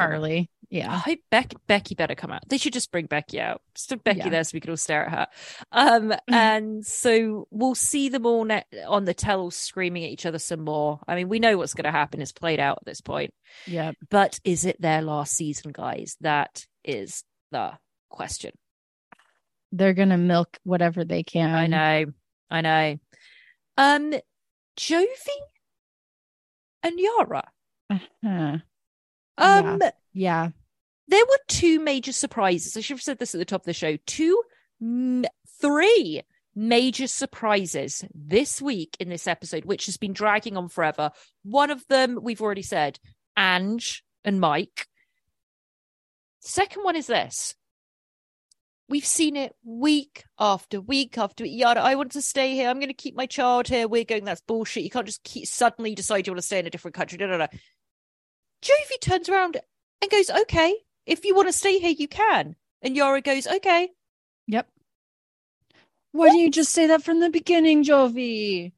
Charlie. 0.72 0.84
I 0.88 0.98
hope 0.98 1.20
Becky, 1.32 1.58
Becky 1.68 1.96
better 1.96 2.16
come 2.16 2.32
out. 2.32 2.48
They 2.48 2.58
should 2.58 2.74
just 2.74 2.92
bring 2.92 3.06
Becky 3.08 3.40
out. 3.42 3.62
Just 3.76 3.90
have 3.90 4.04
Becky 4.04 4.20
Yeah. 4.20 4.30
there 4.30 4.44
so 4.44 4.52
we 4.54 4.60
can 4.60 4.70
all 4.70 4.78
stare 4.78 5.06
at 5.06 5.12
her. 5.12 5.28
Um, 5.72 6.14
and 6.28 6.86
so 6.86 7.48
we'll 7.52 7.76
see 7.76 8.10
them 8.10 8.26
all 8.26 8.46
ne- 8.46 8.66
on 8.88 9.06
the 9.06 9.14
tell 9.14 9.50
screaming 9.52 10.04
at 10.04 10.12
each 10.12 10.26
other 10.26 10.40
some 10.40 10.64
more. 10.64 11.00
I 11.08 11.16
mean, 11.16 11.28
we 11.30 11.40
know 11.40 11.58
what's 11.58 11.74
going 11.74 11.86
to 11.86 11.92
happen. 11.92 12.22
It's 12.22 12.32
played 12.32 12.60
out 12.60 12.78
at 12.82 12.86
this 12.86 13.02
point. 13.02 13.34
yeah. 13.66 13.94
But 14.10 14.40
is 14.44 14.66
it 14.66 14.80
their 14.82 15.02
last 15.02 15.34
season, 15.34 15.72
guys? 15.74 16.16
That 16.22 16.66
is 16.84 17.24
the 17.52 17.74
question. 18.10 18.52
They're 19.72 19.94
gonna 19.94 20.18
milk 20.18 20.58
whatever 20.64 21.04
they 21.06 21.22
can. 21.22 21.54
I 21.54 21.68
know. 21.68 22.12
I 22.50 22.62
know. 22.62 22.98
Um, 23.78 24.14
Jovi 24.78 25.06
and 26.82 27.00
Yara. 27.00 27.44
Uh-huh. 27.92 28.58
Um, 29.38 29.80
Yeah, 30.14 30.50
there 31.10 31.26
were 31.26 31.40
two 31.48 31.80
major 31.80 32.12
surprises. 32.12 32.78
I 32.78 32.82
should 32.82 32.98
have 32.98 33.02
said 33.02 33.20
this 33.20 33.34
at 33.34 33.40
the 33.40 33.46
top 33.46 33.62
of 33.62 33.66
the 33.66 33.74
show. 33.74 33.98
Two, 34.06 34.42
three 35.60 36.22
major 36.56 37.08
surprises 37.08 38.06
this 38.14 38.62
week 38.62 38.96
in 39.00 39.10
this 39.10 39.28
episode, 39.28 39.66
which 39.66 39.88
has 39.88 39.98
been 39.98 40.14
dragging 40.14 40.56
on 40.56 40.70
forever. 40.70 41.12
One 41.44 41.72
of 41.72 41.86
them 41.88 42.20
we've 42.22 42.42
already 42.42 42.62
said, 42.62 43.00
Ange 43.38 44.04
and 44.24 44.40
Mike. 44.40 44.88
Second 46.42 46.84
one 46.84 46.96
is 46.96 47.08
this. 47.08 47.56
We've 48.88 49.06
seen 49.06 49.36
it 49.36 49.56
week 49.64 50.26
after 50.40 50.82
week 50.82 51.18
after 51.18 51.44
week. 51.44 51.60
Yada, 51.60 51.80
I 51.80 51.96
want 51.96 52.12
to 52.14 52.22
stay 52.22 52.54
here. 52.54 52.70
I'm 52.70 52.80
going 52.80 52.88
to 52.88 52.94
keep 52.94 53.16
my 53.16 53.28
child 53.28 53.68
here. 53.68 53.88
We're 53.88 54.04
going, 54.04 54.26
that's 54.26 54.42
bullshit. 54.42 54.84
You 54.84 54.90
can't 54.90 55.06
just 55.06 55.24
keep, 55.24 55.48
suddenly 55.48 55.96
decide 55.96 56.26
you 56.26 56.34
want 56.34 56.42
to 56.42 56.46
stay 56.46 56.60
in 56.60 56.68
a 56.68 56.72
different 56.72 56.96
country. 56.96 57.18
No, 57.18 57.28
no, 57.28 57.38
no. 57.38 57.48
Jovi 58.64 59.00
turns 59.02 59.30
around 59.30 59.58
and 60.02 60.12
goes, 60.12 60.30
okay, 60.30 60.76
if 61.10 61.26
you 61.26 61.36
want 61.36 61.48
to 61.48 61.54
stay 61.54 61.80
here, 61.80 61.90
you 61.98 62.08
can. 62.08 62.56
And 62.82 62.96
Yara 62.96 63.22
goes, 63.22 63.48
okay. 63.48 63.90
yep. 64.48 64.70
Why 66.12 66.28
didn't 66.28 66.40
you 66.40 66.52
just 66.52 66.72
say 66.72 66.88
that 66.88 67.04
from 67.04 67.20
the 67.20 67.30
beginning, 67.30 67.84
Jovi? 67.84 68.72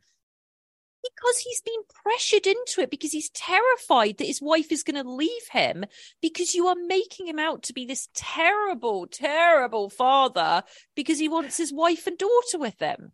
Because 1.03 1.37
he's 1.39 1.61
been 1.61 1.81
pressured 2.03 2.47
into 2.47 2.81
it 2.81 2.91
because 2.91 3.11
he's 3.11 3.29
terrified 3.29 4.17
that 4.17 4.27
his 4.27 4.41
wife 4.41 4.71
is 4.71 4.83
going 4.83 5.01
to 5.03 5.09
leave 5.09 5.47
him 5.51 5.85
because 6.21 6.53
you 6.53 6.67
are 6.67 6.75
making 6.75 7.27
him 7.27 7.39
out 7.39 7.63
to 7.63 7.73
be 7.73 7.85
this 7.85 8.07
terrible, 8.13 9.07
terrible 9.07 9.89
father 9.89 10.63
because 10.95 11.19
he 11.19 11.27
wants 11.27 11.57
his 11.57 11.73
wife 11.73 12.05
and 12.05 12.17
daughter 12.17 12.59
with 12.59 12.79
him. 12.79 13.11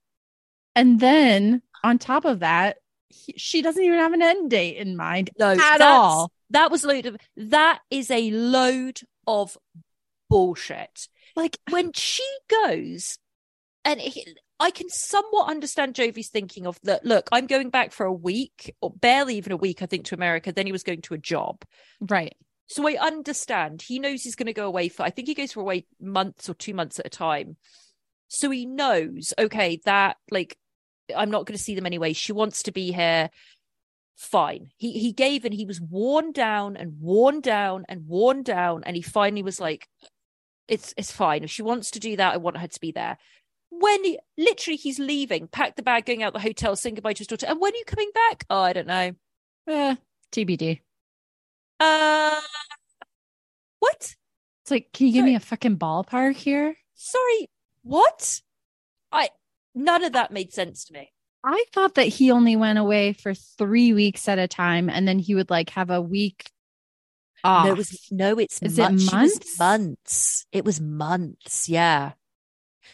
And 0.76 1.00
then 1.00 1.62
on 1.84 1.98
top 1.98 2.26
of 2.26 2.40
that, 2.40 2.78
he, 3.10 3.34
she 3.38 3.62
doesn't 3.62 3.84
even 3.84 4.00
have 4.00 4.14
an 4.14 4.22
end 4.22 4.50
date 4.50 4.78
in 4.78 4.98
mind 4.98 5.30
No, 5.40 5.52
at 5.52 5.82
all. 5.82 6.32
That 6.50 6.72
was 6.72 6.84
a 6.84 6.88
load 6.88 7.06
of 7.06 7.18
that 7.36 7.80
is 7.90 8.12
a 8.12 8.32
load 8.32 9.02
of 9.28 9.58
bullshit. 10.30 11.08
Like 11.36 11.58
when 11.70 11.94
she 11.94 12.28
goes 12.50 13.20
and 13.86 14.02
he, 14.02 14.36
I 14.60 14.72
can 14.72 14.90
somewhat 14.90 15.50
understand 15.50 15.94
Jovi's 15.94 16.30
thinking 16.30 16.66
of 16.66 16.80
that. 16.84 17.06
Look, 17.06 17.30
I'm 17.32 17.48
going 17.48 17.70
back 17.70 17.92
for 17.92 18.06
a 18.06 18.14
week 18.14 18.76
or 18.82 18.92
barely 18.92 19.38
even 19.38 19.52
a 19.52 19.58
week, 19.58 19.82
I 19.82 19.86
think, 19.86 20.06
to 20.06 20.16
America. 20.16 20.52
Then 20.52 20.66
he 20.66 20.72
was 20.72 20.84
going 20.84 21.02
to 21.04 21.14
a 21.14 21.20
job. 21.20 21.64
right. 22.02 22.36
So 22.70 22.86
I 22.86 22.98
understand. 23.00 23.82
He 23.82 23.98
knows 23.98 24.24
he's 24.24 24.36
going 24.36 24.48
to 24.48 24.54
go 24.54 24.68
away 24.68 24.90
for, 24.90 25.04
I 25.04 25.10
think 25.10 25.30
he 25.30 25.34
goes 25.34 25.54
for 25.54 25.62
away 25.62 25.86
months 26.02 26.50
or 26.50 26.54
two 26.54 26.74
months 26.74 27.00
at 27.00 27.06
a 27.06 27.10
time. 27.10 27.56
So 28.28 28.50
he 28.50 28.66
knows, 28.66 29.34
okay, 29.40 29.80
that 29.86 30.18
like, 30.32 30.58
I'm 31.16 31.32
not 31.32 31.46
going 31.46 31.58
to 31.58 31.64
see 31.64 31.76
them 31.76 31.86
anyway. 31.86 32.12
She 32.12 32.34
wants 32.34 32.64
to 32.64 32.74
be 32.74 32.92
here. 32.92 33.30
Fine. 34.18 34.72
He 34.78 34.94
he 34.94 35.12
gave 35.12 35.46
and 35.46 35.54
he 35.54 35.64
was 35.64 35.80
worn 35.80 36.32
down 36.32 36.76
and 36.76 37.00
worn 37.00 37.40
down 37.40 37.86
and 37.88 38.08
worn 38.08 38.42
down. 38.42 38.84
And 38.84 38.96
he 38.96 39.04
finally 39.04 39.44
was 39.44 39.60
like, 39.60 39.88
it's 40.68 40.92
it's 40.98 41.12
fine. 41.12 41.44
If 41.44 41.52
she 41.52 41.62
wants 41.62 41.92
to 41.92 42.00
do 42.00 42.16
that, 42.18 42.34
I 42.34 42.38
want 42.38 42.58
her 42.58 42.68
to 42.68 42.80
be 42.80 42.92
there. 42.92 43.20
When 43.70 44.04
he, 44.04 44.18
literally 44.36 44.78
he's 44.78 44.98
leaving, 44.98 45.48
packed 45.48 45.76
the 45.76 45.84
bag, 45.84 46.06
going 46.06 46.24
out 46.24 46.34
the 46.34 46.40
hotel, 46.40 46.76
saying 46.76 46.96
goodbye 46.96 47.14
to 47.14 47.20
his 47.20 47.28
daughter. 47.28 47.46
And 47.46 47.60
when 47.62 47.74
are 47.74 47.78
you 47.78 47.86
coming 47.86 48.10
back? 48.12 48.44
Oh, 48.50 48.62
I 48.62 48.74
don't 48.74 48.88
know. 48.88 49.12
Eh, 49.68 49.96
TBD. 50.32 50.82
Uh 51.80 52.42
what? 53.80 54.16
It's 54.64 54.72
like, 54.72 54.90
can 54.94 55.08
you 55.08 55.14
give 55.14 55.22
Sorry. 55.22 55.32
me 55.32 55.36
a 55.36 55.40
fucking 55.40 55.78
ballpark 55.78 56.36
here? 56.38 56.76
Sorry, 56.96 57.50
what? 57.84 58.42
I 59.12 59.30
none 59.76 60.04
of 60.04 60.14
that 60.14 60.32
made 60.32 60.52
sense 60.54 60.86
to 60.86 60.94
me. 60.94 61.12
I 61.50 61.64
thought 61.72 61.96
that 61.96 62.08
he 62.10 62.30
only 62.32 62.58
went 62.58 62.78
away 62.78 63.14
for 63.14 63.34
three 63.34 63.94
weeks 63.94 64.28
at 64.28 64.38
a 64.38 64.50
time, 64.50 64.90
and 64.90 65.08
then 65.08 65.18
he 65.18 65.34
would 65.34 65.50
like 65.50 65.70
have 65.72 65.90
a 65.90 66.02
week 66.02 66.52
off. 67.42 67.66
No, 67.66 67.72
it 67.72 67.78
was 67.78 68.08
no, 68.12 68.38
it's 68.38 68.62
Is 68.62 68.78
it 68.78 68.82
months. 68.82 69.12
Months? 69.14 69.60
months. 69.60 70.46
It 70.52 70.66
was 70.66 70.82
months. 70.82 71.70
Yeah. 71.70 72.12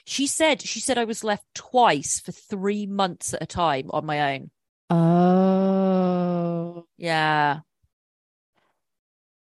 She 0.06 0.28
said 0.28 0.62
she 0.62 0.80
said 0.80 1.00
I 1.00 1.06
was 1.06 1.24
left 1.24 1.46
twice 1.56 2.20
for 2.20 2.32
three 2.32 2.86
months 2.86 3.34
at 3.34 3.42
a 3.42 3.48
time 3.48 3.90
on 3.92 4.06
my 4.06 4.36
own. 4.36 4.52
Oh, 4.92 6.86
Yeah. 6.98 7.62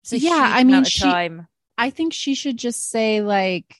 So 0.02 0.16
Yeah, 0.16 0.50
I 0.52 0.64
mean, 0.64 0.82
she- 0.84 1.02
time. 1.02 1.46
I 1.78 1.90
think 1.90 2.12
she 2.12 2.34
should 2.34 2.57
just 2.57 2.88
say 2.90 3.20
like, 3.20 3.76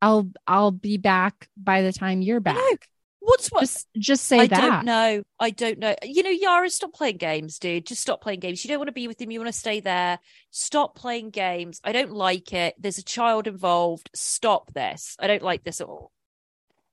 "I'll 0.00 0.30
I'll 0.46 0.70
be 0.70 0.96
back 0.96 1.48
by 1.56 1.82
the 1.82 1.92
time 1.92 2.22
you're 2.22 2.40
back." 2.40 2.54
No, 2.56 2.76
What's 3.24 3.48
what? 3.50 3.60
Just 3.62 3.88
just 3.96 4.24
say 4.24 4.40
I 4.40 4.46
that. 4.48 4.60
don't 4.60 4.84
know. 4.84 5.22
I 5.38 5.50
don't 5.50 5.78
know. 5.78 5.94
You 6.02 6.24
know, 6.24 6.30
Yara, 6.30 6.68
stop 6.70 6.92
playing 6.92 7.18
games, 7.18 7.58
dude. 7.60 7.86
Just 7.86 8.02
stop 8.02 8.20
playing 8.20 8.40
games. 8.40 8.64
You 8.64 8.68
don't 8.68 8.78
want 8.78 8.88
to 8.88 8.92
be 8.92 9.06
with 9.06 9.20
him. 9.20 9.30
You 9.30 9.38
want 9.38 9.52
to 9.52 9.58
stay 9.58 9.78
there. 9.80 10.18
Stop 10.50 10.96
playing 10.96 11.30
games. 11.30 11.80
I 11.84 11.92
don't 11.92 12.12
like 12.12 12.52
it. 12.52 12.74
There's 12.78 12.98
a 12.98 13.04
child 13.04 13.46
involved. 13.46 14.10
Stop 14.14 14.72
this. 14.74 15.16
I 15.20 15.28
don't 15.28 15.42
like 15.42 15.62
this 15.62 15.80
at 15.80 15.86
all. 15.86 16.10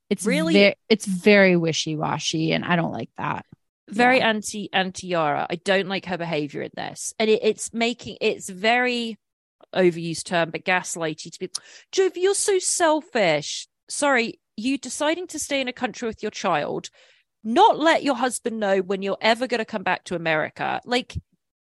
It's 0.09 0.25
Really? 0.25 0.53
really 0.55 0.75
it's 0.87 1.05
very 1.05 1.55
wishy 1.55 1.95
washy, 1.95 2.51
and 2.51 2.63
I 2.63 2.75
don't 2.75 2.91
like 2.93 3.11
that. 3.17 3.45
Very 3.89 4.17
Yeah. 4.19 4.29
anti 4.29 4.69
anti 4.71 5.07
Yara. 5.07 5.47
I 5.49 5.55
don't 5.55 5.87
like 5.87 6.05
her 6.05 6.17
behavior 6.17 6.61
in 6.61 6.71
this, 6.75 7.13
and 7.17 7.27
it, 7.29 7.39
it's 7.43 7.73
making 7.73 8.17
it's 8.21 8.47
very 8.49 9.17
overused 9.75 10.25
term, 10.25 10.51
but 10.51 10.63
gaslighty 10.63 11.31
to 11.31 11.39
be. 11.39 11.49
Jove, 11.91 12.17
you're 12.17 12.33
so 12.35 12.59
selfish. 12.59 13.67
Sorry, 13.87 14.39
you 14.59 14.77
deciding 14.77 15.27
to 15.27 15.39
stay 15.39 15.61
in 15.61 15.67
a 15.67 15.73
country 15.73 16.07
with 16.07 16.21
your 16.21 16.31
child, 16.31 16.89
not 17.43 17.79
let 17.79 18.03
your 18.03 18.15
husband 18.15 18.59
know 18.59 18.79
when 18.79 19.01
you're 19.01 19.17
ever 19.21 19.47
going 19.47 19.59
to 19.59 19.65
come 19.65 19.83
back 19.83 20.03
to 20.05 20.15
America. 20.15 20.81
Like 20.85 21.17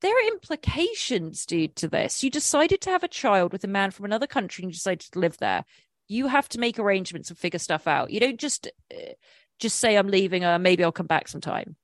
there 0.03 0.15
are 0.15 0.29
implications, 0.29 1.47
dude, 1.47 1.77
to 1.77 1.89
this. 1.89 2.23
You 2.23 2.31
decided 2.31 2.81
to 2.83 2.91
have 2.91 3.03
a 3.03 3.09
child 3.09 3.53
with 3.53 3.65
a 3.65 3.69
man 3.69 3.91
from 3.91 4.05
another 4.05 4.27
country 4.27 4.63
and 4.63 4.71
you 4.71 4.75
decided 4.75 5.13
to 5.13 5.19
live 5.19 5.39
there. 5.39 5.65
You 6.09 6.27
have 6.27 6.49
to 6.51 6.61
make 6.61 6.79
arrangements 6.79 7.31
and 7.31 7.39
figure 7.39 7.59
stuff 7.59 7.87
out. 7.87 8.11
You 8.11 8.21
don't 8.21 8.39
just 8.39 8.69
uh, 8.95 9.15
just 9.59 9.79
say 9.79 9.97
I'm 9.97 10.09
leaving. 10.09 10.45
Uh, 10.45 10.59
maybe 10.59 10.85
I'll 10.85 10.93
come 10.93 11.07
back 11.07 11.29
sometime. 11.29 11.77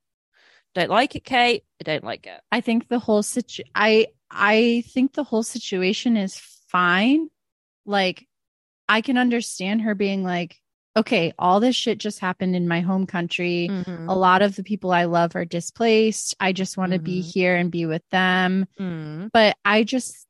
Don't 0.75 0.91
like 0.91 1.17
it, 1.17 1.25
Kate. 1.25 1.65
I 1.81 1.85
don't 1.85 2.05
like 2.05 2.27
it. 2.27 2.41
I 2.53 2.61
think 2.61 2.89
the 2.89 2.99
whole 2.99 3.23
situ 3.23 3.63
I 3.75 4.09
I 4.31 4.85
think 4.89 5.15
the 5.15 5.25
whole 5.25 5.43
situation 5.43 6.17
is 6.17 6.39
fine. 6.69 7.29
Like 7.87 8.29
I 8.89 9.01
can 9.01 9.17
understand 9.17 9.83
her 9.83 9.95
being 9.95 10.23
like, 10.25 10.57
okay, 11.01 11.33
all 11.39 11.61
this 11.61 11.77
shit 11.77 11.99
just 11.99 12.19
happened 12.21 12.55
in 12.57 12.67
my 12.69 12.81
home 12.81 13.07
country. 13.07 13.69
Mm-hmm. 13.71 14.09
A 14.09 14.15
lot 14.15 14.43
of 14.43 14.57
the 14.57 14.63
people 14.63 14.93
I 14.93 15.05
love 15.05 15.35
are 15.37 15.45
displaced. 15.45 16.35
I 16.41 16.53
just 16.53 16.77
want 16.77 16.93
to 16.93 16.99
be 16.99 17.21
Mhm. 17.23 17.33
here 17.33 17.57
and 17.57 17.71
be 17.71 17.85
with 17.87 18.03
them. 18.11 18.67
Mm. 18.79 19.31
But 19.33 19.57
I 19.65 19.85
just 19.85 20.27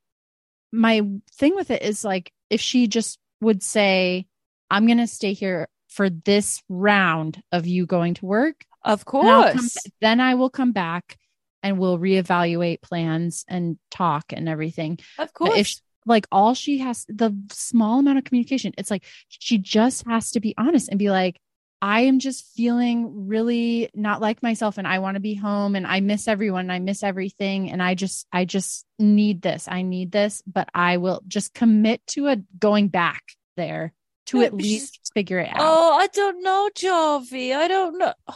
my 0.73 1.03
thing 1.35 1.55
with 1.57 1.71
it 1.71 1.83
is 1.83 2.05
like 2.05 2.33
if 2.49 2.61
she 2.61 2.87
just 2.87 3.19
would 3.41 3.63
say, 3.63 4.27
I'm 4.71 4.87
gonna 4.87 5.07
stay 5.07 5.33
here 5.33 5.69
for 5.89 6.09
this 6.09 6.63
round 6.69 7.43
of 7.51 7.67
you 7.67 7.87
going 7.87 8.15
to 8.15 8.27
work, 8.27 8.65
Of 8.85 9.01
I'll 9.09 9.23
come- 9.23 9.53
course. 9.59 9.77
then 10.01 10.21
I 10.21 10.35
will 10.37 10.51
come 10.51 10.71
back 10.73 11.19
and 11.63 11.79
we'll 11.79 11.99
reevaluate 11.99 12.81
plans 12.83 13.45
and 13.49 13.79
talk 13.91 14.33
and 14.33 14.49
everything. 14.49 14.99
Of 15.19 15.31
But 15.39 15.49
if 15.49 15.55
course. 15.55 15.83
Like 16.07 16.27
all 16.33 16.55
she 16.55 16.79
has 16.79 17.05
the 17.09 17.37
small 17.51 17.99
amount 17.99 18.19
of 18.19 18.25
communication, 18.25 18.73
it's 18.79 18.91
like 18.91 19.05
she 19.29 19.59
just 19.59 20.07
has 20.07 20.31
to 20.33 20.41
be 20.41 20.55
honest 20.57 20.89
and 20.89 20.99
be 20.99 21.11
like, 21.11 21.41
I 21.83 22.03
am 22.03 22.19
just 22.19 22.45
feeling 22.55 23.27
really 23.27 23.89
not 23.95 24.21
like 24.21 24.43
myself 24.43 24.77
and 24.77 24.87
I 24.87 24.99
want 24.99 25.15
to 25.15 25.21
be 25.21 25.35
home 25.35 25.75
and 25.75 25.87
I 25.87 26.01
miss 26.01 26.29
everyone 26.29 26.63
and 26.63 26.73
I 26.73 26.79
miss 26.79 27.03
everything 27.03 27.71
and 27.71 27.83
I 27.83 27.95
just 27.95 28.27
I 28.33 28.45
just 28.45 28.85
need 28.99 29.41
this. 29.41 29.67
I 29.67 29.83
need 29.83 30.13
this, 30.13 30.43
but 30.47 30.69
I 30.75 30.99
will 30.99 31.23
just 31.27 31.55
commit 31.55 32.07
to 32.09 32.29
a 32.29 32.37
going 32.59 32.89
back 32.89 33.23
there 33.57 33.95
to 34.27 34.39
No, 34.41 34.45
at 34.45 34.55
least 34.55 35.11
figure 35.15 35.39
it 35.39 35.49
out. 35.49 35.57
Oh, 35.59 35.95
I 35.95 36.07
don't 36.09 36.43
know, 36.43 36.69
Jarvie. 36.75 37.55
I 37.55 37.67
don't 37.67 37.99
know. 37.99 38.13
Oh, 38.29 38.35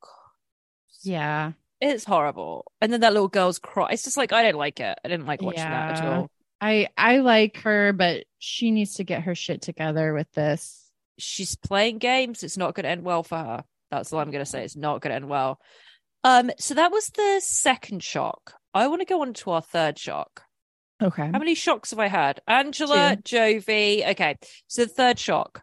God. 0.00 0.10
yeah. 1.02 1.52
It's 1.80 2.04
horrible. 2.04 2.64
And 2.80 2.92
then 2.92 3.00
that 3.00 3.12
little 3.12 3.28
girl's 3.28 3.58
cry. 3.58 3.88
It's 3.90 4.04
just 4.04 4.16
like 4.16 4.32
I 4.32 4.42
don't 4.44 4.58
like 4.58 4.80
it. 4.80 4.98
I 5.04 5.08
didn't 5.08 5.26
like 5.26 5.42
watching 5.42 5.64
that 5.64 5.98
at 5.98 6.04
all. 6.06 6.30
I 6.64 6.88
I 6.96 7.18
like 7.18 7.58
her, 7.58 7.92
but 7.92 8.24
she 8.38 8.70
needs 8.70 8.94
to 8.94 9.04
get 9.04 9.24
her 9.24 9.34
shit 9.34 9.60
together 9.60 10.14
with 10.14 10.32
this. 10.32 10.90
She's 11.18 11.56
playing 11.56 11.98
games. 11.98 12.42
It's 12.42 12.56
not 12.56 12.74
going 12.74 12.84
to 12.84 12.90
end 12.90 13.04
well 13.04 13.22
for 13.22 13.36
her. 13.36 13.64
That's 13.90 14.12
all 14.12 14.20
I'm 14.20 14.30
going 14.30 14.44
to 14.44 14.50
say. 14.50 14.64
It's 14.64 14.74
not 14.74 15.02
going 15.02 15.10
to 15.10 15.16
end 15.16 15.28
well. 15.28 15.60
Um, 16.24 16.50
so 16.58 16.72
that 16.72 16.90
was 16.90 17.08
the 17.08 17.42
second 17.44 18.02
shock. 18.02 18.54
I 18.72 18.86
want 18.86 19.02
to 19.02 19.06
go 19.06 19.20
on 19.20 19.34
to 19.34 19.50
our 19.50 19.60
third 19.60 19.98
shock. 19.98 20.44
Okay. 21.02 21.30
How 21.30 21.38
many 21.38 21.54
shocks 21.54 21.90
have 21.90 21.98
I 21.98 22.08
had? 22.08 22.40
Angela, 22.48 23.18
Jovi. 23.22 24.08
Okay. 24.12 24.36
So 24.66 24.84
the 24.86 24.88
third 24.90 25.18
shock. 25.18 25.62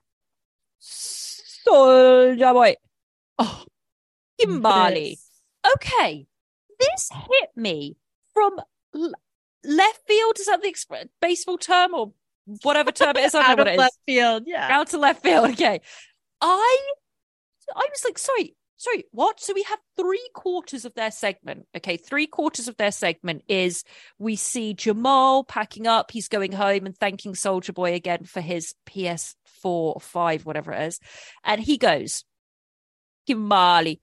Soldier 0.80 2.54
boy. 2.54 2.76
Oh, 3.39 3.64
Kimberly. 4.39 5.18
Okay. 5.76 6.28
This 6.80 7.10
hit 7.12 7.49
me 7.56 7.97
from 8.36 8.60
l- 8.95 9.14
left 9.64 9.99
field. 10.07 10.39
Is 10.39 10.45
that 10.47 10.62
the 10.62 10.72
exp- 10.72 11.09
baseball 11.22 11.57
term 11.57 11.93
or 11.93 12.14
whatever 12.64 12.91
term 12.91 13.16
it 13.18 13.26
is? 13.26 13.36
I 13.36 13.41
don't 13.41 13.57
know 13.57 13.64
what 13.64 13.68
it 13.68 13.74
is. 13.74 13.78
Left 13.80 13.99
field. 14.05 14.43
Yeah. 14.45 14.68
Out 14.70 14.88
to 14.89 14.97
left 14.97 15.24
field. 15.24 15.51
Okay. 15.51 15.82
I 16.41 16.80
I 17.76 17.88
was 17.91 18.03
like, 18.03 18.18
sorry, 18.18 18.55
sorry, 18.78 19.05
what? 19.12 19.39
So 19.39 19.53
we 19.53 19.64
have 19.64 19.80
three 19.95 20.28
quarters 20.34 20.86
of 20.86 20.93
their 20.95 21.12
segment. 21.12 21.68
Okay, 21.78 21.97
three 21.97 22.28
quarters 22.28 22.68
of 22.68 22.78
their 22.78 22.91
segment 22.91 23.43
is 23.47 23.84
we 24.18 24.36
see 24.36 24.74
Jamal 24.74 25.43
packing 25.43 25.88
up, 25.88 26.12
he's 26.12 26.28
going 26.28 26.51
home 26.51 26.86
and 26.86 26.97
thanking 26.97 27.36
Soldier 27.36 27.74
Boy 27.74 27.93
again 27.93 28.24
for 28.26 28.41
his 28.41 28.74
PS4 28.89 29.36
or 29.64 30.01
5, 30.01 30.45
whatever 30.45 30.74
it 30.74 30.88
is. 30.88 30.99
And 31.43 31.62
he 31.62 31.78
goes, 31.78 32.26
Kimali 33.30 33.99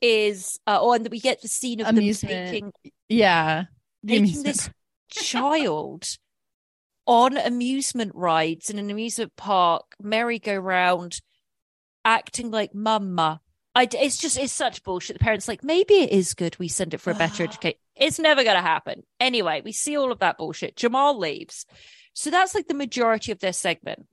is 0.00 0.58
uh 0.66 0.78
oh, 0.80 0.92
and 0.92 1.06
we 1.10 1.20
get 1.20 1.42
the 1.42 1.48
scene 1.48 1.80
of 1.80 1.88
Amusement. 1.88 2.32
them 2.32 2.46
taking 2.46 2.72
Yeah. 3.08 3.64
Taking 4.06 4.42
this 4.42 4.70
child 5.10 6.06
on 7.06 7.36
amusement 7.36 8.12
rides 8.14 8.70
in 8.70 8.78
an 8.78 8.90
amusement 8.90 9.34
park, 9.36 9.94
merry-go-round, 10.00 11.20
acting 12.04 12.50
like 12.50 12.74
mama. 12.74 13.40
I, 13.74 13.88
it's 13.92 14.16
just 14.16 14.38
it's 14.38 14.52
such 14.52 14.82
bullshit. 14.82 15.18
The 15.18 15.24
parents 15.24 15.46
like 15.46 15.62
maybe 15.62 15.94
it 15.94 16.10
is 16.10 16.34
good. 16.34 16.58
We 16.58 16.68
send 16.68 16.92
it 16.94 17.00
for 17.00 17.10
a 17.10 17.14
better 17.14 17.42
education. 17.44 17.78
It's 17.94 18.18
never 18.18 18.42
going 18.42 18.56
to 18.56 18.62
happen. 18.62 19.02
Anyway, 19.20 19.62
we 19.64 19.72
see 19.72 19.96
all 19.96 20.10
of 20.10 20.18
that 20.20 20.38
bullshit. 20.38 20.76
Jamal 20.76 21.18
leaves, 21.18 21.66
so 22.14 22.30
that's 22.30 22.54
like 22.54 22.66
the 22.66 22.74
majority 22.74 23.32
of 23.32 23.38
their 23.38 23.52
segment. 23.52 24.06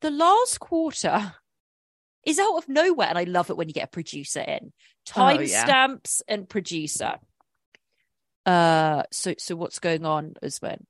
The 0.00 0.10
last 0.10 0.60
quarter 0.60 1.34
is 2.24 2.38
out 2.38 2.58
of 2.58 2.68
nowhere. 2.68 3.08
And 3.08 3.18
I 3.18 3.24
love 3.24 3.50
it 3.50 3.56
when 3.56 3.68
you 3.68 3.74
get 3.74 3.84
a 3.84 3.88
producer 3.88 4.40
in. 4.40 4.72
Oh, 5.16 5.30
yeah. 5.30 5.64
Timestamps 5.66 6.20
and 6.28 6.48
producer. 6.48 7.14
Uh 8.48 9.02
so 9.12 9.34
so 9.38 9.56
what's 9.56 9.78
going 9.78 10.06
on, 10.06 10.34
Usman? 10.42 10.86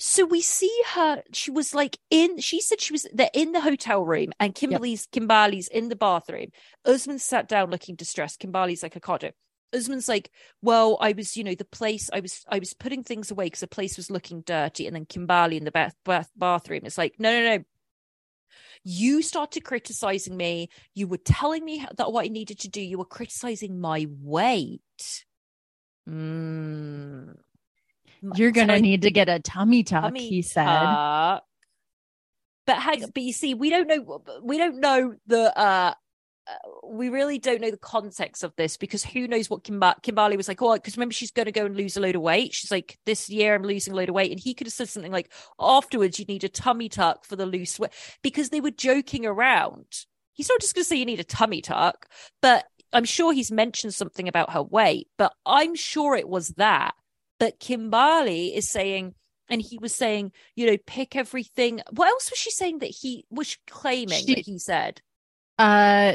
So 0.00 0.24
we 0.24 0.42
see 0.42 0.72
her, 0.94 1.22
she 1.32 1.50
was 1.50 1.74
like 1.74 1.98
in, 2.08 2.38
she 2.38 2.60
said 2.60 2.80
she 2.80 2.92
was, 2.92 3.04
they're 3.12 3.30
in 3.34 3.50
the 3.50 3.60
hotel 3.60 4.04
room 4.04 4.30
and 4.38 4.54
Kimberly's, 4.54 5.08
Kimberly's 5.10 5.66
in 5.66 5.88
the 5.88 5.96
bathroom. 5.96 6.46
Usman 6.84 7.18
sat 7.18 7.48
down 7.48 7.70
looking 7.70 7.96
distressed. 7.96 8.38
Kimberly's 8.38 8.84
like, 8.84 8.96
I 8.96 9.00
can't 9.00 9.20
do 9.20 9.26
it. 9.26 9.34
Usman's 9.74 10.08
like, 10.08 10.30
well, 10.62 10.98
I 11.00 11.12
was, 11.12 11.36
you 11.36 11.42
know, 11.42 11.56
the 11.56 11.64
place, 11.64 12.10
I 12.12 12.20
was, 12.20 12.44
I 12.48 12.60
was 12.60 12.74
putting 12.74 13.02
things 13.02 13.32
away 13.32 13.46
because 13.46 13.60
the 13.60 13.66
place 13.66 13.96
was 13.96 14.08
looking 14.08 14.42
dirty. 14.42 14.86
And 14.86 14.94
then 14.94 15.04
Kimberly 15.04 15.56
in 15.56 15.64
the 15.64 15.72
bath, 15.72 15.96
bath, 16.04 16.30
bathroom, 16.36 16.82
it's 16.84 16.96
like, 16.96 17.14
no, 17.18 17.32
no, 17.32 17.56
no. 17.56 17.64
You 18.84 19.20
started 19.20 19.64
criticizing 19.64 20.36
me. 20.36 20.68
You 20.94 21.08
were 21.08 21.18
telling 21.18 21.64
me 21.64 21.84
that 21.96 22.12
what 22.12 22.24
I 22.24 22.28
needed 22.28 22.60
to 22.60 22.68
do. 22.68 22.80
You 22.80 22.98
were 22.98 23.04
criticizing 23.04 23.80
my 23.80 24.06
weight. 24.20 25.24
Mm. 26.08 27.36
You're 28.34 28.50
gonna 28.50 28.72
So 28.74 28.76
I- 28.76 28.80
need 28.80 29.02
to 29.02 29.10
get 29.10 29.28
a 29.28 29.38
tummy 29.40 29.82
tuck, 29.84 30.02
tummy 30.04 30.28
he 30.28 30.42
said. 30.42 30.64
tuck. 30.64 31.44
But 32.66 32.76
hang, 32.78 33.00
but 33.14 33.22
you 33.22 33.32
see, 33.32 33.54
we 33.54 33.70
don't 33.70 33.86
know. 33.88 34.22
We 34.42 34.58
don't 34.58 34.80
know 34.80 35.14
the. 35.26 35.56
uh 35.58 35.94
uh, 36.50 36.54
we 36.88 37.10
really 37.10 37.38
don't 37.38 37.60
know 37.60 37.70
the 37.70 37.76
context 37.76 38.42
of 38.42 38.56
this 38.56 38.78
because 38.78 39.04
who 39.04 39.28
knows 39.28 39.50
what 39.50 39.62
Kimba- 39.64 40.00
Kimbali 40.02 40.34
was 40.34 40.48
like. 40.48 40.62
Oh, 40.62 40.72
because 40.72 40.96
remember 40.96 41.12
she's 41.12 41.30
going 41.30 41.44
to 41.44 41.52
go 41.52 41.66
and 41.66 41.76
lose 41.76 41.98
a 41.98 42.00
load 42.00 42.16
of 42.16 42.22
weight. 42.22 42.54
She's 42.54 42.70
like, 42.70 42.98
this 43.04 43.28
year 43.28 43.54
I'm 43.54 43.64
losing 43.64 43.92
a 43.92 43.96
load 43.96 44.08
of 44.08 44.14
weight, 44.14 44.30
and 44.30 44.40
he 44.40 44.54
could 44.54 44.66
have 44.66 44.72
said 44.72 44.88
something 44.88 45.12
like, 45.12 45.30
afterwards 45.60 46.18
you 46.18 46.24
need 46.24 46.44
a 46.44 46.48
tummy 46.48 46.88
tuck 46.88 47.26
for 47.26 47.36
the 47.36 47.44
loose 47.44 47.78
weight 47.78 47.90
because 48.22 48.48
they 48.48 48.62
were 48.62 48.70
joking 48.70 49.26
around. 49.26 49.84
He's 50.32 50.48
not 50.48 50.60
just 50.62 50.74
going 50.74 50.84
to 50.84 50.88
say 50.88 50.96
you 50.96 51.04
need 51.04 51.20
a 51.20 51.24
tummy 51.24 51.60
tuck, 51.60 52.06
but 52.40 52.64
I'm 52.92 53.04
sure 53.04 53.32
he's 53.32 53.52
mentioned 53.52 53.94
something 53.94 54.28
about 54.28 54.52
her 54.52 54.62
weight. 54.62 55.08
But 55.18 55.32
I'm 55.44 55.74
sure 55.74 56.14
it 56.16 56.28
was 56.28 56.48
that. 56.50 56.94
But 57.38 57.60
Kimbali 57.60 58.54
is 58.56 58.68
saying, 58.68 59.14
and 59.48 59.60
he 59.62 59.78
was 59.78 59.94
saying, 59.94 60.32
you 60.56 60.66
know, 60.66 60.76
pick 60.86 61.14
everything. 61.16 61.80
What 61.90 62.08
else 62.08 62.30
was 62.30 62.38
she 62.38 62.50
saying 62.50 62.78
that 62.80 62.90
he 62.90 63.24
was 63.30 63.56
claiming 63.66 64.24
She- 64.26 64.34
that 64.34 64.44
he 64.46 64.58
said? 64.58 65.00
uh 65.58 66.14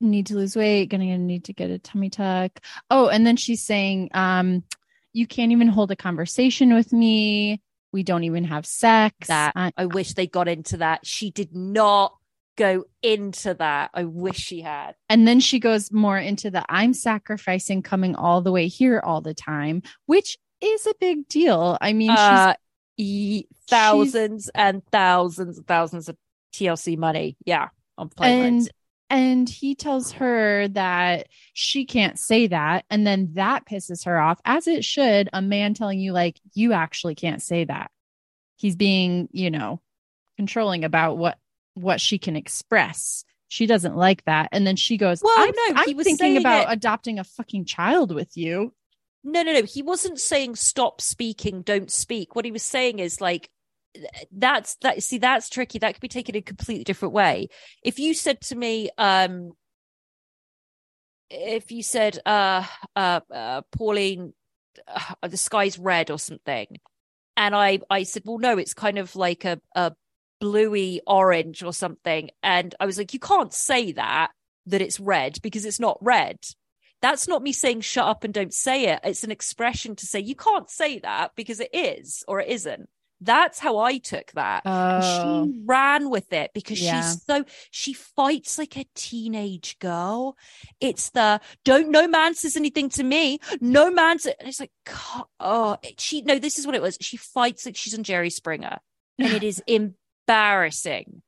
need 0.00 0.26
to 0.26 0.34
lose 0.34 0.56
weight 0.56 0.86
gonna 0.86 1.16
need 1.18 1.44
to 1.44 1.52
get 1.52 1.70
a 1.70 1.78
tummy 1.78 2.10
tuck 2.10 2.58
oh 2.90 3.08
and 3.08 3.24
then 3.26 3.36
she's 3.36 3.62
saying 3.62 4.10
um 4.14 4.64
you 5.12 5.26
can't 5.26 5.52
even 5.52 5.68
hold 5.68 5.90
a 5.92 5.96
conversation 5.96 6.74
with 6.74 6.92
me 6.92 7.60
we 7.92 8.02
don't 8.02 8.24
even 8.24 8.44
have 8.44 8.66
sex 8.66 9.28
That 9.28 9.52
I- 9.54 9.72
I 9.76 9.86
wish 9.86 10.14
they 10.14 10.26
got 10.26 10.48
into 10.48 10.78
that. 10.78 11.06
She 11.06 11.30
did 11.30 11.54
not 11.54 12.14
go 12.56 12.84
into 13.02 13.54
that. 13.54 13.90
I 13.94 14.04
wish 14.04 14.36
she 14.36 14.60
had. 14.60 14.94
and 15.08 15.26
then 15.26 15.40
she 15.40 15.58
goes 15.58 15.90
more 15.92 16.18
into 16.18 16.50
the 16.50 16.64
i'm 16.68 16.92
sacrificing 16.94 17.82
coming 17.82 18.14
all 18.14 18.42
the 18.42 18.52
way 18.52 18.68
here 18.68 19.00
all 19.04 19.20
the 19.20 19.34
time 19.34 19.82
which 20.06 20.36
is 20.60 20.86
a 20.86 20.94
big 21.00 21.26
deal 21.28 21.76
i 21.80 21.92
mean 21.92 22.10
Uh, 22.10 22.54
e- 22.98 23.44
thousands 23.68 24.50
and 24.54 24.82
thousands 24.92 25.58
and 25.58 25.66
thousands 25.66 26.08
of 26.08 26.16
TLC 26.54 26.98
money. 26.98 27.36
Yeah, 27.46 27.68
on 27.96 28.10
plane 28.10 28.44
and 28.44 28.56
rides. 28.56 28.68
and 29.08 29.48
he 29.48 29.74
tells 29.74 30.12
her 30.12 30.68
that 30.68 31.28
she 31.54 31.86
can't 31.86 32.18
say 32.18 32.46
that 32.48 32.84
and 32.90 33.06
then 33.06 33.30
that 33.32 33.64
pisses 33.66 34.04
her 34.04 34.20
off 34.20 34.38
as 34.44 34.66
it 34.68 34.84
should 34.84 35.30
a 35.32 35.40
man 35.40 35.72
telling 35.72 35.98
you 35.98 36.12
like 36.12 36.38
you 36.54 36.74
actually 36.74 37.14
can't 37.14 37.40
say 37.40 37.64
that 37.64 37.90
he's 38.56 38.76
being 38.76 39.28
you 39.32 39.50
know 39.50 39.80
controlling 40.36 40.84
about 40.84 41.16
what 41.16 41.38
what 41.74 42.00
she 42.00 42.18
can 42.18 42.36
express 42.36 43.24
she 43.48 43.66
doesn't 43.66 43.96
like 43.96 44.24
that 44.24 44.48
and 44.52 44.66
then 44.66 44.76
she 44.76 44.96
goes 44.96 45.20
Well, 45.22 45.34
i'm, 45.36 45.52
no, 45.54 45.80
I'm 45.80 45.96
was 45.96 46.06
thinking 46.06 46.36
about 46.38 46.68
it- 46.70 46.72
adopting 46.72 47.18
a 47.18 47.24
fucking 47.24 47.64
child 47.66 48.14
with 48.14 48.36
you 48.36 48.72
No, 49.24 49.42
no, 49.42 49.52
no. 49.52 49.62
He 49.62 49.82
wasn't 49.82 50.18
saying 50.18 50.56
stop 50.56 51.00
speaking, 51.00 51.62
don't 51.62 51.90
speak. 51.90 52.34
What 52.34 52.44
he 52.44 52.50
was 52.50 52.64
saying 52.64 52.98
is 52.98 53.20
like 53.20 53.48
that's 54.32 54.76
that 54.82 55.02
see 55.02 55.18
that's 55.18 55.48
tricky. 55.48 55.78
That 55.78 55.94
could 55.94 56.00
be 56.00 56.08
taken 56.08 56.34
a 56.34 56.40
completely 56.42 56.82
different 56.84 57.14
way. 57.14 57.48
If 57.84 57.98
you 57.98 58.14
said 58.14 58.40
to 58.48 58.56
me, 58.56 58.90
um 58.98 59.52
if 61.30 61.70
you 61.70 61.82
said 61.82 62.18
uh 62.26 62.64
uh, 62.96 63.20
uh 63.32 63.62
Pauline 63.70 64.32
uh, 64.88 65.28
the 65.28 65.36
sky's 65.36 65.78
red 65.78 66.10
or 66.10 66.18
something 66.18 66.66
and 67.36 67.54
I 67.54 67.80
I 67.88 68.02
said, 68.04 68.22
well 68.24 68.38
no, 68.38 68.58
it's 68.58 68.74
kind 68.74 68.98
of 68.98 69.14
like 69.14 69.44
a 69.44 69.60
a 69.76 69.92
bluey 70.42 71.00
orange 71.06 71.62
or 71.62 71.72
something 71.72 72.30
and 72.42 72.74
I 72.80 72.86
was 72.86 72.98
like 72.98 73.14
you 73.14 73.20
can't 73.20 73.52
say 73.54 73.92
that 73.92 74.30
that 74.66 74.82
it's 74.82 75.00
red 75.00 75.38
because 75.42 75.64
it's 75.64 75.80
not 75.80 75.98
red 76.02 76.38
that's 77.00 77.26
not 77.26 77.42
me 77.42 77.52
saying 77.52 77.80
shut 77.80 78.06
up 78.06 78.22
and 78.22 78.32
don't 78.32 78.54
say 78.54 78.84
it. 78.86 79.00
It's 79.02 79.24
an 79.24 79.32
expression 79.32 79.96
to 79.96 80.06
say 80.06 80.20
you 80.20 80.36
can't 80.36 80.70
say 80.70 81.00
that 81.00 81.32
because 81.34 81.58
it 81.58 81.70
is 81.74 82.22
or 82.28 82.38
it 82.40 82.48
isn't. 82.48 82.88
That's 83.20 83.58
how 83.58 83.78
I 83.78 83.98
took 83.98 84.30
that. 84.32 84.62
And 84.64 85.02
Oh. 85.04 85.46
she 85.46 85.60
ran 85.64 86.10
with 86.10 86.32
it 86.32 86.52
because 86.54 86.80
Yeah. 86.80 87.00
she's 87.02 87.24
so 87.24 87.44
she 87.72 87.92
fights 87.92 88.56
like 88.56 88.76
a 88.76 88.86
teenage 88.94 89.80
girl. 89.80 90.36
It's 90.80 91.10
the 91.10 91.40
don't 91.64 91.90
no 91.90 92.06
man 92.06 92.34
says 92.36 92.56
anything 92.56 92.88
to 92.90 93.02
me. 93.02 93.40
No 93.60 93.90
man 93.90 94.20
says 94.20 94.34
and 94.38 94.48
it's 94.48 94.60
like 94.60 94.70
oh 95.40 95.78
she 95.98 96.22
no, 96.22 96.38
this 96.38 96.56
is 96.56 96.66
what 96.66 96.76
it 96.76 96.82
was. 96.82 96.96
She 97.00 97.16
fights 97.16 97.66
like 97.66 97.74
she's 97.76 97.96
on 97.98 98.04
Jerry 98.04 98.30
Springer. 98.30 98.78
And 99.18 99.32
it 99.32 99.42
is 99.52 99.60
embarrassing. 100.26 101.22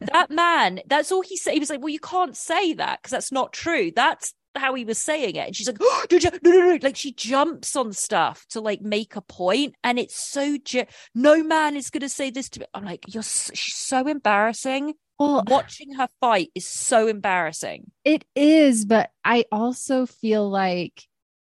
that 0.00 0.30
man, 0.30 0.80
that's 0.86 1.12
all 1.12 1.22
he 1.22 1.36
said. 1.36 1.54
He 1.54 1.60
was 1.60 1.70
like, 1.70 1.80
Well, 1.80 1.88
you 1.88 2.00
can't 2.00 2.36
say 2.36 2.74
that 2.74 3.00
because 3.00 3.12
that's 3.12 3.32
not 3.32 3.52
true. 3.52 3.92
That's 3.94 4.34
how 4.54 4.74
he 4.74 4.84
was 4.84 4.98
saying 4.98 5.36
it. 5.36 5.46
And 5.46 5.56
she's 5.56 5.68
like, 5.68 5.78
oh, 5.80 6.04
no, 6.10 6.18
no, 6.18 6.30
no, 6.42 6.50
no. 6.50 6.78
Like 6.82 6.96
she 6.96 7.12
jumps 7.12 7.76
on 7.76 7.92
stuff 7.92 8.44
to 8.50 8.60
like 8.60 8.82
make 8.82 9.16
a 9.16 9.20
point, 9.22 9.74
and 9.82 9.98
it's 9.98 10.16
so 10.16 10.58
ge- 10.58 10.86
no 11.14 11.42
man 11.42 11.76
is 11.76 11.90
going 11.90 12.00
to 12.02 12.08
say 12.08 12.30
this 12.30 12.48
to 12.50 12.60
me. 12.60 12.66
I'm 12.74 12.84
like, 12.84 13.04
you're 13.08 13.22
so, 13.22 13.52
she's 13.54 13.76
so 13.76 14.06
embarrassing. 14.06 14.94
well 15.18 15.44
Watching 15.48 15.94
her 15.94 16.08
fight 16.20 16.50
is 16.54 16.66
so 16.66 17.06
embarrassing. 17.06 17.90
It 18.04 18.24
is, 18.34 18.84
but 18.84 19.10
I 19.24 19.44
also 19.50 20.06
feel 20.06 20.48
like 20.48 21.04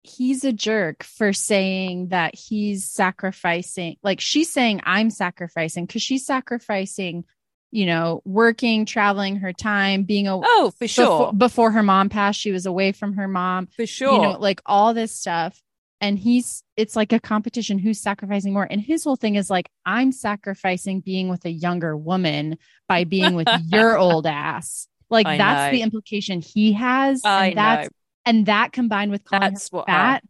he's 0.07 0.45
a 0.45 0.53
jerk 0.53 1.03
for 1.03 1.33
saying 1.33 2.09
that 2.09 2.35
he's 2.35 2.85
sacrificing. 2.85 3.97
Like 4.03 4.21
she's 4.21 4.51
saying, 4.51 4.81
I'm 4.85 5.11
sacrificing 5.11 5.87
because 5.87 6.03
she's 6.03 6.27
sacrificing, 6.27 7.25
you 7.71 7.87
know, 7.87 8.23
working, 8.25 8.87
traveling 8.87 9.37
her 9.37 9.53
time, 9.53 10.05
being 10.05 10.29
a 10.29 10.39
Oh, 10.39 10.73
for 10.79 10.89
sure, 10.89 11.05
before, 11.05 11.33
before 11.33 11.71
her 11.73 11.83
mom 11.83 12.09
passed, 12.09 12.41
she 12.41 12.53
was 12.53 12.67
away 12.67 12.93
from 12.93 13.15
her 13.15 13.29
mom, 13.29 13.67
for 13.77 13.87
sure. 13.87 14.13
you 14.13 14.23
know, 14.23 14.39
like 14.39 14.61
all 14.67 14.95
this 14.95 15.13
stuff. 15.13 15.61
And 16.01 16.19
he's, 16.19 16.63
it's 16.77 16.95
like 16.95 17.13
a 17.13 17.21
competition 17.21 17.79
who's 17.79 18.01
sacrificing 18.01 18.53
more. 18.53 18.67
And 18.71 18.81
his 18.81 19.03
whole 19.03 19.17
thing 19.17 19.37
is 19.37 19.49
like, 19.49 19.71
I'm 19.87 20.13
sacrificing 20.13 21.01
being 21.01 21.29
with 21.29 21.45
a 21.47 21.51
younger 21.51 21.97
woman 21.97 22.59
by 22.87 23.05
being 23.05 23.35
with 23.35 23.49
your 23.67 23.97
old 23.97 24.27
ass. 24.27 24.89
Like 25.09 25.27
I 25.27 25.39
that's 25.39 25.73
the 25.73 25.83
implication 25.83 26.41
he 26.41 26.73
has. 26.73 27.23
I 27.25 27.49
and 27.49 27.59
that's 27.59 27.87
know. 27.87 27.96
And 28.27 28.47
that 28.47 28.73
combined 28.73 29.11
with 29.11 29.23
That's 29.31 29.73
what 29.73 29.83
uh, 29.89 29.93
fat. 29.93 30.25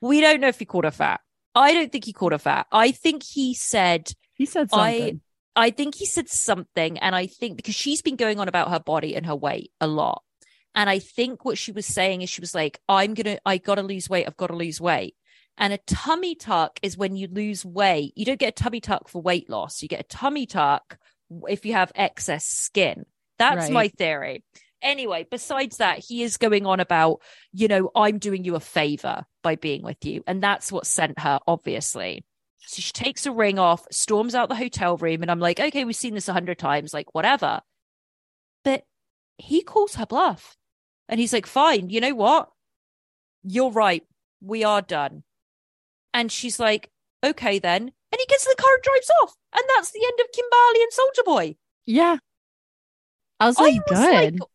we 0.00 0.20
don't 0.20 0.40
know 0.40 0.48
if 0.48 0.58
he 0.58 0.64
called 0.64 0.84
her 0.84 0.90
fat. 0.90 1.20
I 1.54 1.72
don't 1.72 1.90
think 1.92 2.04
he 2.04 2.12
called 2.12 2.32
her 2.32 2.38
fat. 2.38 2.66
I 2.72 2.90
think 2.90 3.22
he 3.22 3.54
said 3.54 4.10
he 4.34 4.46
said 4.46 4.68
I- 4.72 4.98
something. 4.98 5.20
I 5.58 5.70
think 5.70 5.94
he 5.94 6.04
said 6.04 6.28
something, 6.28 6.98
and 6.98 7.14
I 7.14 7.26
think 7.28 7.56
because 7.56 7.74
she's 7.74 8.02
been 8.02 8.16
going 8.16 8.38
on 8.38 8.46
about 8.48 8.68
her 8.70 8.80
body 8.80 9.16
and 9.16 9.24
her 9.24 9.34
weight 9.36 9.70
a 9.80 9.86
lot. 9.86 10.22
And 10.74 10.90
I 10.90 10.98
think 10.98 11.46
what 11.46 11.56
she 11.56 11.72
was 11.72 11.86
saying 11.86 12.20
is 12.20 12.28
she 12.28 12.42
was 12.42 12.54
like, 12.54 12.78
I'm 12.90 13.14
gonna, 13.14 13.38
I 13.46 13.56
gotta 13.56 13.80
lose 13.82 14.10
weight, 14.10 14.26
I've 14.26 14.36
gotta 14.36 14.54
lose 14.54 14.82
weight. 14.82 15.14
And 15.56 15.72
a 15.72 15.78
tummy 15.86 16.34
tuck 16.34 16.78
is 16.82 16.98
when 16.98 17.16
you 17.16 17.28
lose 17.32 17.64
weight. 17.64 18.12
You 18.16 18.26
don't 18.26 18.38
get 18.38 18.50
a 18.50 18.62
tummy 18.62 18.82
tuck 18.82 19.08
for 19.08 19.22
weight 19.22 19.48
loss. 19.48 19.80
You 19.82 19.88
get 19.88 20.00
a 20.00 20.02
tummy 20.02 20.44
tuck 20.44 20.98
if 21.48 21.64
you 21.64 21.72
have 21.72 21.90
excess 21.94 22.44
skin. 22.44 23.06
That's 23.38 23.64
Right. 23.64 23.72
my 23.72 23.88
theory. 23.88 24.44
Anyway, 24.82 25.26
besides 25.30 25.78
that, 25.78 25.98
he 25.98 26.22
is 26.22 26.36
going 26.36 26.66
on 26.66 26.80
about, 26.80 27.20
you 27.52 27.68
know, 27.68 27.90
I'm 27.94 28.18
doing 28.18 28.44
you 28.44 28.54
a 28.56 28.60
favor 28.60 29.24
by 29.42 29.56
being 29.56 29.82
with 29.82 30.04
you. 30.04 30.22
And 30.26 30.42
that's 30.42 30.70
what 30.70 30.86
sent 30.86 31.18
her, 31.20 31.40
obviously. 31.46 32.24
So 32.58 32.82
she 32.82 32.92
takes 32.92 33.26
a 33.26 33.32
ring 33.32 33.58
off, 33.58 33.86
storms 33.90 34.34
out 34.34 34.48
the 34.48 34.54
hotel 34.54 34.96
room, 34.96 35.22
and 35.22 35.30
I'm 35.30 35.40
like, 35.40 35.60
okay, 35.60 35.84
we've 35.84 35.96
seen 35.96 36.14
this 36.14 36.28
a 36.28 36.32
hundred 36.32 36.58
times, 36.58 36.92
like 36.92 37.14
whatever. 37.14 37.60
But 38.64 38.84
he 39.38 39.62
calls 39.62 39.94
her 39.94 40.06
bluff. 40.06 40.56
And 41.08 41.20
he's 41.20 41.32
like, 41.32 41.46
fine, 41.46 41.90
you 41.90 42.00
know 42.00 42.14
what? 42.14 42.50
You're 43.44 43.70
right. 43.70 44.04
We 44.40 44.64
are 44.64 44.82
done. 44.82 45.22
And 46.12 46.32
she's 46.32 46.58
like, 46.58 46.90
okay 47.24 47.58
then. 47.58 47.82
And 47.82 48.18
he 48.18 48.26
gets 48.26 48.44
in 48.46 48.52
the 48.56 48.62
car 48.62 48.74
and 48.74 48.82
drives 48.82 49.10
off. 49.22 49.34
And 49.54 49.64
that's 49.68 49.92
the 49.92 50.04
end 50.04 50.18
of 50.20 50.26
Kimbali 50.32 50.82
and 50.82 50.92
Soldier 50.92 51.22
Boy. 51.24 51.56
Yeah. 51.86 52.16
I 53.38 53.46
was 53.46 53.58
I 53.58 53.62
like, 53.62 53.90
was 53.90 53.98
good. 54.00 54.40
like, 54.40 54.48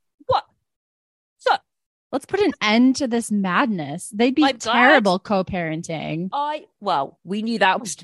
Let's 2.11 2.25
put 2.25 2.41
an 2.41 2.51
end 2.61 2.97
to 2.97 3.07
this 3.07 3.31
madness. 3.31 4.09
They'd 4.13 4.35
be 4.35 4.41
glad. 4.41 4.59
terrible 4.59 5.17
co-parenting. 5.19 6.29
I, 6.33 6.65
well, 6.81 7.19
we 7.23 7.41
knew 7.41 7.59
that 7.59 7.79
was, 7.79 7.95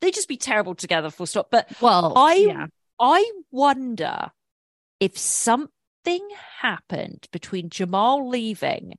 they'd 0.00 0.14
just 0.14 0.28
be 0.28 0.36
terrible 0.36 0.74
together, 0.74 1.10
full 1.10 1.26
stop. 1.26 1.50
But 1.50 1.68
Well, 1.80 2.12
I- 2.16 2.34
yeah. 2.34 2.66
I 3.00 3.30
wonder 3.50 4.30
if 5.00 5.16
something 5.18 6.28
happened 6.60 7.28
between 7.32 7.68
Jamal 7.70 8.28
leaving, 8.28 8.94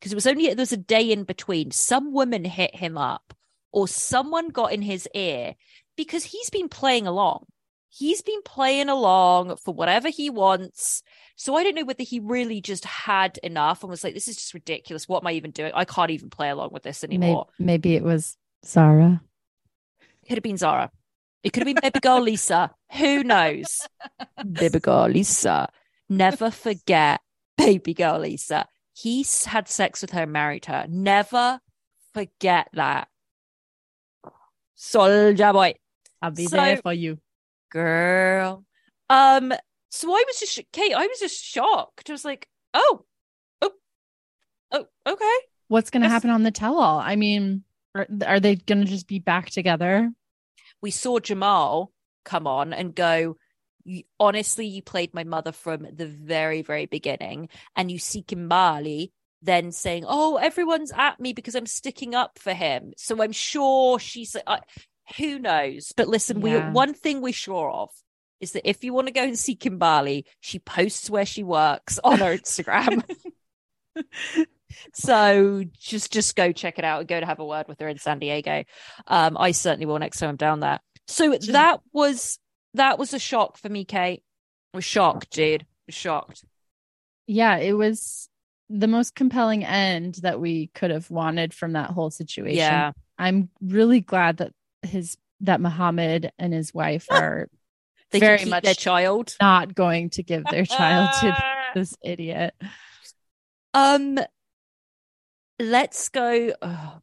because 0.00 0.12
it 0.12 0.16
was 0.16 0.26
only 0.26 0.46
there 0.48 0.56
was 0.56 0.72
a 0.72 0.76
day 0.78 1.10
in 1.12 1.24
between, 1.24 1.70
some 1.70 2.12
woman 2.12 2.44
hit 2.44 2.74
him 2.74 2.96
up 2.98 3.34
or 3.70 3.86
someone 3.88 4.48
got 4.48 4.72
in 4.72 4.82
his 4.82 5.08
ear 5.14 5.54
because 5.96 6.24
he's 6.24 6.50
been 6.50 6.68
playing 6.68 7.06
along. 7.06 7.46
He's 7.94 8.22
been 8.22 8.40
playing 8.42 8.88
along 8.88 9.56
for 9.56 9.74
whatever 9.74 10.08
he 10.08 10.30
wants. 10.30 11.02
So 11.36 11.54
I 11.56 11.62
don't 11.62 11.74
know 11.74 11.84
whether 11.84 12.04
he 12.04 12.20
really 12.20 12.62
just 12.62 12.86
had 12.86 13.38
enough 13.42 13.82
and 13.82 13.90
was 13.90 14.02
like, 14.02 14.14
this 14.14 14.28
is 14.28 14.36
just 14.36 14.54
ridiculous. 14.54 15.06
What 15.06 15.22
am 15.22 15.26
I 15.26 15.32
even 15.32 15.50
doing? 15.50 15.72
I 15.74 15.84
can't 15.84 16.10
even 16.10 16.30
play 16.30 16.48
along 16.48 16.70
with 16.72 16.84
this 16.84 17.04
anymore. 17.04 17.48
Maybe, 17.58 17.66
maybe 17.90 17.96
it 17.96 18.02
was 18.02 18.38
Zara. 18.64 19.20
It 20.22 20.28
could 20.28 20.38
have 20.38 20.42
been 20.42 20.56
Zara. 20.56 20.90
It 21.42 21.52
could 21.52 21.66
have 21.66 21.74
been 21.74 21.80
baby 21.82 22.00
girl 22.00 22.20
Lisa. 22.22 22.70
Who 22.92 23.24
knows? 23.24 23.86
baby 24.50 24.80
girl 24.80 25.08
Lisa. 25.08 25.68
Never 26.08 26.50
forget 26.50 27.20
baby 27.58 27.92
girl 27.92 28.20
Lisa. 28.20 28.66
He 28.94 29.26
had 29.46 29.68
sex 29.68 30.00
with 30.00 30.12
her, 30.12 30.26
married 30.26 30.64
her. 30.64 30.86
Never 30.88 31.60
forget 32.14 32.68
that. 32.72 33.08
Soldier 34.74 35.52
boy. 35.52 35.74
I'll 36.22 36.30
be 36.30 36.46
So- 36.46 36.56
there 36.56 36.76
for 36.78 36.92
you. 36.94 37.18
Girl. 37.72 38.64
Um, 39.10 39.52
so 39.90 40.10
I 40.12 40.22
was 40.26 40.38
just 40.38 40.60
Kate, 40.72 40.94
I 40.94 41.06
was 41.06 41.18
just 41.18 41.42
shocked. 41.42 42.08
I 42.08 42.12
was 42.12 42.24
like, 42.24 42.46
oh, 42.74 43.04
oh, 43.60 43.72
oh, 44.72 44.86
okay. 45.06 45.36
What's 45.68 45.90
going 45.90 46.02
to 46.02 46.06
Yes. 46.06 46.12
happen 46.12 46.30
on 46.30 46.42
the 46.42 46.50
tell 46.50 46.78
all? 46.78 46.98
I 46.98 47.16
mean, 47.16 47.64
are, 47.94 48.06
are 48.26 48.40
they 48.40 48.56
going 48.56 48.84
to 48.84 48.90
just 48.90 49.06
be 49.08 49.18
back 49.18 49.50
together? 49.50 50.10
we 50.82 50.90
saw 50.90 51.20
Jamal 51.20 51.92
come 52.24 52.46
on 52.48 52.72
and 52.72 52.92
go, 52.92 53.36
honestly, 54.18 54.66
you 54.66 54.82
played 54.82 55.14
my 55.14 55.22
mother 55.24 55.52
from 55.52 55.86
the 55.94 56.06
very, 56.06 56.62
very 56.62 56.86
beginning. 56.86 57.48
And 57.76 57.88
you 57.90 57.98
see 58.00 58.22
Kimbali 58.22 59.12
then 59.42 59.70
saying, 59.70 60.04
oh, 60.08 60.36
everyone's 60.36 60.92
at 60.92 61.20
me 61.20 61.32
because 61.32 61.54
I'm 61.54 61.66
sticking 61.66 62.14
up 62.16 62.38
for 62.38 62.52
him. 62.52 62.94
So 62.96 63.22
I'm 63.22 63.30
sure 63.32 64.00
she's, 64.00 64.34
uh, 64.44 64.58
who 65.16 65.38
knows? 65.38 65.92
But 65.96 66.08
listen, 66.08 66.40
Yeah. 66.40 66.68
we 66.68 66.72
one 66.72 66.94
thing 66.94 67.20
we're 67.20 67.32
sure 67.32 67.70
of 67.70 67.90
is 68.40 68.52
that 68.52 68.68
if 68.68 68.82
you 68.82 68.92
want 68.92 69.06
to 69.06 69.12
go 69.12 69.22
and 69.22 69.38
see 69.38 69.54
Kimbali, 69.56 70.24
she 70.40 70.58
posts 70.58 71.08
where 71.08 71.26
she 71.26 71.42
works 71.42 71.98
on 72.02 72.18
her 72.18 72.36
Instagram. 72.36 73.02
so 74.94 75.64
just 75.78 76.12
just 76.12 76.36
go 76.36 76.52
check 76.52 76.78
it 76.78 76.84
out 76.84 77.00
and 77.00 77.08
go 77.08 77.20
to 77.20 77.26
have 77.26 77.38
a 77.38 77.44
word 77.44 77.68
with 77.68 77.80
her 77.80 77.88
in 77.88 77.98
San 77.98 78.18
Diego. 78.18 78.64
Um, 79.06 79.36
I 79.38 79.52
certainly 79.52 79.86
will 79.86 79.98
next 79.98 80.18
time 80.18 80.30
I'm 80.30 80.36
down 80.36 80.60
there. 80.60 80.80
So 81.06 81.36
that 81.36 81.80
was 81.92 82.38
that 82.74 82.98
was 82.98 83.14
a 83.14 83.18
shock 83.18 83.58
for 83.58 83.68
me, 83.68 83.84
Kate. 83.84 84.22
I 84.74 84.78
was 84.78 84.84
shocked, 84.84 85.30
dude. 85.32 85.66
Was 85.86 85.94
shocked. 85.94 86.44
Yeah, 87.26 87.58
it 87.58 87.74
was 87.74 88.28
the 88.68 88.88
most 88.88 89.14
compelling 89.14 89.64
end 89.64 90.16
that 90.22 90.40
we 90.40 90.68
could 90.74 90.90
have 90.90 91.10
wanted 91.10 91.52
from 91.52 91.72
that 91.72 91.90
whole 91.90 92.10
situation. 92.10 92.56
Yeah. 92.56 92.92
I'm 93.18 93.50
really 93.60 94.00
glad 94.00 94.38
that 94.38 94.52
his 94.82 95.16
that 95.40 95.60
Muhammad 95.60 96.32
and 96.38 96.52
his 96.52 96.72
wife 96.74 97.06
are 97.10 97.48
They 98.10 98.20
very 98.20 98.38
keep 98.38 98.48
much 98.48 98.64
their 98.64 98.74
child. 98.74 99.34
not 99.40 99.74
going 99.74 100.10
to 100.10 100.22
give 100.22 100.44
their 100.44 100.64
child 100.66 101.10
to 101.20 101.36
this 101.74 101.96
idiot. 102.04 102.54
Um, 103.74 104.18
let's 105.58 106.08
go. 106.08 106.52
ugh. 106.62 107.02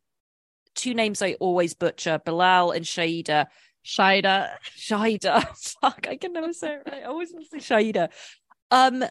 two 0.75 0.93
names 0.93 1.21
I 1.21 1.34
always 1.39 1.73
butcher: 1.73 2.21
Bilal 2.23 2.71
and 2.71 2.86
Shaida. 2.86 3.47
Shida. 3.86 4.51
Shaida. 4.77 5.47
Fuck, 5.82 6.07
I 6.09 6.15
can 6.17 6.34
never 6.34 6.53
say 6.53 6.73
it 6.75 6.84
right. 6.86 7.01
I 7.03 7.05
always 7.05 7.32
want 7.34 7.49
to 7.49 7.59
say 7.61 7.75
Shaida. 7.75 8.09
Um, 8.71 9.03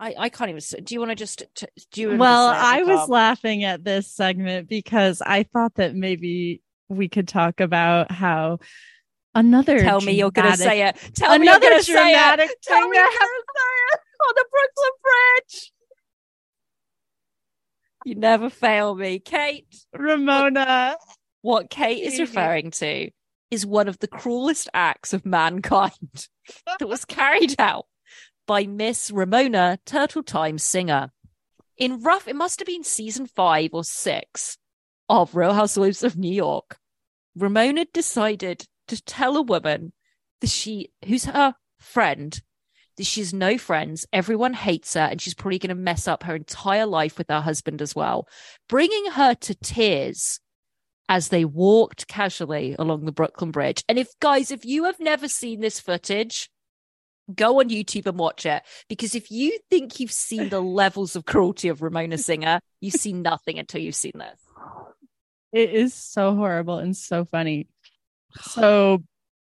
I 0.00 0.14
I 0.18 0.28
can't 0.30 0.50
even. 0.50 0.84
Do 0.84 0.94
you 0.94 1.00
want 1.00 1.10
to 1.10 1.14
just? 1.14 1.44
t- 1.54 1.66
Do 1.92 2.00
you? 2.00 2.16
Well? 2.16 2.48
I 2.48 2.82
was 2.82 3.08
laughing 3.08 3.64
at 3.64 3.84
this 3.84 4.10
segment 4.10 4.68
because 4.68 5.22
I 5.24 5.42
thought 5.42 5.74
that 5.74 5.94
maybe 5.94 6.62
we 6.88 7.08
could 7.08 7.28
talk 7.28 7.60
about 7.60 8.10
how 8.10 8.58
another 9.34 9.78
Tell 9.80 10.00
me 10.00 10.12
you're 10.12 10.30
going 10.30 10.50
to 10.50 10.56
say 10.56 10.88
it. 10.88 10.96
Tell 11.14 11.38
me 11.38 11.44
you're 11.44 11.54
another 11.54 11.68
going 11.68 11.78
to 11.78 11.84
say 11.84 12.12
it. 12.12 12.50
Tell 12.62 12.88
me 12.88 12.96
you're 12.96 13.04
going 13.04 13.14
to 13.14 13.44
say 13.54 13.72
it 13.92 14.00
on 14.28 14.34
the 14.34 14.44
Brooklyn 14.50 14.92
Bridge. 15.02 15.72
You 18.06 18.14
never 18.14 18.48
fail 18.48 18.94
me, 18.94 19.18
Kate. 19.18 19.66
Ramona. 19.92 20.96
What 21.42 21.68
Kate 21.70 22.02
is 22.02 22.18
referring 22.18 22.70
to 22.72 23.10
is 23.50 23.66
one 23.66 23.88
of 23.88 23.98
the 23.98 24.08
cruelest 24.08 24.68
acts 24.72 25.12
of 25.12 25.26
mankind 25.26 26.28
that 26.78 26.88
was 26.88 27.04
carried 27.04 27.54
out 27.58 27.86
by 28.50 28.66
Miss 28.66 29.12
Ramona 29.12 29.78
Turtle 29.86 30.24
Time 30.24 30.58
Singer. 30.58 31.12
In 31.76 32.00
rough, 32.00 32.26
it 32.26 32.34
must 32.34 32.58
have 32.58 32.66
been 32.66 32.82
season 32.82 33.26
five 33.26 33.70
or 33.72 33.84
six 33.84 34.58
of 35.08 35.36
Real 35.36 35.52
Housewives 35.52 36.02
of 36.02 36.16
New 36.16 36.34
York. 36.34 36.76
Ramona 37.36 37.84
decided 37.94 38.66
to 38.88 39.00
tell 39.04 39.36
a 39.36 39.42
woman 39.42 39.92
that 40.40 40.50
she, 40.50 40.90
who's 41.06 41.26
her 41.26 41.54
friend, 41.78 42.42
that 42.96 43.06
she 43.06 43.20
has 43.20 43.32
no 43.32 43.56
friends, 43.56 44.04
everyone 44.12 44.54
hates 44.54 44.94
her, 44.94 45.02
and 45.02 45.22
she's 45.22 45.34
probably 45.34 45.60
going 45.60 45.68
to 45.68 45.80
mess 45.80 46.08
up 46.08 46.24
her 46.24 46.34
entire 46.34 46.86
life 46.86 47.18
with 47.18 47.28
her 47.28 47.42
husband 47.42 47.80
as 47.80 47.94
well, 47.94 48.26
bringing 48.68 49.12
her 49.12 49.36
to 49.36 49.54
tears 49.54 50.40
as 51.08 51.28
they 51.28 51.44
walked 51.44 52.08
casually 52.08 52.74
along 52.80 53.04
the 53.04 53.12
Brooklyn 53.12 53.52
Bridge. 53.52 53.84
And 53.88 53.96
if, 53.96 54.08
guys, 54.18 54.50
if 54.50 54.64
you 54.64 54.86
have 54.86 54.98
never 54.98 55.28
seen 55.28 55.60
this 55.60 55.78
footage, 55.78 56.50
go 57.30 57.60
on 57.60 57.68
YouTube 57.68 58.06
and 58.06 58.18
watch 58.18 58.46
it. 58.46 58.62
Because 58.88 59.14
if 59.14 59.30
you 59.30 59.58
think 59.70 59.98
you've 60.00 60.12
seen 60.12 60.48
the 60.48 60.60
levels 60.60 61.16
of 61.16 61.24
cruelty 61.24 61.68
of 61.68 61.82
Ramona 61.82 62.18
Singer, 62.18 62.60
you 62.80 62.90
see 62.90 63.12
nothing 63.12 63.58
until 63.58 63.80
you've 63.80 63.94
seen 63.94 64.12
this. 64.16 64.40
It 65.52 65.70
is 65.74 65.94
so 65.94 66.34
horrible 66.34 66.78
and 66.78 66.96
so 66.96 67.24
funny. 67.24 67.66
So 68.42 69.02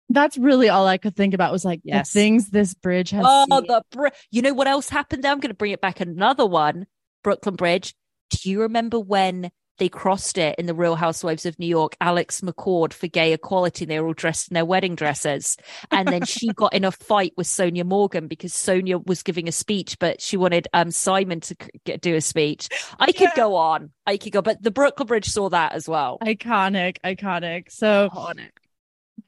that's 0.08 0.38
really 0.38 0.68
all 0.68 0.86
I 0.86 0.98
could 0.98 1.16
think 1.16 1.34
about 1.34 1.52
was 1.52 1.64
like 1.64 1.80
Yes. 1.84 2.12
the 2.12 2.20
things 2.20 2.50
this 2.50 2.74
bridge 2.74 3.10
has 3.10 3.24
Oh, 3.26 3.46
seen. 3.50 3.66
the 3.66 3.82
br- 3.90 4.08
you 4.30 4.42
know 4.42 4.54
what 4.54 4.68
else 4.68 4.88
happened 4.88 5.24
there? 5.24 5.32
I'm 5.32 5.40
going 5.40 5.50
to 5.50 5.54
bring 5.56 5.72
it 5.72 5.80
back 5.80 6.00
another 6.00 6.46
one. 6.46 6.86
Brooklyn 7.24 7.56
Bridge. 7.56 7.94
Do 8.30 8.48
you 8.48 8.62
remember 8.62 8.98
when 9.00 9.50
they 9.80 9.88
crossed 9.88 10.38
it 10.38 10.54
in 10.58 10.66
the 10.66 10.74
Real 10.74 10.94
Housewives 10.94 11.44
of 11.44 11.58
New 11.58 11.66
York? 11.66 11.96
Alex 12.00 12.40
McCord 12.42 12.92
for 12.92 13.08
gay 13.08 13.32
equality. 13.32 13.84
They 13.84 13.98
were 13.98 14.06
all 14.06 14.12
dressed 14.12 14.48
in 14.48 14.54
their 14.54 14.64
wedding 14.64 14.94
dresses, 14.94 15.56
and 15.90 16.06
then 16.06 16.24
she 16.24 16.46
got 16.54 16.72
in 16.72 16.84
a 16.84 16.92
fight 16.92 17.32
with 17.36 17.48
Sonja 17.48 17.84
Morgan 17.84 18.28
because 18.28 18.52
Sonja 18.52 19.04
was 19.04 19.24
giving 19.24 19.48
a 19.48 19.52
speech, 19.52 19.98
but 19.98 20.20
she 20.20 20.36
wanted 20.36 20.68
um 20.72 20.92
Simon 20.92 21.40
to 21.40 21.56
get, 21.84 22.00
do 22.00 22.14
a 22.14 22.20
speech. 22.20 22.68
I 23.00 23.10
could 23.10 23.30
go 23.34 23.56
on. 23.56 23.90
I 24.06 24.16
could 24.16 24.32
go, 24.32 24.42
but 24.42 24.62
the 24.62 24.70
Brooklyn 24.70 25.06
Bridge 25.08 25.26
saw 25.26 25.48
that 25.48 25.72
as 25.72 25.88
well. 25.88 26.18
iconic, 26.22 26.98
iconic. 27.04 27.72
So 27.72 28.08
Iconic. 28.12 28.50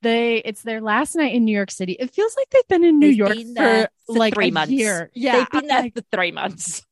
they 0.03 0.37
it's 0.39 0.63
their 0.63 0.81
last 0.81 1.17
night 1.17 1.35
in 1.35 1.45
New 1.45 1.55
York 1.57 1.71
City. 1.71 1.93
It 1.99 2.13
feels 2.13 2.37
like 2.37 2.51
they've 2.51 2.69
been 2.69 2.85
in 2.85 2.99
New 2.99 3.09
They've 3.09 3.17
York 3.17 3.37
for, 3.57 3.89
for 4.07 4.19
like 4.19 4.35
three 4.35 4.51
months. 4.51 4.73
year. 4.73 5.11
Yeah, 5.15 5.37
They've 5.39 5.51
been 5.51 5.67
there 5.69 5.83
like, 5.83 5.95
for 5.95 6.03
three 6.13 6.33
months. 6.33 6.83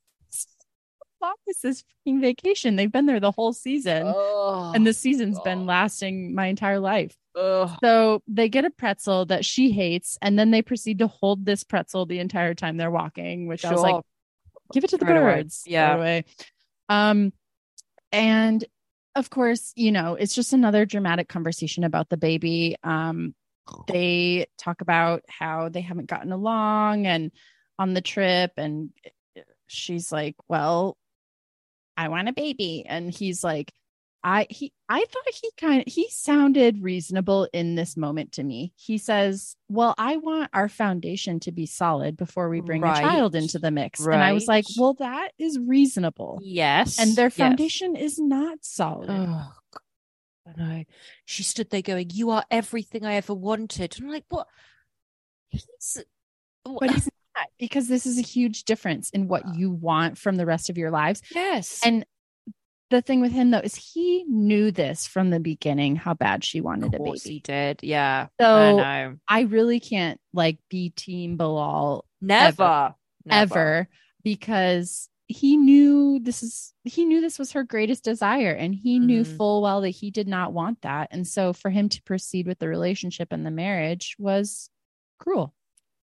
"Fuck, 1.21 1.37
this 1.47 1.65
is 1.65 1.85
fucking 2.05 2.21
vacation. 2.21 2.77
They've 2.77 2.91
been 2.91 3.07
there 3.07 3.21
the 3.21 3.31
whole 3.31 3.53
season. 3.53 4.05
Oh, 4.07 4.73
and 4.75 4.87
the 4.87 4.93
season's 4.95 5.39
been 5.41 5.67
lasting 5.67 6.35
my 6.35 6.47
entire 6.47 6.81
life. 6.81 7.15
So 7.37 8.23
they 8.27 8.49
get 8.49 8.65
a 8.65 8.71
pretzel 8.71 9.27
that 9.27 9.45
she 9.45 9.71
hates, 9.71 10.19
and 10.21 10.39
then 10.39 10.51
they 10.51 10.63
proceed 10.63 10.99
to 10.99 11.07
hold 11.07 11.45
this 11.47 11.63
pretzel 11.65 12.05
the 12.07 12.19
entire 12.19 12.55
time 12.55 12.77
they're 12.77 12.91
walking, 12.91 13.47
which 13.47 13.65
I 13.65 13.73
was 13.73 13.81
like, 13.83 14.03
give 14.73 14.83
it 14.85 14.91
to 14.91 14.99
the 14.99 15.05
Right 15.07 15.17
away. 15.17 15.35
birds. 15.43 15.63
Yeah. 15.67 15.91
Right 15.91 15.97
away. 15.97 16.25
Um, 16.89 17.33
and 18.13 18.65
of 19.15 19.31
course, 19.31 19.73
you 19.77 19.93
know, 19.93 20.15
it's 20.15 20.35
just 20.35 20.53
another 20.53 20.85
dramatic 20.87 21.29
conversation 21.29 21.85
about 21.85 22.09
the 22.09 22.17
baby. 22.17 22.77
Um, 22.83 23.35
they 23.87 24.47
talk 24.59 24.81
about 24.81 25.23
how 25.29 25.69
they 25.69 25.81
haven't 25.83 26.07
gotten 26.09 26.33
along 26.33 27.07
and 27.07 27.31
on 27.79 27.95
the 27.95 28.01
trip, 28.01 28.53
and 28.57 28.91
she's 29.69 30.11
like, 30.11 30.35
Well, 30.49 30.97
I 32.01 32.09
want 32.09 32.29
a 32.29 32.33
baby. 32.33 32.85
And 32.89 33.11
he's 33.11 33.45
like, 33.45 33.73
I 34.23 34.47
he 34.51 34.73
I 34.89 34.99
thought 35.11 35.35
he 35.43 35.51
kind 35.57 35.81
of 35.87 35.93
he 35.93 36.09
sounded 36.11 36.83
reasonable 36.83 37.49
in 37.55 37.75
this 37.75 37.97
moment 37.97 38.33
to 38.33 38.43
me. 38.43 38.73
He 38.77 38.99
says, 38.99 39.57
"Well, 39.69 39.95
I 39.97 40.17
want 40.19 40.51
our 40.53 40.69
foundation 40.69 41.41
to 41.41 41.53
be 41.53 41.65
solid 41.65 42.19
before 42.19 42.51
we 42.51 42.61
bring 42.61 42.83
Right. 42.83 42.99
a 42.99 43.01
child 43.01 43.35
into 43.35 43.59
the 43.59 43.71
mix." 43.71 44.05
And 44.05 44.23
I 44.23 44.35
was 44.35 44.47
like, 44.47 44.67
"Well, 44.77 44.93
that 44.99 45.33
is 45.39 45.59
reasonable." 45.59 46.39
Yes. 46.43 46.99
And 46.99 47.17
their 47.17 47.27
yes. 47.27 47.35
foundation 47.35 47.97
is 47.97 48.19
not 48.19 48.59
solid. 48.61 49.09
Oh, 49.11 49.53
I 50.47 50.53
know. 50.57 50.85
She 51.25 51.43
stood 51.43 51.71
there 51.71 51.83
going, 51.83 52.11
You 52.13 52.31
are 52.31 52.45
everything 52.51 53.05
I 53.07 53.15
ever 53.15 53.35
wanted. 53.35 53.97
And 53.97 54.05
I'm 54.07 54.11
like, 54.13 54.25
What? 54.29 54.47
He's. 55.49 56.05
but 56.65 56.91
he's 56.91 57.09
not 57.37 57.47
because 57.59 57.89
this 57.89 58.07
is 58.07 58.19
a 58.19 58.23
huge 58.23 58.65
difference 58.65 59.11
in 59.11 59.29
what 59.29 59.43
you 59.57 59.71
want 59.71 60.19
from 60.19 60.37
the 60.37 60.47
rest 60.47 60.71
of 60.71 60.77
your 60.79 60.91
lives. 60.91 61.23
yes. 61.35 61.81
And 61.85 62.05
the 62.91 63.01
thing 63.01 63.21
with 63.21 63.31
him 63.31 63.53
though 63.53 63.59
is 63.61 63.77
he 63.77 64.25
knew 64.29 64.73
this 64.73 65.07
from 65.07 65.31
the 65.31 65.39
beginning 65.39 65.95
how 65.95 66.13
bad 66.15 66.43
she 66.43 66.61
wanted 66.61 66.93
a 66.93 66.97
Of 66.97 67.03
course 67.05 67.23
baby. 67.23 67.35
he 67.35 67.41
did. 67.41 67.81
Yeah. 67.85 68.27
So 68.41 68.47
I 68.57 68.73
know. 68.73 69.17
I 69.29 69.41
really 69.43 69.79
can't 69.79 70.21
like 70.33 70.59
be 70.69 70.91
team 70.91 71.37
Bilal 71.37 72.05
Never. 72.21 72.95
Never. 73.25 73.55
ever 73.59 73.89
because 74.25 75.09
he 75.29 75.57
knew 75.57 76.19
this 76.21 76.43
is 76.43 76.75
he 76.85 77.05
knew 77.05 77.21
this 77.21 77.39
was 77.39 77.53
her 77.53 77.63
greatest 77.63 78.03
desire 78.03 78.51
and 78.53 78.75
he 78.75 78.99
knew 78.99 79.23
Mhm. 79.23 79.37
full 79.37 79.63
well 79.63 79.83
that 79.83 79.91
he 79.91 80.11
did 80.11 80.27
not 80.27 80.53
want 80.53 80.83
that 80.83 81.09
and 81.13 81.25
so 81.29 81.53
for 81.53 81.71
him 81.71 81.89
to 81.91 82.03
proceed 82.03 82.49
with 82.49 82.59
the 82.59 82.67
relationship 82.67 83.29
and 83.31 83.47
the 83.47 83.53
marriage 83.53 84.17
was 84.19 84.69
cruel 85.21 85.55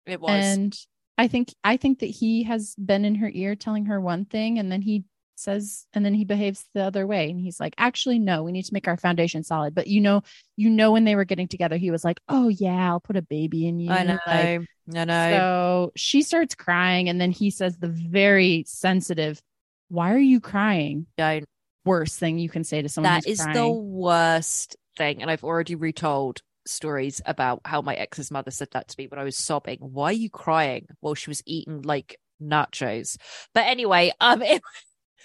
It 0.06 0.20
was. 0.20 0.30
and 0.32 0.76
i 1.18 1.28
think 1.28 1.54
i 1.64 1.76
think 1.76 2.00
that 2.00 2.06
he 2.06 2.42
has 2.42 2.74
been 2.76 3.04
in 3.04 3.14
her 3.16 3.30
ear 3.32 3.54
telling 3.54 3.86
her 3.86 4.00
one 4.00 4.24
thing 4.24 4.58
and 4.58 4.70
then 4.70 4.82
he 4.82 5.04
says 5.34 5.86
and 5.92 6.04
then 6.04 6.14
he 6.14 6.24
behaves 6.24 6.64
the 6.74 6.82
other 6.82 7.06
way 7.06 7.30
and 7.30 7.40
he's 7.40 7.58
like 7.58 7.74
actually 7.76 8.18
no 8.18 8.44
we 8.44 8.52
need 8.52 8.64
to 8.64 8.74
make 8.74 8.86
our 8.86 8.96
foundation 8.96 9.42
solid 9.42 9.74
but 9.74 9.88
you 9.88 10.00
know 10.00 10.22
you 10.56 10.70
know 10.70 10.92
when 10.92 11.04
they 11.04 11.16
were 11.16 11.24
getting 11.24 11.48
together 11.48 11.76
he 11.76 11.90
was 11.90 12.04
like 12.04 12.20
oh 12.28 12.48
yeah 12.48 12.90
i'll 12.90 13.00
put 13.00 13.16
a 13.16 13.22
baby 13.22 13.66
in 13.66 13.80
you 13.80 13.90
I 13.90 14.04
know. 14.04 14.18
like, 14.26 14.60
I 14.94 15.04
know. 15.04 15.30
so 15.30 15.92
she 15.96 16.22
starts 16.22 16.54
crying, 16.54 17.08
and 17.08 17.20
then 17.20 17.30
he 17.30 17.50
says 17.50 17.76
the 17.76 17.88
very 17.88 18.64
sensitive, 18.66 19.40
Why 19.88 20.12
are 20.12 20.18
you 20.18 20.40
crying? 20.40 21.06
Don't. 21.16 21.44
Worst 21.84 22.20
thing 22.20 22.38
you 22.38 22.48
can 22.48 22.62
say 22.62 22.80
to 22.80 22.88
someone 22.88 23.12
That 23.12 23.26
is 23.26 23.38
the 23.38 23.68
worst 23.68 24.76
thing. 24.96 25.20
And 25.20 25.28
I've 25.28 25.42
already 25.42 25.74
retold 25.74 26.40
stories 26.66 27.20
about 27.26 27.60
how 27.64 27.82
my 27.82 27.94
ex's 27.94 28.30
mother 28.30 28.50
said 28.50 28.68
that 28.72 28.88
to 28.88 28.94
me 28.98 29.06
when 29.08 29.20
I 29.20 29.24
was 29.24 29.36
sobbing. 29.36 29.78
Why 29.80 30.06
are 30.06 30.12
you 30.12 30.30
crying? 30.30 30.86
Well, 31.00 31.14
she 31.14 31.30
was 31.30 31.42
eating 31.46 31.82
like 31.82 32.18
nachos. 32.42 33.16
But 33.54 33.66
anyway, 33.66 34.12
um, 34.20 34.42
it, 34.42 34.62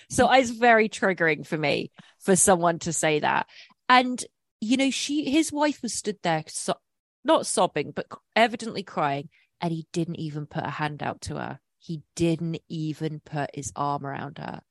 so 0.09 0.31
it's 0.31 0.49
very 0.51 0.89
triggering 0.89 1.45
for 1.45 1.57
me 1.57 1.91
for 2.19 2.35
someone 2.35 2.79
to 2.79 2.93
say 2.93 3.19
that. 3.19 3.47
And 3.89 4.23
you 4.59 4.77
know, 4.77 4.89
she 4.89 5.29
his 5.29 5.51
wife 5.51 5.81
was 5.81 5.93
stood 5.93 6.17
there, 6.23 6.43
so, 6.47 6.73
not 7.23 7.45
sobbing, 7.45 7.91
but 7.95 8.07
evidently 8.35 8.83
crying, 8.83 9.29
and 9.61 9.71
he 9.71 9.85
didn't 9.93 10.15
even 10.19 10.45
put 10.47 10.65
a 10.65 10.69
hand 10.69 11.03
out 11.03 11.21
to 11.21 11.35
her. 11.35 11.59
He 11.79 12.01
didn't 12.15 12.57
even 12.67 13.21
put 13.23 13.51
his 13.53 13.71
arm 13.75 14.05
around 14.05 14.39
her. 14.39 14.61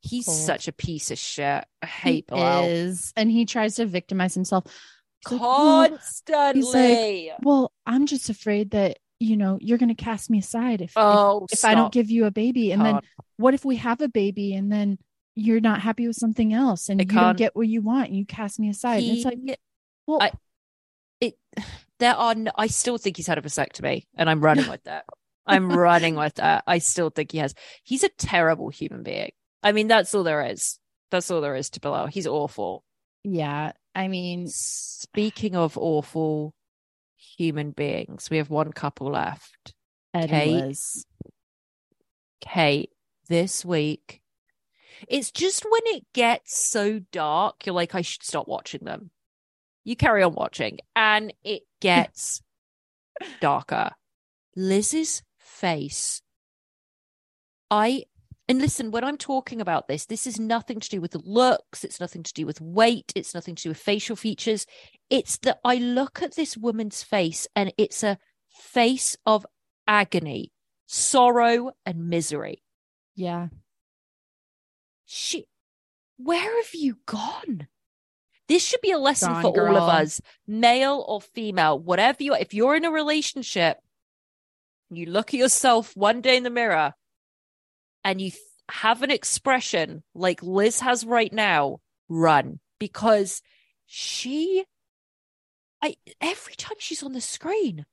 He's 0.00 0.26
Poor- 0.26 0.34
such 0.34 0.68
a 0.68 0.72
piece 0.72 1.10
of 1.10 1.18
shit. 1.18 1.64
I 1.82 1.86
He 1.86 1.86
hate 1.86 2.26
Bilal. 2.28 2.64
is, 2.64 3.12
and 3.16 3.30
he 3.30 3.44
tries 3.46 3.76
to 3.76 3.86
victimize 3.86 4.34
himself. 4.34 4.64
He's 5.28 5.32
like, 5.32 5.40
"Well, 5.40 5.88
Constantly. 5.88 7.32
well, 7.42 7.72
I'm 7.86 8.06
just 8.06 8.28
afraid 8.30 8.70
that 8.72 8.98
you 9.20 9.36
know 9.36 9.58
you're 9.60 9.78
going 9.78 9.94
to 9.94 9.94
cast 9.94 10.30
me 10.30 10.38
aside 10.38 10.80
if 10.80 10.90
if- 10.90 10.96
oh, 10.96 11.46
if, 11.50 11.64
I 11.64 11.74
don't 11.74 11.92
give 11.92 12.10
you 12.10 12.24
a 12.26 12.30
baby, 12.30 12.72
and 12.72 12.84
then 12.84 13.00
what 13.36 13.54
if 13.54 13.64
we 13.64 13.76
have 13.76 14.00
a 14.00 14.08
baby 14.08 14.54
and 14.54 14.70
then 14.70 14.98
you're 15.34 15.60
not 15.60 15.80
happy 15.80 16.06
with 16.06 16.16
something 16.16 16.52
else 16.52 16.88
and 16.88 17.00
I 17.00 17.04
you 17.04 17.08
don't 17.08 17.18
can't. 17.18 17.38
get 17.38 17.56
what 17.56 17.66
you 17.68 17.80
want 17.82 18.08
and 18.08 18.16
you 18.16 18.26
cast 18.26 18.58
me 18.60 18.68
aside? 18.68 19.02
And 19.02 19.16
it's 19.16 19.24
like, 19.24 19.38
well, 20.06 20.22
I- 20.22 20.32
it 21.20 21.34
there 21.98 22.14
are 22.14 22.34
no, 22.34 22.50
I 22.56 22.66
still 22.66 22.98
think 22.98 23.16
he's 23.16 23.28
had 23.28 23.38
a 23.38 23.42
vasectomy 23.42 24.06
and 24.16 24.28
I'm 24.28 24.40
running 24.40 24.68
with 24.68 24.82
that. 24.84 25.04
I'm 25.46 25.70
running 25.76 26.16
with 26.16 26.34
that. 26.34 26.64
I 26.66 26.78
still 26.78 27.10
think 27.10 27.30
he 27.32 27.38
has. 27.38 27.54
He's 27.84 28.02
a 28.04 28.08
terrible 28.10 28.70
human 28.70 29.02
being. 29.04 29.30
I 29.62 29.70
mean, 29.72 29.86
that's 29.86 30.12
all 30.14 30.24
there 30.24 30.44
is. 30.44 30.78
That's 31.12 31.30
all 31.30 31.40
there 31.40 31.54
is 31.54 31.70
to 31.70 31.80
Bilal. 31.80 32.06
He's 32.08 32.26
awful. 32.26 32.84
yeah. 33.24 33.72
I 33.94 34.08
mean, 34.08 34.48
Speaking 34.48 35.56
of 35.56 35.76
awful 35.76 36.54
human 37.16 37.72
beings, 37.72 38.30
we 38.30 38.38
have 38.38 38.48
one 38.48 38.72
couple 38.72 39.10
left. 39.10 39.74
Kate. 40.14 40.52
Liz. 40.52 41.04
Kate, 42.40 42.90
this 43.28 43.64
week, 43.64 44.22
it's 45.08 45.30
just 45.30 45.64
when 45.64 45.82
it 45.96 46.04
gets 46.14 46.56
so 46.56 47.00
dark, 47.10 47.66
you're 47.66 47.74
like, 47.74 47.94
I 47.94 48.02
should 48.02 48.22
stop 48.22 48.48
watching 48.48 48.84
them. 48.84 49.10
You 49.84 49.96
carry 49.96 50.22
on 50.22 50.34
watching, 50.34 50.78
and 50.94 51.32
it 51.42 51.62
gets 51.80 52.42
darker. 53.40 53.90
Liz's 54.56 55.22
face. 55.38 56.22
I, 57.70 58.04
and 58.48 58.60
listen, 58.60 58.90
when 58.90 59.04
I'm 59.04 59.16
talking 59.16 59.60
about 59.60 59.86
this, 59.86 60.06
this 60.06 60.26
is 60.26 60.38
nothing 60.40 60.80
to 60.80 60.88
do 60.88 61.00
with 61.00 61.12
the 61.12 61.22
looks, 61.24 61.84
it's 61.84 62.00
nothing 62.00 62.22
to 62.24 62.32
do 62.32 62.44
with 62.44 62.60
weight, 62.60 63.12
it's 63.14 63.34
nothing 63.34 63.54
to 63.54 63.62
do 63.62 63.68
with 63.70 63.78
facial 63.78 64.16
features. 64.16 64.66
It's 65.10 65.38
that 65.38 65.58
I 65.64 65.76
look 65.76 66.22
at 66.22 66.34
this 66.34 66.56
woman's 66.56 67.02
face 67.02 67.46
and 67.54 67.72
it's 67.78 68.02
a 68.02 68.18
face 68.48 69.16
of 69.24 69.46
agony, 69.86 70.52
sorrow, 70.86 71.72
and 71.86 72.08
misery. 72.08 72.62
Yeah. 73.14 73.48
She, 75.04 75.46
where 76.16 76.56
have 76.62 76.74
you 76.74 76.98
gone? 77.06 77.68
This 78.48 78.66
should 78.66 78.80
be 78.80 78.90
a 78.90 78.98
lesson 78.98 79.32
Gone, 79.34 79.42
for 79.42 79.68
all 79.68 79.76
of 79.76 79.88
us, 79.88 80.20
male 80.48 81.04
or 81.06 81.20
female, 81.20 81.78
whatever 81.78 82.22
you 82.22 82.32
are. 82.32 82.40
If 82.40 82.52
you're 82.52 82.74
in 82.74 82.84
a 82.84 82.90
relationship, 82.90 83.78
you 84.90 85.06
look 85.06 85.32
at 85.32 85.38
yourself 85.38 85.96
one 85.96 86.20
day 86.20 86.36
in 86.36 86.42
the 86.42 86.50
mirror 86.50 86.94
and 88.04 88.20
you 88.20 88.30
th- 88.30 88.42
have 88.70 89.02
an 89.02 89.10
expression 89.10 90.02
like 90.14 90.42
Liz 90.42 90.80
has 90.80 91.04
right 91.04 91.32
now, 91.32 91.78
run 92.08 92.58
because 92.78 93.42
she, 93.86 94.64
I, 95.82 95.96
every 96.20 96.54
time 96.54 96.76
she's 96.78 97.02
on 97.02 97.12
the 97.12 97.20
screen, 97.20 97.84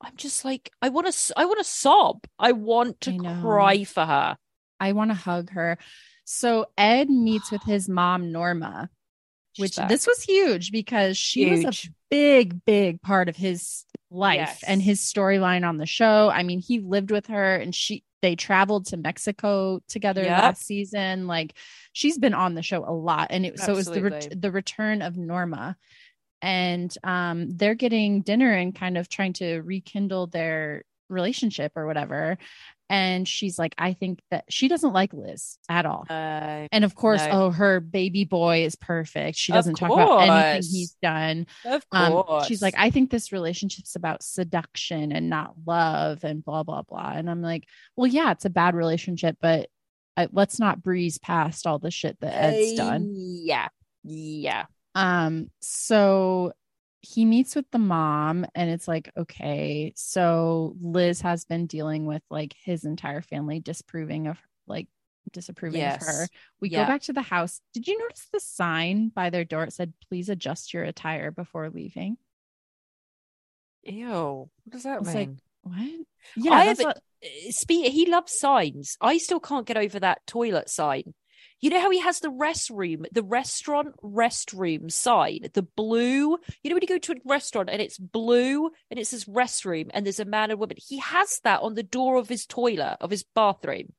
I'm 0.00 0.16
just 0.16 0.44
like, 0.44 0.70
I 0.80 0.90
want 0.90 1.12
to, 1.12 1.32
I 1.36 1.44
want 1.46 1.58
to 1.58 1.64
sob. 1.64 2.24
I 2.38 2.52
want 2.52 3.00
to 3.02 3.12
I 3.24 3.40
cry 3.40 3.84
for 3.84 4.04
her. 4.04 4.36
I 4.78 4.92
want 4.92 5.10
to 5.10 5.14
hug 5.16 5.50
her. 5.50 5.78
So 6.24 6.66
Ed 6.76 7.08
meets 7.10 7.50
with 7.50 7.62
his 7.64 7.88
mom, 7.88 8.30
Norma, 8.30 8.90
She's 9.54 9.62
which 9.62 9.76
back. 9.76 9.88
this 9.88 10.06
was 10.06 10.22
huge 10.22 10.70
because 10.70 11.16
she 11.16 11.50
was 11.50 11.64
a 11.64 11.88
big, 12.10 12.64
big 12.64 13.02
part 13.02 13.28
of 13.28 13.36
his 13.36 13.84
life 14.10 14.36
Yes. 14.36 14.64
and 14.66 14.80
his 14.80 15.00
storyline 15.00 15.66
on 15.66 15.78
the 15.78 15.86
show. 15.86 16.28
I 16.30 16.42
mean, 16.44 16.60
he 16.60 16.78
lived 16.80 17.10
with 17.10 17.26
her 17.26 17.56
and 17.56 17.74
she 17.74 18.04
they 18.22 18.36
traveled 18.36 18.86
to 18.86 18.96
Mexico 18.96 19.80
together 19.88 20.22
Yep. 20.22 20.30
last 20.42 20.66
season. 20.66 21.26
Like 21.26 21.54
she's 21.92 22.18
been 22.18 22.34
on 22.34 22.54
the 22.54 22.62
show 22.62 22.84
a 22.84 22.92
lot. 22.92 23.28
And 23.30 23.46
it 23.46 23.58
so 23.58 23.72
it 23.72 23.76
was 23.76 23.86
the 23.86 24.02
ret- 24.02 24.40
the 24.40 24.50
return 24.50 25.02
of 25.02 25.16
Norma. 25.16 25.76
And 26.42 26.92
um 27.04 27.50
they're 27.50 27.74
getting 27.74 28.22
dinner 28.22 28.52
and 28.52 28.74
kind 28.74 28.96
of 28.98 29.08
trying 29.08 29.32
to 29.34 29.60
rekindle 29.62 30.28
their 30.28 30.84
relationship 31.08 31.72
or 31.76 31.86
whatever. 31.86 32.38
And 32.90 33.28
she's 33.28 33.58
like, 33.58 33.74
I 33.76 33.92
think 33.92 34.20
that 34.30 34.44
she 34.48 34.66
doesn't 34.66 34.94
like 34.94 35.12
Liz 35.12 35.58
at 35.68 35.84
all. 35.84 36.06
Uh, 36.08 36.68
And 36.72 36.84
of 36.84 36.94
course, 36.94 37.20
No. 37.26 37.30
oh, 37.32 37.50
her 37.50 37.80
baby 37.80 38.24
boy 38.24 38.64
is 38.64 38.76
perfect. 38.76 39.36
She 39.36 39.52
doesn't 39.52 39.74
talk 39.74 39.90
about 39.90 40.20
anything 40.22 40.70
he's 40.70 40.96
done. 41.02 41.46
of 41.66 41.84
Um, 41.92 42.12
course. 42.22 42.46
she's 42.46 42.62
like, 42.62 42.74
I 42.78 42.88
think 42.88 43.10
this 43.10 43.30
relationship's 43.30 43.94
about 43.94 44.22
seduction 44.22 45.12
and 45.12 45.28
not 45.28 45.52
love 45.66 46.24
and 46.24 46.42
blah, 46.42 46.62
blah, 46.62 46.80
blah. 46.82 47.12
And 47.14 47.28
I'm 47.28 47.42
like, 47.42 47.64
well, 47.94 48.06
yeah, 48.06 48.30
it's 48.32 48.46
a 48.46 48.50
bad 48.50 48.74
relationship, 48.74 49.36
but 49.42 49.68
I, 50.16 50.28
let's 50.32 50.58
not 50.58 50.82
breeze 50.82 51.18
past 51.18 51.66
all 51.66 51.78
the 51.78 51.90
shit 51.90 52.18
that 52.20 52.34
Ed's 52.42 52.74
done. 52.78 53.02
Uh, 53.02 53.18
Yeah. 53.18 53.68
Yeah. 54.02 54.64
Um, 54.94 55.50
so 55.60 56.52
he 57.00 57.24
meets 57.24 57.54
with 57.54 57.70
the 57.70 57.78
mom 57.78 58.44
and 58.54 58.70
it's 58.70 58.88
like, 58.88 59.10
okay, 59.16 59.92
so 59.96 60.74
Liz 60.80 61.20
has 61.20 61.44
been 61.44 61.66
dealing 61.66 62.06
with 62.06 62.22
like 62.30 62.54
his 62.64 62.84
entire 62.84 63.22
family 63.22 63.60
disproving 63.60 64.26
of 64.26 64.38
like 64.66 64.88
disapproving 65.32 65.82
of 65.84 66.00
her. 66.00 66.26
We 66.60 66.70
Yeah. 66.70 66.84
go 66.84 66.88
back 66.88 67.02
to 67.02 67.12
the 67.12 67.22
house. 67.22 67.60
Did 67.72 67.86
you 67.86 67.98
notice 67.98 68.26
the 68.32 68.40
sign 68.40 69.10
by 69.10 69.30
their 69.30 69.44
door? 69.44 69.62
It 69.64 69.72
said, 69.72 69.92
please 70.08 70.28
adjust 70.28 70.74
your 70.74 70.84
attire 70.84 71.30
before 71.30 71.70
leaving. 71.70 72.16
Ew. 73.84 74.08
What 74.64 74.72
does 74.72 74.82
that 74.82 74.98
It's 75.00 75.14
like, 75.14 75.28
mean? 75.28 75.40
What? 75.62 76.06
Yeah, 76.36 76.52
I 76.52 76.64
have- 76.64 76.78
what- 76.80 77.02
eh, 77.22 77.50
Spe- 77.50 77.90
he 77.90 78.06
loves 78.06 78.38
signs. 78.38 78.96
I 79.00 79.18
still 79.18 79.40
can't 79.40 79.66
get 79.66 79.76
over 79.76 80.00
that 80.00 80.26
toilet 80.26 80.68
sign. 80.68 81.14
You 81.60 81.70
know 81.70 81.80
how 81.80 81.90
he 81.90 82.00
has 82.00 82.20
the 82.20 82.30
restroom, 82.30 83.04
the 83.12 83.22
restaurant 83.22 83.94
restroom 84.02 84.90
sign, 84.92 85.40
the 85.54 85.62
blue. 85.62 86.38
You 86.62 86.70
know 86.70 86.74
when 86.74 86.82
you 86.82 86.88
go 86.88 86.98
to 86.98 87.12
a 87.12 87.16
restaurant 87.24 87.68
and 87.70 87.82
it's 87.82 87.98
blue 87.98 88.70
and 88.90 88.98
it 88.98 89.06
says 89.06 89.24
restroom 89.24 89.90
and 89.90 90.06
there's 90.06 90.20
a 90.20 90.24
man 90.24 90.50
and 90.50 90.60
woman. 90.60 90.76
He 90.80 90.98
has 90.98 91.40
that 91.44 91.62
on 91.62 91.74
the 91.74 91.82
door 91.82 92.16
of 92.16 92.28
his 92.28 92.46
toilet 92.46 92.98
of 93.00 93.10
his 93.10 93.24
bathroom. 93.34 93.92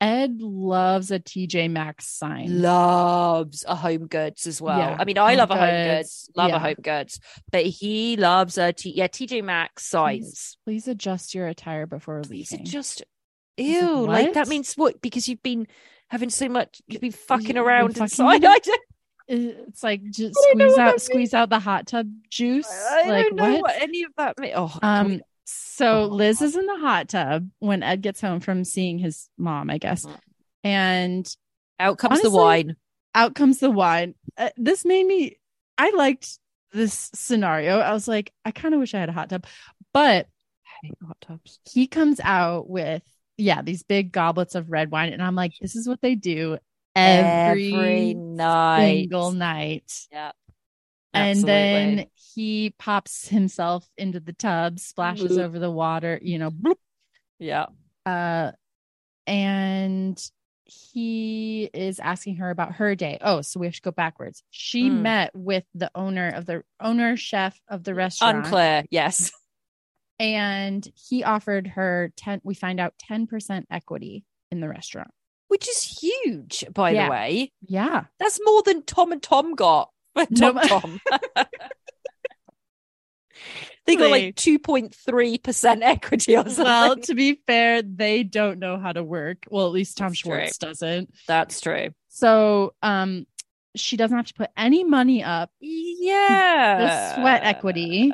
Ed 0.00 0.40
loves 0.40 1.12
a 1.12 1.20
TJ 1.20 1.70
Maxx 1.70 2.08
sign. 2.08 2.60
Loves 2.60 3.64
a 3.68 3.76
home 3.76 4.08
goods 4.08 4.48
as 4.48 4.60
well. 4.60 4.76
Yeah, 4.76 4.96
I 4.98 5.04
mean, 5.04 5.16
I 5.16 5.36
love 5.36 5.52
a 5.52 5.56
home 5.56 5.68
Goods, 5.68 6.26
goods, 6.26 6.30
love 6.34 6.48
yeah. 6.48 6.56
a 6.56 6.58
home 6.58 6.74
goods, 6.82 7.20
but 7.52 7.64
he 7.64 8.16
loves 8.16 8.58
a 8.58 8.72
T- 8.72 8.94
yeah 8.96 9.06
TJ 9.06 9.44
Maxx 9.44 9.86
signs. 9.86 10.56
Please 10.64 10.88
adjust 10.88 11.36
your 11.36 11.46
attire 11.46 11.86
before 11.86 12.20
Please 12.22 12.50
leaving. 12.50 12.66
just 12.66 13.04
was 13.56 13.66
like, 13.66 13.82
ew, 13.82 14.06
like, 14.06 14.32
that 14.34 14.48
means 14.48 14.74
what? 14.74 15.00
Because 15.00 15.28
you've 15.28 15.42
been 15.42 15.68
having 16.12 16.30
so 16.30 16.48
much, 16.48 16.80
you've 16.86 17.00
been 17.00 17.10
fucking 17.10 17.56
around 17.56 17.96
fucking- 17.96 18.02
inside. 18.02 18.44
I 18.44 18.58
don't, 18.58 18.80
it's 19.28 19.82
like 19.82 20.02
just 20.10 20.36
I 20.36 20.52
squeeze 20.52 20.78
out 20.78 21.00
squeeze 21.00 21.34
out 21.34 21.48
the 21.48 21.58
hot 21.58 21.86
tub 21.86 22.08
juice. 22.28 22.68
I 22.70 23.08
like 23.08 23.24
don't 23.24 23.36
know 23.36 23.52
what? 23.54 23.62
what? 23.62 23.82
any 23.82 24.02
of 24.04 24.12
that 24.18 24.38
means. 24.38 24.54
Oh, 24.56 24.78
Um 24.82 25.20
so 25.44 26.02
Oh. 26.02 26.06
Liz 26.06 26.42
is 26.42 26.54
in 26.54 26.66
the 26.66 26.78
hot 26.78 27.08
tub 27.08 27.48
when 27.58 27.82
Ed 27.82 28.02
gets 28.02 28.20
home 28.20 28.40
from 28.40 28.64
seeing 28.64 28.98
his 28.98 29.28
mom, 29.38 29.70
I 29.70 29.78
guess. 29.78 30.04
Mm. 30.06 30.18
And 30.64 31.36
out 31.80 31.98
comes 31.98 32.20
the 32.20 32.30
wine. 32.30 32.76
out 33.14 33.34
comes 33.34 33.58
the 33.58 33.70
wine. 33.70 34.14
Uh, 34.36 34.50
this 34.56 34.84
made 34.84 35.04
me, 35.06 35.38
I 35.76 35.90
liked 35.90 36.38
this 36.72 37.10
scenario. 37.14 37.78
I 37.78 37.92
was 37.92 38.06
like, 38.06 38.32
I 38.44 38.50
kind 38.50 38.74
of 38.74 38.80
wish 38.80 38.94
I 38.94 39.00
had 39.00 39.08
a 39.08 39.12
hot 39.12 39.30
tub, 39.30 39.46
but 39.92 40.28
hot 41.06 41.20
tubs. 41.20 41.58
he 41.68 41.86
comes 41.86 42.20
out 42.22 42.68
with, 42.68 43.02
yeah, 43.36 43.62
these 43.62 43.82
big 43.82 44.12
goblets 44.12 44.54
of 44.54 44.70
red 44.70 44.90
wine. 44.90 45.12
And 45.12 45.22
I'm 45.22 45.34
like, 45.34 45.52
this 45.60 45.74
is 45.76 45.88
what 45.88 46.00
they 46.00 46.14
do 46.14 46.58
every, 46.94 47.72
Every 47.74 48.14
night. 48.14 49.00
single 49.02 49.32
night. 49.32 49.92
Yeah. 50.10 50.32
And 51.14 51.42
then 51.42 52.06
he 52.34 52.74
pops 52.78 53.28
himself 53.28 53.86
into 53.98 54.18
the 54.20 54.32
tub, 54.32 54.78
splashes 54.78 55.32
Bloop. 55.32 55.42
over 55.42 55.58
the 55.58 55.70
water, 55.70 56.18
you 56.22 56.38
know, 56.38 56.50
bloop, 56.50 56.76
yeah. 57.38 57.66
uh, 58.06 58.52
and 59.26 60.18
he 60.64 61.68
is 61.74 62.00
asking 62.00 62.36
her 62.36 62.48
about 62.48 62.76
her 62.76 62.94
day. 62.94 63.18
Oh, 63.20 63.42
so 63.42 63.60
we 63.60 63.66
have 63.66 63.74
to 63.74 63.82
go 63.82 63.90
backwards. 63.90 64.42
She 64.50 64.88
Mm. 64.88 65.02
met 65.02 65.30
with 65.34 65.64
the 65.74 65.90
owner 65.94 66.28
of 66.28 66.46
the 66.46 66.62
owner 66.80 67.14
chef 67.18 67.60
of 67.68 67.84
the 67.84 67.94
restaurant, 67.94 68.46
Unclear. 68.46 68.84
Yes. 68.90 69.32
and 70.22 70.86
he 70.94 71.24
offered 71.24 71.66
her 71.66 72.12
ten. 72.16 72.40
We 72.44 72.54
find 72.54 72.78
out 72.80 72.94
ten 72.98 73.26
percent 73.26 73.66
equity 73.70 74.24
in 74.50 74.60
the 74.60 74.68
restaurant. 74.68 75.10
Which 75.48 75.68
is 75.68 75.82
huge, 75.82 76.64
by 76.72 76.90
Yeah. 76.92 77.06
the 77.06 77.10
way. 77.10 77.52
Yeah, 77.66 78.04
That's 78.18 78.40
more 78.44 78.62
than 78.62 78.82
Tom 78.84 79.12
and 79.12 79.22
Tom 79.22 79.54
got. 79.54 79.90
for 80.14 80.26
No, 80.30 80.52
Tom 80.52 80.68
Tom. 80.68 81.00
they 83.86 83.96
got 83.96 84.10
like 84.10 84.36
2.3% 84.36 85.82
equity 85.82 86.36
or 86.36 86.44
something. 86.44 86.64
well, 86.64 86.96
to 86.96 87.14
be 87.14 87.40
fair, 87.46 87.82
they 87.82 88.22
don't 88.22 88.58
know 88.60 88.78
how 88.78 88.92
to 88.92 89.02
work. 89.02 89.44
Well, 89.50 89.66
at 89.66 89.72
least 89.72 89.98
Tom 89.98 90.08
That's 90.10 90.18
Schwartz 90.20 90.58
doesn't. 90.58 91.12
That's 91.26 91.60
true. 91.60 91.88
So, 92.08 92.74
um, 92.82 93.26
she 93.74 93.96
doesn't 93.96 94.16
have 94.16 94.26
to 94.28 94.34
put 94.34 94.50
any 94.56 94.84
money 94.84 95.24
up. 95.24 95.50
Yeah. 95.60 96.78
The 97.14 97.20
sweat 97.20 97.42
equity. 97.44 98.12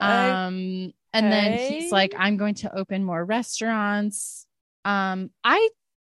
Um, 0.00 0.92
and 1.12 1.32
then 1.32 1.58
he's 1.58 1.92
like, 1.92 2.14
I'm 2.16 2.36
going 2.36 2.54
to 2.56 2.74
open 2.76 3.04
more 3.04 3.24
restaurants. 3.24 4.46
Um, 4.84 5.30
I 5.44 5.68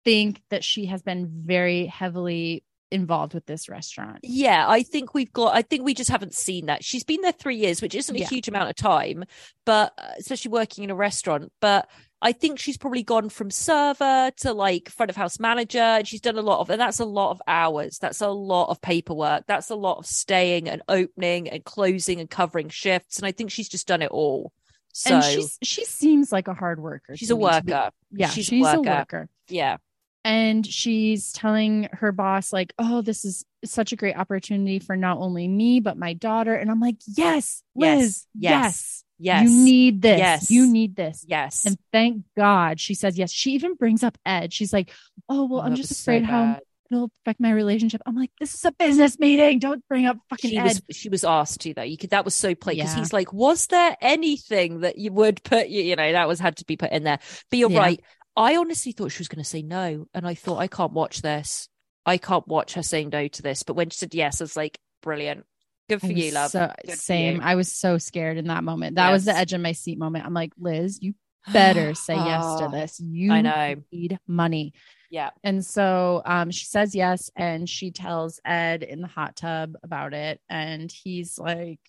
think 0.04 0.42
that 0.50 0.64
she 0.64 0.86
has 0.86 1.02
been 1.02 1.28
very 1.46 1.86
heavily 1.86 2.64
involved 2.92 3.34
with 3.34 3.46
this 3.46 3.68
restaurant. 3.68 4.20
Yeah, 4.24 4.66
I 4.68 4.84
think 4.84 5.14
we've 5.14 5.34
got. 5.34 5.56
I 5.56 5.62
think 5.64 5.84
we 5.84 5.94
just 5.94 6.10
haven't 6.10 6.34
seen 6.34 6.68
that. 6.68 6.84
She's 6.84 7.04
been 7.04 7.22
there 7.22 7.32
three 7.32 7.58
years, 7.58 7.82
which 7.82 7.96
isn't 7.96 8.16
a 8.16 8.20
Yeah. 8.20 8.28
huge 8.28 8.48
amount 8.48 8.70
of 8.70 8.76
time, 8.76 9.26
but 9.66 9.94
uh, 9.98 10.12
especially 10.20 10.52
working 10.52 10.84
in 10.84 10.92
a 10.92 10.96
restaurant. 10.96 11.52
But 11.60 11.90
I 12.22 12.32
think 12.32 12.60
she's 12.60 12.78
probably 12.78 13.04
gone 13.04 13.30
from 13.30 13.52
server 13.52 14.32
to 14.38 14.54
like 14.54 14.90
front 14.90 15.10
of 15.10 15.16
house 15.16 15.40
manager, 15.40 15.80
and 15.80 16.08
she's 16.08 16.22
done 16.22 16.38
a 16.38 16.42
lot 16.42 16.60
of, 16.60 16.70
and 16.70 16.80
that's 16.80 17.00
a 17.00 17.06
lot 17.06 17.32
of 17.32 17.42
hours. 17.48 17.98
That's 17.98 18.22
a 18.22 18.30
lot 18.30 18.70
of 18.70 18.82
paperwork. 18.82 19.46
That's 19.48 19.70
a 19.72 19.76
lot 19.76 19.98
of 19.98 20.06
staying 20.06 20.70
and 20.70 20.82
opening 20.88 21.50
and 21.50 21.64
closing 21.66 22.20
and 22.20 22.30
covering 22.30 22.70
shifts. 22.70 23.18
And 23.18 23.26
I 23.26 23.32
think 23.32 23.52
she's 23.52 23.70
just 23.70 23.88
done 23.88 24.02
it 24.04 24.12
all. 24.12 24.54
So 24.98 25.16
and 25.16 25.24
she's 25.26 25.58
she 25.62 25.84
seems 25.84 26.32
like 26.32 26.48
a 26.48 26.54
hard 26.54 26.80
worker. 26.80 27.18
she's 27.18 27.30
a 27.30 27.34
to 27.34 27.38
be- 27.38 27.44
worker. 27.44 27.92
Yeah, 28.12 28.30
she's 28.30 28.46
she's, 28.46 28.66
a 28.66 28.70
a 28.70 28.78
worker. 28.78 28.90
worker. 28.90 29.30
Yeah, 29.50 29.76
and 30.24 30.66
she's 30.66 31.34
telling 31.34 31.90
her 31.92 32.14
boss 32.14 32.54
like 32.54 32.74
oh 32.80 33.02
this 33.02 33.26
is 33.26 33.46
such 33.66 33.92
a 33.92 33.96
great 33.98 34.16
opportunity 34.16 34.80
for 34.80 34.96
not 34.96 35.18
only 35.18 35.48
me 35.50 35.80
but 35.82 35.98
my 35.98 36.14
daughter 36.14 36.56
and 36.56 36.72
i'm 36.72 36.80
like 36.80 36.96
yes 37.16 37.62
liz 37.76 38.26
Yes. 38.34 39.04
yes, 39.20 39.44
yes, 39.44 39.44
you 39.50 39.64
need 39.66 40.02
this 40.02 40.18
Yes. 40.20 40.52
you 40.52 40.72
need 40.72 40.96
this 40.96 41.26
yes. 41.28 41.66
and 41.66 41.78
thank 41.92 42.24
god 42.38 42.80
she 42.80 42.94
says 42.96 43.18
yes 43.18 43.32
she 43.32 43.52
even 43.52 43.76
brings 43.76 44.02
up 44.04 44.18
ed 44.26 44.52
she's 44.54 44.72
like 44.74 44.92
oh 45.30 45.46
well 45.46 45.60
Oh, 45.60 45.64
i'm 45.64 45.76
just 45.76 45.90
was 45.90 45.98
so 45.98 46.12
afraid 46.12 46.24
how. 46.26 46.60
It'll 46.96 47.12
affect 47.24 47.40
my 47.40 47.52
relationship 47.52 48.02
i'm 48.06 48.16
like 48.16 48.32
this 48.40 48.54
is 48.54 48.66
a 48.66 48.72
business 48.72 49.20
meeting 49.20 49.60
don't 49.60 49.84
bring 49.88 50.06
up 50.06 50.18
fucking 50.30 50.50
she 50.50 50.58
ed 50.58 50.64
was 50.66 50.82
she 50.92 51.10
was 51.10 51.24
asked 51.24 51.62
to 51.62 51.74
though. 51.74 51.82
You 51.82 51.98
could 51.98 52.10
that 52.12 52.26
was 52.26 52.34
so 52.36 52.56
plain 52.56 52.78
because 52.78 52.94
Yeah. 52.94 53.00
he's 53.00 53.14
like, 53.14 53.32
was 53.34 53.68
there 53.68 53.96
anything 54.02 54.82
that 54.82 54.98
you 54.98 55.12
would 55.12 55.44
put 55.44 55.68
you, 55.68 55.82
you 55.84 55.96
know, 55.96 56.12
that 56.12 56.28
was 56.28 56.40
had 56.40 56.58
to 56.58 56.66
be 56.66 56.78
put 56.78 56.92
in 56.92 57.04
there. 57.04 57.20
But 57.50 57.60
you're 57.60 57.70
Yeah. 57.70 57.80
right. 57.80 58.02
I 58.38 58.58
honestly 58.58 58.92
thought 58.92 59.12
she 59.12 59.20
was 59.22 59.28
gonna 59.28 59.44
say 59.44 59.62
no. 59.62 60.08
And 60.14 60.28
I 60.28 60.34
thought 60.36 60.58
I 60.58 60.68
can't 60.68 60.92
watch 60.94 61.22
this. 61.22 61.70
I 62.06 62.18
can't 62.18 62.48
watch 62.48 62.74
her 62.74 62.84
saying 62.84 63.10
no 63.10 63.28
to 63.28 63.42
this. 63.42 63.64
But 63.64 63.76
when 63.76 63.90
she 63.90 63.98
said 63.98 64.14
yes, 64.16 64.42
I 64.42 64.44
was 64.44 64.56
like, 64.58 64.80
brilliant. 65.02 65.46
Good 65.90 66.02
for 66.02 66.08
you, 66.08 66.32
love. 66.32 66.50
so, 66.50 66.72
same 66.88 67.36
you. 67.36 67.42
i 67.44 67.54
was 67.56 67.72
so 67.72 67.98
scared 68.00 68.38
in 68.38 68.48
that 68.48 68.64
moment 68.64 68.96
that 68.96 69.12
was 69.12 69.26
the 69.26 69.36
edge 69.36 69.54
of 69.54 69.62
my 69.62 69.72
seat 69.74 70.00
moment 70.00 70.26
i'm 70.26 70.34
like 70.34 70.52
liz 70.58 70.98
you 71.00 71.14
better 71.54 71.94
say 72.08 72.16
yes 72.16 72.56
to 72.56 72.68
this 72.70 73.00
you 73.00 73.32
I 73.32 73.42
know. 73.42 73.76
need 73.92 74.18
money 74.28 74.74
Yeah. 75.10 75.30
And 75.44 75.66
so 75.66 76.22
um, 76.26 76.52
she 76.52 76.66
says 76.66 76.96
yes, 76.96 77.30
and 77.36 77.70
she 77.70 77.92
tells 77.92 78.40
Ed 78.46 78.84
in 78.84 79.02
the 79.02 79.08
hot 79.08 79.36
tub 79.36 79.76
about 79.84 80.14
it, 80.14 80.42
and 80.50 80.92
he's 80.92 81.38
like, 81.38 81.80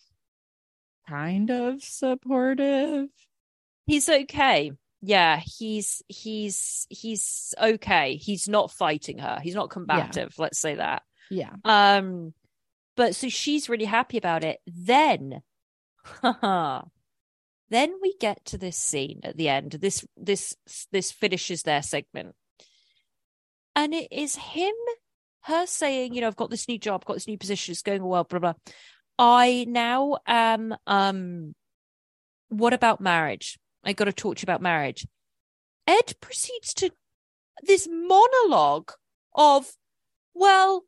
kind 1.09 1.51
of 1.51 1.83
supportive. 1.83 3.09
He's 3.87 4.09
okay. 4.09 4.73
Yeah, 5.03 5.41
he's 5.45 6.03
he's 6.09 6.87
he's 6.91 7.55
okay. 7.61 8.17
He's 8.17 8.49
not 8.49 8.71
fighting 8.71 9.19
her. 9.19 9.39
He's 9.43 9.55
not 9.55 9.71
combative, 9.71 10.35
let's 10.39 10.59
say 10.59 10.75
that. 10.77 11.03
Yeah, 11.31 11.53
Um, 11.65 12.35
but 12.97 13.15
so 13.15 13.29
she's 13.29 13.69
really 13.69 13.85
happy 13.85 14.17
about 14.17 14.45
it. 14.45 14.61
Then, 14.67 15.43
then 16.23 16.83
we 18.01 18.15
get 18.21 18.45
to 18.47 18.59
this 18.59 18.77
scene 18.77 19.21
at 19.23 19.37
the 19.37 19.49
end. 19.49 19.73
This 19.73 20.05
this 20.17 20.57
this 20.93 21.13
finishes 21.13 21.63
their 21.63 21.83
segment, 21.83 22.35
and 23.77 23.95
it 23.95 24.09
is 24.11 24.35
him, 24.35 24.75
her 25.43 25.67
saying, 25.67 26.15
you 26.15 26.23
know, 26.23 26.27
I've 26.27 26.35
got 26.35 26.51
this 26.51 26.67
new 26.67 26.79
job, 26.79 27.05
got 27.05 27.15
this 27.15 27.29
new 27.29 27.39
position, 27.39 27.73
it's 27.73 27.83
going 27.83 28.03
well, 28.03 28.25
blah 28.25 28.41
blah. 28.41 28.55
I 29.19 29.67
now 29.69 30.19
am. 30.27 30.75
Um, 30.87 31.55
what 32.49 32.73
about 32.73 33.01
marriage? 33.01 33.59
I 33.85 33.93
got 33.93 34.07
to 34.07 34.13
talk 34.13 34.37
to 34.37 34.41
you 34.41 34.47
about 34.47 34.63
marriage. 34.63 35.07
Ed 35.87 36.15
proceeds 36.21 36.75
to 36.75 36.91
this 37.63 37.89
monologue 37.91 38.93
of, 39.35 39.73
well, 40.35 40.83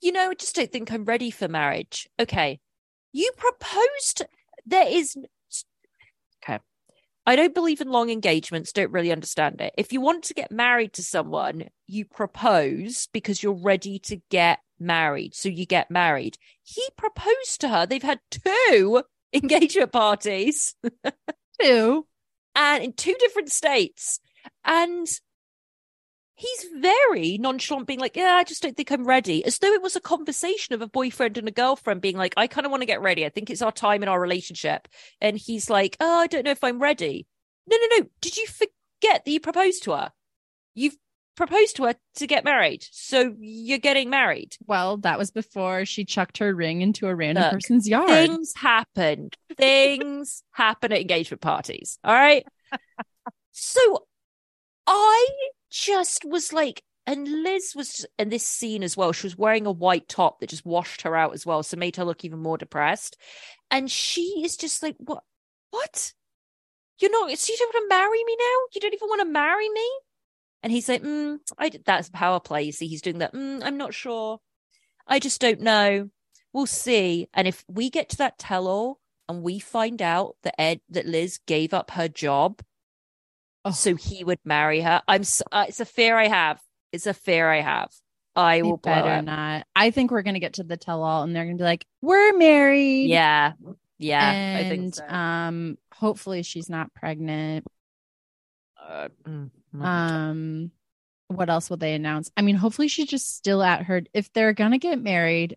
you 0.00 0.12
know, 0.12 0.30
I 0.30 0.34
just 0.34 0.54
don't 0.54 0.70
think 0.70 0.92
I'm 0.92 1.04
ready 1.04 1.30
for 1.30 1.48
marriage. 1.48 2.08
Okay. 2.20 2.60
You 3.12 3.30
proposed, 3.36 4.22
there 4.66 4.86
is, 4.86 5.16
okay. 6.42 6.60
I 7.26 7.34
don't 7.34 7.54
believe 7.54 7.80
in 7.80 7.90
long 7.90 8.08
engagements, 8.08 8.72
don't 8.72 8.92
really 8.92 9.10
understand 9.10 9.60
it. 9.60 9.74
If 9.76 9.92
you 9.92 10.00
want 10.00 10.24
to 10.24 10.34
get 10.34 10.52
married 10.52 10.92
to 10.94 11.02
someone, 11.02 11.64
you 11.88 12.04
propose 12.04 13.08
because 13.12 13.42
you're 13.42 13.52
ready 13.52 13.98
to 14.00 14.20
get 14.30 14.60
married. 14.78 15.34
So 15.34 15.48
you 15.48 15.66
get 15.66 15.90
married. 15.90 16.38
He 16.62 16.82
proposed 16.96 17.60
to 17.60 17.68
her. 17.68 17.84
They've 17.84 18.02
had 18.02 18.20
two 18.30 19.02
engagement 19.32 19.90
parties 19.92 20.74
two. 21.60 22.06
and 22.54 22.84
in 22.84 22.92
two 22.92 23.14
different 23.18 23.50
states. 23.50 24.20
And 24.64 25.08
he's 26.36 26.66
very 26.80 27.38
nonchalant, 27.38 27.86
being 27.86 27.98
like, 27.98 28.16
Yeah, 28.16 28.34
I 28.34 28.44
just 28.44 28.62
don't 28.62 28.76
think 28.76 28.92
I'm 28.92 29.04
ready. 29.04 29.44
As 29.44 29.58
though 29.58 29.72
it 29.72 29.82
was 29.82 29.96
a 29.96 30.00
conversation 30.00 30.74
of 30.74 30.82
a 30.82 30.86
boyfriend 30.86 31.38
and 31.38 31.48
a 31.48 31.52
girlfriend 31.52 32.00
being 32.00 32.16
like, 32.16 32.34
I 32.36 32.46
kind 32.46 32.66
of 32.66 32.70
want 32.70 32.82
to 32.82 32.86
get 32.86 33.02
ready. 33.02 33.26
I 33.26 33.30
think 33.30 33.50
it's 33.50 33.62
our 33.62 33.72
time 33.72 34.02
in 34.02 34.08
our 34.08 34.20
relationship. 34.20 34.86
And 35.20 35.36
he's 35.36 35.68
like, 35.68 35.96
Oh, 35.98 36.18
I 36.18 36.26
don't 36.26 36.44
know 36.44 36.52
if 36.52 36.62
I'm 36.62 36.78
ready. 36.78 37.26
No, 37.66 37.76
no, 37.76 37.98
no. 37.98 38.06
Did 38.20 38.36
you 38.36 38.46
forget 38.46 39.24
that 39.24 39.30
you 39.30 39.40
proposed 39.40 39.82
to 39.84 39.92
her? 39.92 40.12
You've 40.74 40.96
proposed 41.36 41.76
to 41.76 41.84
her 41.84 41.94
to 42.16 42.26
get 42.26 42.44
married. 42.44 42.86
So 42.90 43.34
you're 43.38 43.78
getting 43.78 44.10
married. 44.10 44.56
Well, 44.66 44.98
that 44.98 45.18
was 45.18 45.30
before 45.30 45.84
she 45.84 46.04
chucked 46.04 46.38
her 46.38 46.54
ring 46.54 46.80
into 46.80 47.08
a 47.08 47.14
random 47.14 47.44
Look, 47.44 47.52
person's 47.52 47.88
yard. 47.88 48.08
Things 48.08 48.52
happen. 48.56 49.30
Things 49.56 50.42
happen 50.52 50.92
at 50.92 51.00
engagement 51.00 51.40
parties. 51.40 51.98
All 52.04 52.14
right. 52.14 52.44
so 53.52 54.06
I 54.86 55.28
just 55.70 56.24
was 56.24 56.52
like, 56.52 56.82
and 57.06 57.28
Liz 57.42 57.72
was 57.76 58.04
in 58.18 58.30
this 58.30 58.46
scene 58.46 58.82
as 58.82 58.96
well. 58.96 59.12
She 59.12 59.26
was 59.26 59.38
wearing 59.38 59.66
a 59.66 59.72
white 59.72 60.08
top 60.08 60.40
that 60.40 60.50
just 60.50 60.66
washed 60.66 61.02
her 61.02 61.14
out 61.14 61.34
as 61.34 61.46
well. 61.46 61.62
So 61.62 61.76
made 61.76 61.96
her 61.96 62.04
look 62.04 62.24
even 62.24 62.40
more 62.40 62.58
depressed. 62.58 63.16
And 63.70 63.90
she 63.90 64.42
is 64.44 64.56
just 64.56 64.82
like, 64.82 64.96
what? 64.98 65.22
What? 65.70 66.12
You're 66.98 67.10
not, 67.10 67.36
so 67.38 67.52
you 67.52 67.58
don't 67.58 67.74
want 67.74 67.84
to 67.84 67.96
marry 67.96 68.24
me 68.24 68.36
now? 68.38 68.56
You 68.74 68.80
don't 68.80 68.94
even 68.94 69.08
want 69.08 69.20
to 69.20 69.26
marry 69.26 69.68
me? 69.68 69.90
And 70.62 70.72
he's 70.72 70.88
like, 70.88 71.02
mm, 71.02 71.38
I, 71.58 71.70
that's 71.84 72.08
power 72.08 72.40
play. 72.40 72.62
You 72.62 72.72
see, 72.72 72.88
he's 72.88 73.02
doing 73.02 73.18
that. 73.18 73.34
Mm, 73.34 73.62
I'm 73.62 73.76
not 73.76 73.94
sure. 73.94 74.38
I 75.06 75.18
just 75.18 75.40
don't 75.40 75.60
know. 75.60 76.10
We'll 76.52 76.66
see. 76.66 77.28
And 77.34 77.46
if 77.46 77.64
we 77.68 77.90
get 77.90 78.08
to 78.10 78.16
that 78.16 78.38
tell 78.38 78.66
all 78.66 78.98
and 79.28 79.42
we 79.42 79.58
find 79.58 80.00
out 80.00 80.36
that 80.42 80.60
Ed, 80.60 80.80
that 80.88 81.06
Liz 81.06 81.38
gave 81.46 81.74
up 81.74 81.92
her 81.92 82.08
job 82.08 82.62
Oh. 83.66 83.70
so 83.72 83.96
he 83.96 84.22
would 84.22 84.38
marry 84.44 84.80
her, 84.80 85.02
I'm, 85.08 85.22
uh, 85.50 85.66
it's 85.68 85.80
a 85.80 85.84
fear 85.84 86.16
I 86.16 86.28
have. 86.28 86.60
It's 86.92 87.06
a 87.06 87.14
fear 87.14 87.50
I 87.50 87.60
have. 87.60 87.90
I 88.36 88.62
will 88.62 88.76
better 88.76 89.22
not. 89.22 89.66
I 89.74 89.90
think 89.90 90.10
we're 90.10 90.22
gonna 90.22 90.40
get 90.40 90.54
to 90.54 90.62
the 90.62 90.76
tell 90.76 91.02
all, 91.02 91.22
and 91.22 91.34
they're 91.34 91.46
gonna 91.46 91.56
be 91.56 91.64
like, 91.64 91.86
"We're 92.02 92.36
married." 92.36 93.08
Yeah. 93.08 93.52
Yeah. 93.98 94.20
I 94.20 94.32
and 94.60 94.68
think 94.68 94.94
so. 94.94 95.08
um, 95.08 95.78
hopefully 95.92 96.42
she's 96.42 96.68
not 96.68 96.92
pregnant. 96.92 97.66
Uh, 98.78 99.08
mm, 99.26 99.50
mm. 99.74 99.82
Um, 99.82 100.70
what 101.28 101.48
else 101.48 101.70
will 101.70 101.78
they 101.78 101.94
announce? 101.94 102.30
I 102.36 102.42
mean, 102.42 102.56
hopefully 102.56 102.88
she's 102.88 103.08
just 103.08 103.34
still 103.36 103.62
at 103.62 103.84
her. 103.84 104.02
If 104.12 104.30
they're 104.34 104.52
gonna 104.52 104.78
get 104.78 105.00
married, 105.02 105.56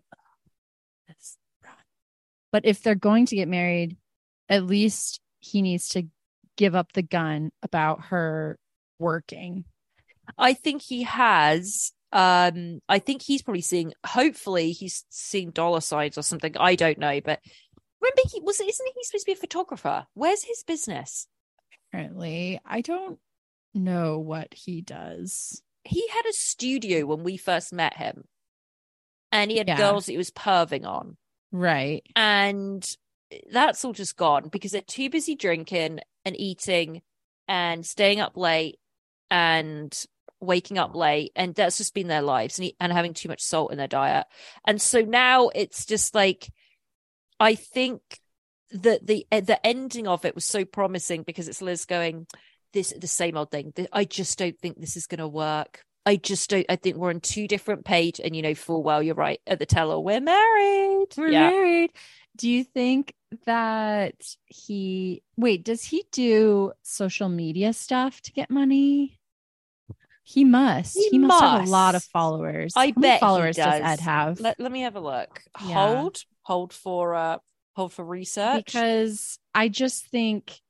but 2.50 2.64
if 2.64 2.82
they're 2.82 2.94
going 2.94 3.26
to 3.26 3.36
get 3.36 3.46
married, 3.46 3.98
at 4.48 4.64
least 4.64 5.20
he 5.40 5.62
needs 5.62 5.90
to 5.90 6.08
give 6.60 6.74
up 6.76 6.92
the 6.92 7.02
gun 7.02 7.50
about 7.62 8.04
her 8.10 8.58
working. 8.98 9.64
I 10.38 10.52
think 10.52 10.82
he 10.82 11.04
has. 11.04 11.92
Um, 12.12 12.80
I 12.88 12.98
think 12.98 13.22
he's 13.22 13.40
probably 13.42 13.62
seeing. 13.62 13.94
Hopefully, 14.06 14.72
he's 14.72 15.04
seeing 15.08 15.50
dollar 15.50 15.80
signs 15.80 16.18
or 16.18 16.22
something. 16.22 16.54
I 16.60 16.74
don't 16.76 16.98
know, 16.98 17.20
but 17.22 17.40
remember, 18.00 18.22
he 18.30 18.40
was. 18.40 18.60
Isn't 18.60 18.68
he 18.94 19.04
supposed 19.04 19.24
to 19.24 19.30
be 19.30 19.32
a 19.32 19.36
photographer? 19.36 20.06
Where's 20.14 20.44
his 20.44 20.62
business? 20.66 21.26
Apparently, 21.92 22.60
I 22.64 22.82
don't 22.82 23.18
know 23.74 24.18
what 24.18 24.52
he 24.52 24.82
does. 24.82 25.62
He 25.84 26.06
had 26.08 26.26
a 26.28 26.32
studio 26.34 27.06
when 27.06 27.22
we 27.24 27.38
first 27.38 27.72
met 27.72 27.96
him, 27.96 28.24
and 29.32 29.50
he 29.50 29.56
had 29.56 29.66
Yeah. 29.68 29.78
girls 29.78 30.06
that 30.06 30.12
he 30.12 30.18
was 30.18 30.30
perving 30.30 30.84
on, 30.86 31.16
Right. 31.52 32.02
and 32.14 32.86
that's 33.52 33.84
all 33.84 33.92
just 33.92 34.16
gone 34.16 34.48
because 34.48 34.72
they're 34.72 34.82
too 34.82 35.10
busy 35.10 35.34
drinking 35.34 36.00
and 36.24 36.38
eating 36.38 37.02
and 37.48 37.84
staying 37.84 38.20
up 38.20 38.36
late 38.36 38.78
and 39.30 40.04
waking 40.40 40.78
up 40.78 40.94
late 40.94 41.32
and 41.36 41.54
that's 41.54 41.76
just 41.76 41.94
been 41.94 42.08
their 42.08 42.22
lives 42.22 42.58
and, 42.58 42.72
and 42.80 42.92
having 42.92 43.12
too 43.12 43.28
much 43.28 43.42
salt 43.42 43.72
in 43.72 43.78
their 43.78 43.86
diet. 43.86 44.26
And 44.66 44.80
so 44.80 45.00
now 45.00 45.48
it's 45.48 45.84
just 45.84 46.14
like 46.14 46.48
i 47.38 47.54
think 47.54 48.02
that 48.70 49.06
the 49.06 49.26
eh, 49.32 49.40
the 49.40 49.64
ending 49.66 50.06
of 50.06 50.24
it 50.24 50.34
was 50.34 50.44
so 50.44 50.64
promising 50.64 51.22
because 51.22 51.48
it's 51.48 51.62
liz 51.62 51.86
going 51.86 52.26
this 52.72 52.92
the 52.96 53.08
same 53.08 53.36
old 53.36 53.50
thing. 53.50 53.72
I 53.92 54.04
just 54.04 54.38
don't 54.38 54.58
think 54.58 54.78
this 54.78 54.96
is 54.96 55.06
going 55.06 55.18
to 55.18 55.26
work. 55.26 55.82
I 56.06 56.16
just 56.16 56.48
don't 56.48 56.66
i 56.68 56.76
think 56.76 56.96
we're 56.96 57.10
on 57.10 57.20
two 57.20 57.48
different 57.48 57.84
page. 57.84 58.20
And 58.22 58.34
you 58.34 58.42
know 58.42 58.54
full 58.54 58.82
well 58.82 59.02
you're 59.02 59.14
right 59.14 59.40
at 59.46 59.58
the 59.58 59.66
teller 59.66 59.98
we're 59.98 60.20
married. 60.20 61.08
We're 61.16 61.28
yeah. 61.28 61.50
married. 61.50 61.90
Do 62.36 62.48
you 62.48 62.64
think 62.64 63.14
that 63.44 64.14
he 64.46 65.22
wait, 65.36 65.64
does 65.64 65.84
he 65.84 66.04
do 66.10 66.72
social 66.82 67.28
media 67.28 67.72
stuff 67.72 68.20
to 68.22 68.32
get 68.32 68.50
money? 68.50 69.18
He 70.22 70.44
must. 70.44 70.96
He 70.96 71.08
He, 71.10 71.18
must, 71.18 71.42
have 71.42 71.66
a 71.66 71.70
lot 71.70 71.94
of 71.94 72.04
followers. 72.04 72.72
I 72.76 72.88
How 72.94 73.00
bet 73.00 73.20
followers 73.20 73.56
does. 73.56 73.80
does. 73.80 73.98
Ed 73.98 74.00
have? 74.00 74.40
let, 74.40 74.60
let 74.60 74.70
me 74.70 74.82
have 74.82 74.96
a 74.96 75.00
look 75.00 75.42
Yeah. 75.66 75.74
hold 75.74 76.24
hold 76.42 76.72
for 76.72 77.14
uh 77.14 77.38
hold 77.74 77.92
for 77.92 78.04
research 78.04 78.64
because 78.64 79.38
I 79.54 79.68
just 79.68 80.06
think 80.06 80.60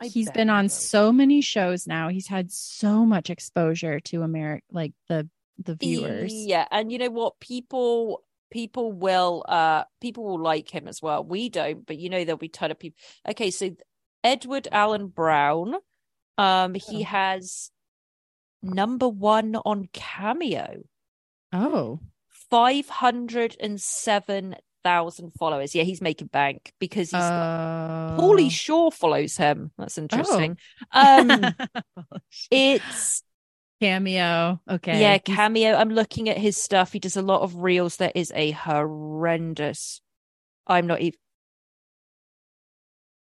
I 0.00 0.08
he's 0.08 0.30
been 0.30 0.50
on 0.50 0.68
so 0.68 1.12
many 1.12 1.40
shows 1.40 1.86
now. 1.86 2.08
He's 2.08 2.26
had 2.28 2.52
so 2.52 3.04
much 3.06 3.30
exposure 3.30 4.00
to 4.00 4.22
America, 4.22 4.64
like 4.70 4.92
the 5.08 5.28
the 5.62 5.74
viewers. 5.74 6.32
Yeah, 6.34 6.66
and 6.70 6.92
you 6.92 6.98
know 6.98 7.10
what? 7.10 7.40
People 7.40 8.22
people 8.50 8.92
will 8.92 9.44
uh 9.48 9.84
people 10.00 10.24
will 10.24 10.40
like 10.40 10.70
him 10.70 10.88
as 10.88 11.02
well. 11.02 11.24
We 11.24 11.48
don't, 11.48 11.86
but 11.86 11.98
you 11.98 12.08
know 12.10 12.24
there'll 12.24 12.38
be 12.38 12.46
a 12.46 12.50
ton 12.50 12.70
of 12.70 12.78
people. 12.78 12.98
Okay, 13.28 13.50
so 13.50 13.70
Edward 14.24 14.68
Allen 14.72 15.08
Brown, 15.08 15.74
um, 16.38 16.74
he 16.74 17.02
Oh. 17.02 17.04
has 17.04 17.70
number 18.62 19.08
one 19.08 19.54
on 19.56 19.88
Cameo, 19.92 20.82
oh 21.52 21.74
Oh, 21.74 22.00
five 22.50 22.88
hundred 22.88 23.56
and 23.60 23.80
seven 23.80 24.56
thousand 24.84 25.32
followers. 25.38 25.74
Yeah, 25.74 25.82
he's 25.82 26.00
making 26.00 26.28
bank 26.28 26.72
because 26.78 27.10
he's 27.10 27.20
uh, 27.20 28.16
Pauly 28.18 28.50
Shore 28.50 28.92
follows 28.92 29.36
him. 29.36 29.72
That's 29.78 29.98
interesting. 29.98 30.58
Oh. 30.94 31.18
Um, 31.20 31.54
it's 32.50 33.22
cameo. 33.80 34.60
Okay, 34.68 35.00
Yeah, 35.00 35.18
cameo. 35.18 35.74
I'm 35.74 35.90
looking 35.90 36.28
at 36.28 36.38
his 36.38 36.56
stuff. 36.56 36.92
He 36.92 36.98
does 36.98 37.16
a 37.16 37.22
lot 37.22 37.42
of 37.42 37.56
reels. 37.56 37.96
That 37.96 38.16
is 38.16 38.32
a 38.34 38.52
horrendous. 38.52 40.00
I'm 40.66 40.86
not 40.86 41.00
even. 41.00 41.18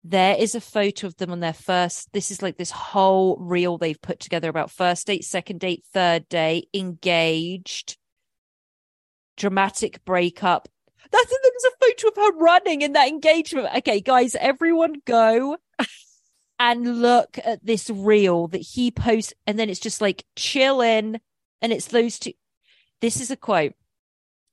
There 0.04 0.34
is 0.36 0.56
a 0.56 0.60
photo 0.60 1.06
of 1.06 1.16
them 1.16 1.30
on 1.30 1.40
their 1.40 1.52
first. 1.52 2.12
This 2.12 2.32
is 2.32 2.42
like 2.42 2.56
this 2.56 2.72
whole 2.72 3.36
reel 3.38 3.78
they've 3.78 4.00
put 4.00 4.18
together 4.18 4.48
about 4.48 4.70
first 4.70 5.06
date, 5.06 5.24
second 5.24 5.60
date, 5.60 5.84
third 5.92 6.28
date, 6.28 6.68
engaged, 6.74 7.96
dramatic 9.36 10.04
breakup. 10.04 10.68
That's 11.10 11.28
there 11.30 11.38
was 11.54 11.64
a 11.64 11.84
photo 11.84 12.08
of 12.08 12.16
her 12.16 12.38
running 12.38 12.82
in 12.82 12.94
that 12.94 13.08
engagement. 13.08 13.68
Okay, 13.76 14.00
guys, 14.00 14.34
everyone 14.34 14.94
go 15.06 15.56
and 16.58 17.02
look 17.02 17.38
at 17.44 17.64
this 17.64 17.90
reel 17.90 18.48
that 18.48 18.58
he 18.58 18.90
posts, 18.90 19.34
and 19.46 19.58
then 19.58 19.68
it's 19.68 19.80
just 19.80 20.00
like 20.00 20.24
chilling, 20.36 21.20
and 21.60 21.72
it's 21.72 21.86
those 21.86 22.18
two. 22.18 22.32
This 23.00 23.20
is 23.20 23.30
a 23.30 23.36
quote. 23.36 23.74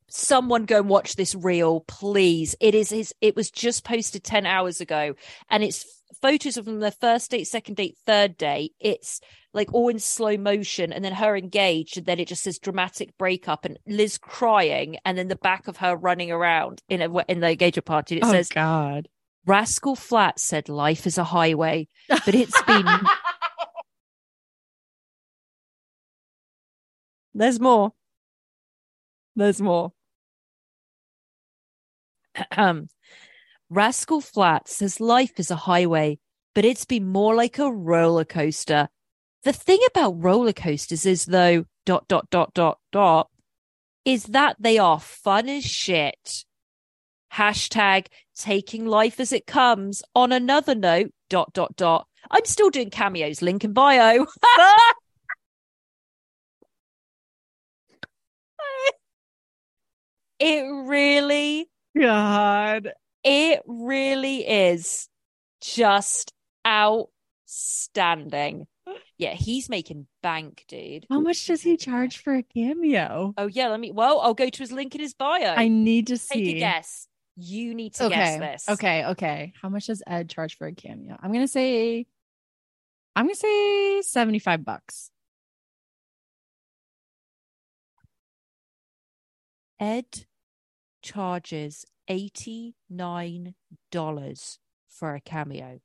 Someone 0.09 0.65
go 0.65 0.79
and 0.79 0.89
watch 0.89 1.15
this 1.15 1.35
reel, 1.35 1.81
please. 1.81 2.55
It 2.59 2.73
is 2.73 2.89
his. 2.89 3.13
It 3.21 3.35
was 3.35 3.51
just 3.51 3.83
posted 3.83 4.23
ten 4.23 4.45
hours 4.45 4.81
ago, 4.81 5.13
and 5.49 5.63
it's 5.63 5.85
photos 6.21 6.57
of 6.57 6.65
them 6.65 6.79
their 6.79 6.91
first 6.91 7.31
date, 7.31 7.45
second 7.45 7.75
date, 7.75 7.95
third 8.05 8.37
date. 8.37 8.73
It's 8.79 9.21
like 9.53 9.73
all 9.73 9.89
in 9.89 9.99
slow 9.99 10.37
motion, 10.37 10.91
and 10.91 11.05
then 11.05 11.13
her 11.13 11.35
engaged, 11.37 11.97
and 11.97 12.05
then 12.05 12.19
it 12.19 12.27
just 12.27 12.43
says 12.43 12.57
dramatic 12.57 13.17
breakup, 13.17 13.65
and 13.65 13.77
Liz 13.87 14.17
crying, 14.17 14.97
and 15.05 15.17
then 15.17 15.27
the 15.27 15.35
back 15.35 15.67
of 15.67 15.77
her 15.77 15.95
running 15.95 16.31
around 16.31 16.81
in 16.89 17.01
a 17.01 17.17
in 17.27 17.39
the 17.39 17.51
engagement 17.51 17.85
party. 17.85 18.17
It 18.17 18.23
oh 18.23 18.31
says 18.31 18.49
God. 18.49 19.07
Rascal 19.45 19.95
Flat 19.95 20.39
said 20.39 20.69
life 20.69 21.07
is 21.07 21.17
a 21.17 21.23
highway, 21.23 21.87
but 22.07 22.35
it's 22.35 22.61
been 22.63 22.85
there's 27.33 27.59
more. 27.59 27.93
There's 29.35 29.61
more. 29.61 29.93
Rascal 33.69 34.21
Flat 34.21 34.67
says 34.67 34.99
life 34.99 35.39
is 35.39 35.51
a 35.51 35.55
highway, 35.55 36.19
but 36.55 36.65
it's 36.65 36.85
been 36.85 37.07
more 37.07 37.35
like 37.35 37.59
a 37.59 37.71
roller 37.71 38.25
coaster. 38.25 38.89
The 39.43 39.53
thing 39.53 39.79
about 39.87 40.21
roller 40.21 40.53
coasters 40.53 41.05
is 41.05 41.25
though 41.25 41.65
dot 41.85 42.07
dot 42.07 42.29
dot 42.29 42.53
dot 42.53 42.79
dot 42.91 43.29
is 44.05 44.23
that 44.25 44.57
they 44.59 44.77
are 44.77 44.99
fun 44.99 45.47
as 45.47 45.63
shit. 45.65 46.45
Hashtag 47.33 48.07
taking 48.35 48.85
life 48.85 49.19
as 49.19 49.33
it 49.33 49.45
comes. 49.45 50.01
On 50.15 50.31
another 50.31 50.75
note, 50.75 51.11
dot 51.29 51.53
dot 51.53 51.75
dot. 51.75 52.07
I'm 52.31 52.45
still 52.45 52.69
doing 52.69 52.89
cameos. 52.89 53.41
Link 53.41 53.63
in 53.63 53.73
bio. 53.73 54.25
it 60.39 60.63
really, 60.87 61.69
God. 61.97 62.91
it 63.23 63.61
really 63.67 64.47
is 64.47 65.09
just 65.61 66.33
outstanding. 66.65 68.67
Yeah, 69.17 69.33
he's 69.33 69.69
making 69.69 70.07
bank, 70.23 70.63
dude. 70.69 71.05
How 71.09 71.19
much 71.19 71.45
does 71.45 71.61
he 71.61 71.75
charge 71.75 72.19
for 72.19 72.35
a 72.35 72.43
cameo? 72.43 73.33
Oh 73.37 73.47
yeah, 73.47 73.67
let 73.67 73.79
me. 73.79 73.91
Well, 73.91 74.21
I'll 74.21 74.33
go 74.33 74.49
to 74.49 74.59
his 74.59 74.71
link 74.71 74.95
in 74.95 75.01
his 75.01 75.13
bio. 75.13 75.53
I 75.55 75.67
need 75.67 76.07
to 76.07 76.17
Take 76.17 76.21
see. 76.21 76.55
a 76.55 76.59
guess. 76.59 77.08
You 77.39 77.73
need 77.73 77.93
to 77.95 78.05
Okay. 78.05 78.15
guess 78.15 78.39
this. 78.39 78.69
Okay. 78.69 79.05
Okay. 79.05 79.53
How 79.61 79.69
much 79.69 79.87
does 79.87 80.03
Ed 80.05 80.29
charge 80.29 80.57
for 80.57 80.67
a 80.67 80.73
cameo? 80.73 81.17
I'm 81.21 81.31
gonna 81.31 81.47
say. 81.47 82.05
I'm 83.15 83.25
gonna 83.25 83.35
say 83.35 84.01
seventy-five 84.01 84.63
bucks. 84.65 85.11
Ed 89.79 90.25
charges 91.01 91.85
eighty 92.07 92.75
nine 92.89 93.55
dollars 93.91 94.59
for 94.89 95.15
a 95.15 95.21
cameo. 95.21 95.79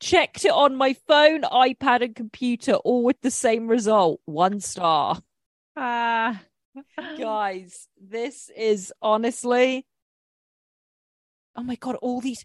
Checked 0.00 0.44
it 0.44 0.52
on 0.52 0.76
my 0.76 0.92
phone, 1.08 1.42
iPad, 1.42 2.02
and 2.02 2.14
computer, 2.14 2.74
all 2.74 3.02
with 3.02 3.20
the 3.20 3.32
same 3.32 3.66
result 3.66 4.20
one 4.26 4.60
star. 4.60 5.20
Ah. 5.76 6.40
Guys, 7.18 7.88
this 8.00 8.50
is 8.56 8.92
honestly. 9.02 9.86
Oh 11.56 11.62
my 11.62 11.74
God, 11.76 11.96
all 11.96 12.20
these. 12.20 12.44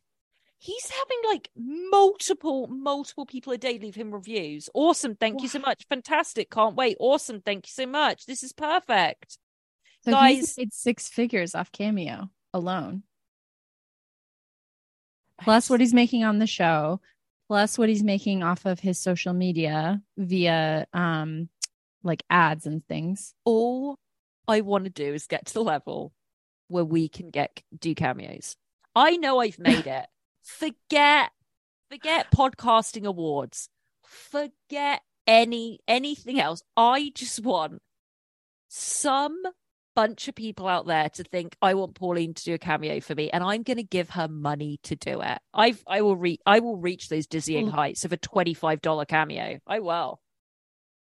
He's 0.58 0.90
having 0.90 1.18
like 1.28 1.50
multiple, 1.56 2.68
multiple 2.68 3.26
people 3.26 3.54
a 3.54 3.58
day 3.58 3.78
leave 3.80 3.96
him 3.96 4.12
reviews. 4.12 4.70
Awesome. 4.74 5.16
Thank 5.16 5.42
you 5.42 5.48
so 5.48 5.60
much. 5.60 5.86
Fantastic. 5.90 6.50
Can't 6.50 6.76
wait. 6.76 6.98
Awesome. 7.00 7.40
Thank 7.42 7.68
you 7.68 7.72
so 7.72 7.86
much. 7.86 8.26
This 8.26 8.44
is 8.44 8.52
perfect. 8.52 9.38
So 10.10 10.16
Guys- 10.18 10.38
he's 10.38 10.58
made 10.58 10.74
six 10.74 11.08
figures 11.08 11.56
off 11.56 11.72
Cameo 11.72 12.30
alone. 12.54 13.04
Plus 15.42 15.70
what 15.70 15.80
he's 15.80 15.94
making 15.94 16.24
on 16.24 16.40
the 16.40 16.48
show, 16.48 17.00
plus 17.48 17.78
what 17.78 17.88
he's 17.90 18.04
making 18.04 18.44
off 18.44 18.66
of 18.66 18.80
his 18.80 19.00
social 19.00 19.34
media 19.34 20.02
via 20.18 20.86
um 20.94 21.50
like 22.04 22.24
ads 22.30 22.66
and 22.66 22.86
things. 22.88 23.34
all 23.46 23.98
I 24.48 24.62
want 24.62 24.86
to 24.86 24.90
do 24.90 25.14
is 25.14 25.28
get 25.28 25.46
to 25.48 25.54
the 25.54 25.64
level 25.64 26.12
where 26.70 26.84
we 26.86 27.08
can 27.08 27.30
get 27.30 27.62
do 27.78 27.94
cameos. 27.94 28.56
I 28.96 29.18
know 29.18 29.40
I've 29.40 29.60
made 29.72 29.86
it. 29.88 30.08
Forget 30.44 31.32
forget 31.90 32.32
podcasting 32.32 33.06
awards. 33.06 33.70
Forget 34.04 35.02
any 35.28 35.80
anything 35.88 36.40
else. 36.40 36.64
I 36.76 37.12
just 37.16 37.42
want 37.44 37.82
some 38.70 39.42
bunch 39.96 40.28
of 40.28 40.36
people 40.36 40.68
out 40.68 40.86
there 40.88 41.10
to 41.10 41.24
think 41.24 41.56
I 41.62 41.74
want 41.74 41.96
Pauline 41.96 42.34
to 42.34 42.44
do 42.44 42.54
a 42.54 42.58
cameo 42.58 43.00
for 43.02 43.16
me 43.16 43.30
and 43.32 43.44
I'm 43.44 43.64
going 43.64 43.78
to 43.78 43.84
give 43.84 44.12
her 44.12 44.28
money 44.28 44.80
to 44.84 44.96
do 44.96 45.22
it. 45.22 45.40
I 45.54 45.76
I 45.88 46.02
will 46.02 46.16
reach 46.16 46.40
I 46.46 46.60
will 46.60 46.78
reach 46.78 47.10
those 47.10 47.28
dizzying 47.28 47.68
heights 47.70 48.06
of 48.06 48.14
a 48.14 48.18
$25 48.18 49.08
cameo. 49.08 49.60
I 49.68 49.80
will. 49.80 50.22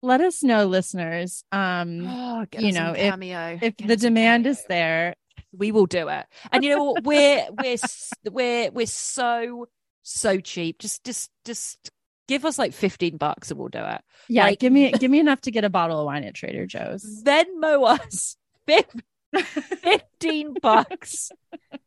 Let 0.02 0.20
us 0.20 0.42
know, 0.42 0.66
listeners. 0.66 1.44
Um 1.52 2.06
Oh, 2.08 2.46
you 2.58 2.72
know, 2.72 2.92
if- 2.92 2.98
cameo. 3.10 3.58
if 3.60 3.76
Get 3.76 3.88
the 3.88 3.96
demand 3.96 4.46
is 4.46 4.62
there. 4.68 5.14
we 5.52 5.72
will 5.72 5.86
do 5.86 6.08
it. 6.08 6.24
And 6.52 6.64
you 6.64 6.70
know 6.76 6.84
what? 6.84 7.04
We're 7.04 7.46
we're 7.62 7.76
we're 8.30 8.70
we're 8.70 8.86
so 8.86 9.66
so 10.02 10.38
cheap. 10.38 10.78
Just 10.78 11.04
just 11.04 11.30
just 11.44 11.90
give 12.28 12.44
us 12.44 12.58
like 12.58 12.72
fifteen 12.72 13.16
bucks 13.16 13.50
and 13.50 13.58
we'll 13.58 13.68
do 13.68 13.82
it. 13.84 14.00
Yeah, 14.28 14.44
Like- 14.44 14.58
give 14.60 14.72
me 14.72 14.90
give 14.98 15.10
me 15.10 15.18
enough 15.18 15.40
to 15.42 15.50
get 15.50 15.64
a 15.64 15.70
bottle 15.70 15.98
of 16.00 16.06
wine 16.06 16.24
at 16.24 16.34
Trader 16.34 16.66
Joe's. 16.66 17.22
Venmo 17.24 17.86
us 17.88 18.36
fif- 18.66 18.86
fifteen 19.82 20.54
bucks, 20.60 21.30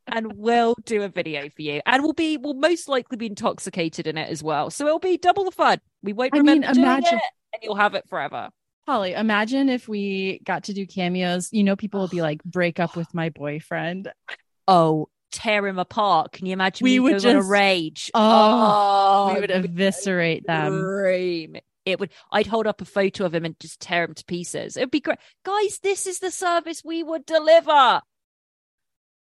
and 0.08 0.34
we'll 0.34 0.76
do 0.86 1.04
a 1.04 1.10
video 1.10 1.50
for 1.50 1.62
you. 1.62 1.82
And 1.86 2.04
we'll 2.04 2.14
be 2.14 2.38
we'll 2.38 2.54
most 2.54 2.88
likely 2.90 3.18
be 3.18 3.28
intoxicated 3.28 4.08
in 4.08 4.18
it 4.18 4.30
as 4.30 4.44
well. 4.44 4.70
So 4.70 4.86
it'll 4.88 5.00
be 5.00 5.18
double 5.18 5.46
the 5.46 5.52
fun. 5.52 5.80
We 6.04 6.14
won't 6.14 6.36
I 6.36 6.42
mean, 6.42 6.64
imagine- 6.64 7.18
it, 7.18 7.24
and 7.54 7.64
you'll 7.64 7.76
have 7.76 7.96
it 7.96 8.08
forever. 8.10 8.50
Holly, 8.88 9.14
imagine 9.14 9.70
if 9.70 9.88
we 9.88 10.40
got 10.44 10.64
to 10.64 10.74
do 10.74 10.88
cameos. 10.88 11.50
You 11.52 11.64
know, 11.64 11.76
people 11.76 12.00
will 12.00 12.08
be 12.08 12.24
like, 12.24 12.44
break 12.44 12.80
up 12.80 12.96
with 12.96 13.14
my 13.14 13.30
boyfriend. 13.30 14.12
Oh, 14.68 15.10
tear 15.32 15.68
him 15.68 15.78
apart. 15.78 16.32
Can 16.32 16.48
you 16.48 16.54
imagine? 16.54 16.86
We 16.86 17.00
would 17.00 17.22
going 17.22 17.26
on 17.26 17.36
a 17.36 17.40
just- 17.40 17.50
rage. 17.52 18.12
Oh, 18.16 19.28
we 19.32 19.38
oh, 19.38 19.42
would 19.42 19.52
eviscerate 19.52 20.48
them. 20.48 20.80
Scream. 20.80 21.58
It 21.92 22.00
would. 22.00 22.12
I'd 22.32 22.48
hold 22.48 22.68
up 22.68 22.82
a 22.82 22.86
photo 22.86 23.26
of 23.26 23.34
him 23.36 23.46
and 23.46 23.60
just 23.60 23.80
tear 23.80 24.04
him 24.04 24.14
to 24.16 24.26
pieces. 24.26 24.78
It'd 24.78 24.92
be 24.92 25.00
great, 25.00 25.20
guys. 25.44 25.80
This 25.82 26.08
is 26.08 26.20
the 26.20 26.32
service 26.32 26.82
we 26.84 27.04
would 27.04 27.26
deliver. 27.26 28.02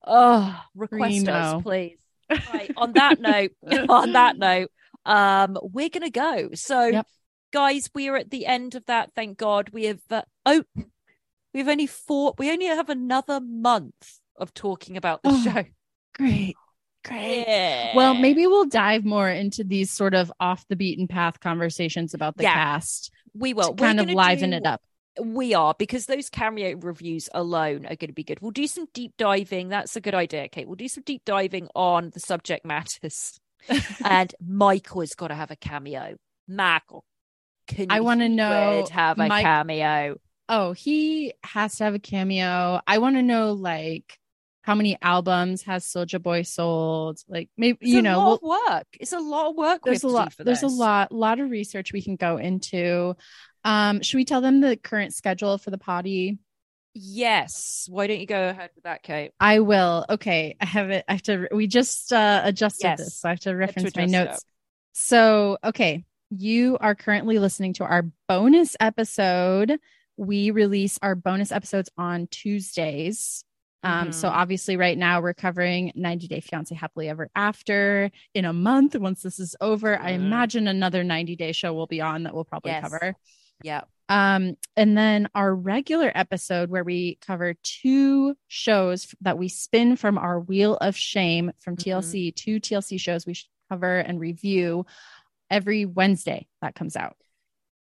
Oh, 0.05 0.61
request 0.75 1.27
us, 1.27 1.61
please. 1.63 1.97
Right. 2.53 2.71
On 2.75 2.91
that 2.93 3.21
note, 3.21 3.51
on 3.89 4.11
that 4.11 4.37
note, 4.37 4.69
um, 5.05 5.57
we're 5.61 5.87
gonna 5.89 6.09
go. 6.09 6.49
So, 6.55 6.87
Yep. 6.87 7.07
guys, 7.53 7.89
we 7.95 8.09
are 8.09 8.17
at 8.17 8.29
the 8.29 8.45
end 8.45 8.75
of 8.75 8.85
that. 8.87 9.13
Thank 9.15 9.37
God. 9.37 9.69
We 9.69 9.85
have. 9.85 10.01
Uh, 10.09 10.23
oh, 10.45 10.63
we've 11.53 11.67
only 11.69 11.87
four. 11.87 12.33
We 12.37 12.51
only 12.51 12.65
have 12.65 12.89
another 12.89 13.39
month 13.39 14.19
of 14.35 14.53
talking 14.53 14.97
about 14.97 15.23
the 15.23 15.29
Oh, 15.29 15.41
show. 15.41 15.63
Great. 16.15 16.55
Great. 17.05 17.45
Yeah. 17.47 17.95
Well, 17.95 18.13
maybe 18.13 18.45
we'll 18.47 18.65
dive 18.65 19.05
more 19.05 19.29
into 19.29 19.63
these 19.63 19.91
sort 19.91 20.13
of 20.13 20.31
off 20.39 20.65
the 20.67 20.75
beaten 20.75 21.07
path 21.07 21.39
conversations 21.39 22.13
about 22.13 22.35
the 22.37 22.43
Yeah. 22.43 22.53
cast 22.53 23.11
we 23.33 23.53
will 23.53 23.75
to 23.75 23.83
kind 23.83 23.99
of 23.99 24.09
liven 24.09 24.49
do- 24.51 24.57
it 24.57 24.65
up. 24.65 24.81
We 25.21 25.53
are 25.55 25.73
because 25.77 26.05
those 26.05 26.29
cameo 26.29 26.75
reviews 26.77 27.27
alone 27.33 27.85
are 27.85 27.95
going 27.95 28.09
to 28.09 28.13
be 28.13 28.23
good. 28.23 28.39
We'll 28.41 28.51
do 28.51 28.67
some 28.67 28.87
deep 28.93 29.13
diving. 29.17 29.69
That's 29.69 29.95
a 29.95 30.01
good 30.01 30.13
idea, 30.13 30.47
Kate. 30.47 30.67
We'll 30.67 30.75
do 30.75 30.87
some 30.87 31.03
deep 31.05 31.23
diving 31.25 31.69
on 31.73 32.11
the 32.13 32.19
subject 32.19 32.65
matters. 32.65 33.39
and 34.05 34.33
Michael 34.45 35.01
has 35.01 35.15
got 35.15 35.29
to 35.29 35.35
have 35.35 35.49
a 35.49 35.55
cameo. 35.55 36.17
Michael, 36.47 37.03
I 37.89 37.99
wanna 38.01 38.29
know, 38.29 38.85
have 38.91 39.17
a 39.19 39.27
Mike- 39.27 39.43
cameo? 39.43 40.17
Oh, 40.49 40.71
he 40.73 41.33
has 41.43 41.75
to 41.77 41.83
have 41.85 41.95
a 41.95 41.99
cameo. 41.99 42.79
I 42.87 42.99
want 42.99 43.15
to 43.17 43.21
know 43.23 43.51
like 43.53 44.17
how 44.67 44.75
many 44.75 44.97
albums 45.01 45.63
has 45.63 45.85
Soldier 45.85 46.19
Boy 46.19 46.41
sold? 46.41 47.19
Like 47.29 47.49
maybe 47.57 47.77
It's 47.81 47.89
you 47.89 47.99
a 47.99 48.01
know, 48.01 48.17
lot 48.19 48.41
we'll- 48.43 48.53
of 48.53 48.63
work. 48.69 48.87
It's 48.99 49.13
a 49.13 49.19
lot 49.19 49.49
of 49.49 49.55
work. 49.55 49.81
there's 49.85 50.03
a 50.03 50.07
have 50.07 50.11
to 50.11 50.15
lot 50.17 50.45
there's 50.45 50.63
a 50.63 50.65
this. 50.67 50.73
lot 50.73 51.11
lot 51.13 51.39
of 51.39 51.49
research 51.49 51.93
we 51.93 52.01
can 52.01 52.17
go 52.17 52.35
into. 52.37 53.15
Um, 53.63 54.01
should 54.01 54.17
we 54.17 54.25
tell 54.25 54.41
them 54.41 54.59
the 54.61 54.75
current 54.75 55.13
schedule 55.13 55.57
for 55.57 55.71
the 55.71 55.77
potty? 55.77 56.37
Yes. 56.93 57.87
Why 57.89 58.07
don't 58.07 58.19
you 58.19 58.25
go 58.25 58.49
ahead 58.49 58.71
with 58.75 58.83
that, 58.83 59.03
Kate? 59.03 59.31
I 59.39 59.59
will. 59.59 60.05
Okay, 60.09 60.55
I 60.59 60.65
have 60.65 60.89
it. 60.89 61.05
I 61.07 61.13
have 61.13 61.21
to. 61.23 61.47
We 61.53 61.67
just 61.67 62.11
uh, 62.11 62.41
adjusted 62.43 62.83
Yes. 62.87 62.99
this, 62.99 63.15
so 63.19 63.29
I 63.29 63.31
have 63.31 63.39
to 63.41 63.53
reference 63.55 63.95
my 63.95 64.03
adjust 64.03 64.13
it. 64.13 64.29
notes. 64.29 64.45
So, 64.93 65.57
okay, 65.63 66.03
you 66.31 66.77
are 66.81 66.95
currently 66.95 67.39
listening 67.39 67.73
to 67.75 67.83
our 67.85 68.03
bonus 68.27 68.75
episode. 68.79 69.79
We 70.17 70.51
release 70.51 70.97
our 71.01 71.13
bonus 71.15 71.51
episodes 71.51 71.89
on 71.97 72.27
Tuesdays. 72.27 73.43
Um, 73.83 74.11
so 74.11 74.27
Mhm. 74.27 74.33
obviously, 74.33 74.75
right 74.75 74.97
now 74.97 75.21
we're 75.21 75.33
covering 75.33 75.91
90 75.95 76.27
Day 76.27 76.39
Fiance 76.39 76.73
Happily 76.73 77.09
Ever 77.09 77.29
After. 77.35 78.09
In 78.33 78.45
a 78.45 78.53
month, 78.53 78.95
once 78.95 79.21
this 79.21 79.39
is 79.39 79.55
over, 79.61 79.99
I 80.01 80.11
Mhm. 80.11 80.15
imagine 80.15 80.67
another 80.67 81.03
90 81.03 81.35
day 81.35 81.51
show 81.51 81.73
will 81.73 81.87
be 81.87 82.01
on 82.01 82.23
that 82.23 82.33
we'll 82.33 82.43
probably 82.43 82.71
Yes. 82.71 82.81
cover. 82.83 83.15
Yeah. 83.61 83.81
Um, 84.09 84.55
and 84.75 84.97
then 84.97 85.29
our 85.35 85.53
regular 85.53 86.11
episode 86.15 86.69
where 86.69 86.83
we 86.83 87.15
cover 87.21 87.55
two 87.61 88.35
shows 88.47 89.13
that 89.21 89.37
we 89.37 89.47
spin 89.49 89.95
from 89.95 90.17
our 90.17 90.39
wheel 90.39 90.77
of 90.77 90.95
shame 90.95 91.51
from 91.59 91.75
Mhm. 91.75 91.83
TLC, 91.83 92.31
two 92.31 92.59
TLC 92.59 92.97
shows 92.97 93.25
we 93.25 93.35
cover 93.69 93.99
and 93.99 94.19
review 94.19 94.85
every 95.49 95.85
Wednesday 95.85 96.47
that 96.61 96.73
comes 96.73 96.95
out. 96.95 97.17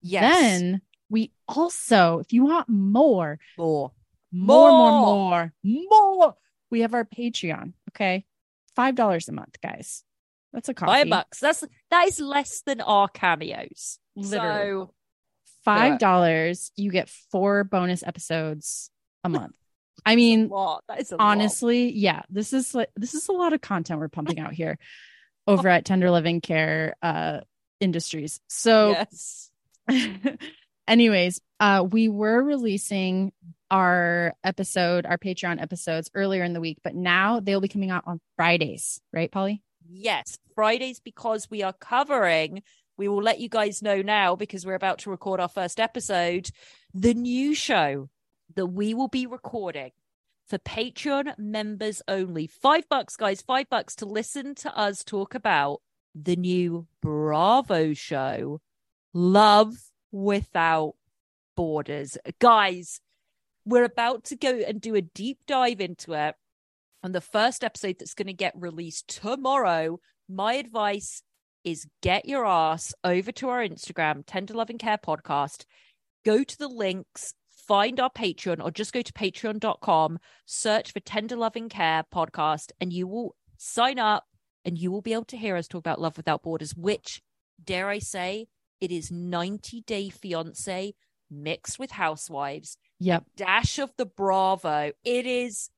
Yes. 0.02 0.60
Then 0.60 0.80
we 1.08 1.32
also, 1.46 2.18
if 2.18 2.32
you 2.32 2.44
want 2.44 2.68
more, 2.68 3.38
more. 3.56 3.92
More, 4.32 4.70
more, 4.70 5.52
More. 5.62 5.86
more, 5.90 6.34
we 6.70 6.80
have 6.80 6.94
our 6.94 7.04
Patreon. 7.04 7.72
Okay. 7.90 8.26
Five 8.76 8.94
dollars 8.94 9.28
a 9.28 9.32
month, 9.32 9.56
guys. 9.62 10.04
That's 10.52 10.68
a 10.68 10.74
coffee. 10.74 10.92
Five 10.92 11.10
bucks. 11.10 11.40
That's 11.40 11.64
that 11.90 12.06
is 12.08 12.20
less 12.20 12.62
than 12.62 12.80
our 12.80 13.08
cameos. 13.08 13.98
Literally. 14.16 14.84
So 14.84 14.94
Five 15.64 15.98
dollars, 15.98 16.72
you 16.76 16.90
get 16.90 17.10
four 17.30 17.64
bonus 17.64 18.02
episodes 18.02 18.90
a 19.24 19.28
month. 19.28 19.54
I 20.06 20.16
mean, 20.16 20.48
lot. 20.48 20.84
That 20.88 21.00
is 21.00 21.12
a 21.12 21.16
lot. 21.16 21.24
honestly, 21.24 21.92
yeah, 21.92 22.22
this 22.30 22.52
is 22.52 22.74
like 22.74 22.88
this 22.96 23.14
is 23.14 23.28
a 23.28 23.32
lot 23.32 23.52
of 23.52 23.60
content 23.60 24.00
we're 24.00 24.08
pumping 24.08 24.38
out 24.38 24.54
here 24.54 24.78
over 25.46 25.68
at 25.68 25.84
Tender 25.84 26.10
Loving 26.10 26.40
Care 26.40 26.94
uh 27.02 27.40
Industries. 27.80 28.40
So 28.48 28.90
yes. 28.90 29.50
anyways, 30.88 31.40
uh 31.60 31.84
we 31.90 32.08
were 32.08 32.42
releasing 32.42 33.32
our 33.70 34.34
episode, 34.44 35.06
our 35.06 35.18
Patreon 35.18 35.60
episodes 35.60 36.10
earlier 36.14 36.42
in 36.42 36.52
the 36.52 36.60
week, 36.60 36.78
but 36.82 36.94
now 36.94 37.40
they'll 37.40 37.60
be 37.60 37.68
coming 37.68 37.90
out 37.90 38.04
on 38.06 38.20
Fridays, 38.36 39.00
right, 39.12 39.30
Polly? 39.30 39.62
Yes, 39.88 40.38
Fridays 40.54 41.00
because 41.00 41.48
we 41.50 41.62
are 41.62 41.72
covering. 41.72 42.62
We 42.96 43.08
will 43.08 43.22
let 43.22 43.40
you 43.40 43.48
guys 43.48 43.82
know 43.82 44.02
now 44.02 44.36
because 44.36 44.66
we're 44.66 44.74
about 44.74 44.98
to 45.00 45.10
record 45.10 45.40
our 45.40 45.48
first 45.48 45.80
episode. 45.80 46.50
The 46.92 47.14
new 47.14 47.54
show 47.54 48.08
that 48.56 48.66
we 48.66 48.94
will 48.94 49.08
be 49.08 49.26
recording 49.26 49.90
for 50.48 50.58
Patreon 50.58 51.38
members 51.38 52.02
only. 52.08 52.46
Five 52.46 52.88
bucks, 52.88 53.16
guys, 53.16 53.42
five 53.42 53.68
bucks 53.68 53.94
to 53.96 54.06
listen 54.06 54.54
to 54.56 54.76
us 54.76 55.04
talk 55.04 55.34
about 55.34 55.80
the 56.14 56.36
new 56.36 56.86
Bravo 57.02 57.94
show, 57.94 58.60
Love 59.12 59.74
Without 60.10 60.94
Borders. 61.54 62.16
Guys, 62.38 63.00
we're 63.68 63.84
about 63.84 64.24
to 64.24 64.36
go 64.36 64.48
and 64.48 64.80
do 64.80 64.94
a 64.94 65.02
deep 65.02 65.38
dive 65.46 65.80
into 65.80 66.14
it 66.14 66.34
on 67.02 67.12
the 67.12 67.20
first 67.20 67.62
episode 67.62 67.96
that's 67.98 68.14
going 68.14 68.26
to 68.26 68.32
get 68.32 68.54
released 68.56 69.20
tomorrow, 69.20 70.00
my 70.26 70.54
advice 70.54 71.22
is 71.64 71.86
get 72.02 72.24
your 72.24 72.46
ass 72.46 72.94
over 73.04 73.30
to 73.32 73.50
our 73.50 73.60
Instagram, 73.60 74.22
Tender 74.26 74.54
Loving 74.54 74.78
Care 74.78 74.96
Podcast, 74.96 75.66
go 76.24 76.42
to 76.42 76.58
the 76.58 76.66
links, 76.68 77.34
find 77.66 78.00
our 78.00 78.10
Patreon, 78.10 78.64
or 78.64 78.70
just 78.70 78.94
go 78.94 79.02
to 79.02 79.12
patreon.com, 79.12 80.18
search 80.46 80.92
for 80.92 81.00
Tender 81.00 81.36
Loving 81.36 81.68
Care 81.68 82.04
Podcast, 82.12 82.72
and 82.80 82.90
you 82.90 83.06
will 83.06 83.36
sign 83.58 83.98
up 83.98 84.24
and 84.64 84.78
you 84.78 84.90
will 84.90 85.02
be 85.02 85.12
able 85.12 85.26
to 85.26 85.36
hear 85.36 85.56
us 85.56 85.68
talk 85.68 85.80
about 85.80 86.00
Love 86.00 86.16
Without 86.16 86.42
Borders, 86.42 86.74
which, 86.74 87.20
dare 87.62 87.88
I 87.88 87.98
say, 87.98 88.46
it 88.80 88.90
is 88.90 89.10
90 89.10 89.82
Day 89.82 90.08
Fiance 90.08 90.94
mixed 91.30 91.78
with 91.78 91.90
Housewives. 91.90 92.78
Yep. 93.00 93.24
dash 93.36 93.78
of 93.78 93.92
the 93.96 94.06
Bravo. 94.06 94.92
It 95.04 95.26
is 95.26 95.70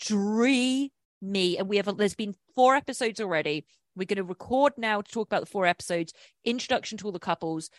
dreamy. 0.00 0.90
And 1.58 1.68
we 1.68 1.76
have, 1.76 1.88
a, 1.88 1.92
there's 1.92 2.14
been 2.14 2.34
four 2.54 2.76
episodes 2.76 3.20
already. 3.20 3.66
We're 3.96 4.04
going 4.06 4.16
to 4.18 4.24
record 4.24 4.74
now 4.76 5.00
to 5.00 5.10
talk 5.10 5.26
about 5.26 5.40
the 5.40 5.46
four 5.46 5.66
episodes, 5.66 6.12
introduction 6.44 6.98
to 6.98 7.06
all 7.06 7.12
the 7.12 7.18
couples. 7.18 7.70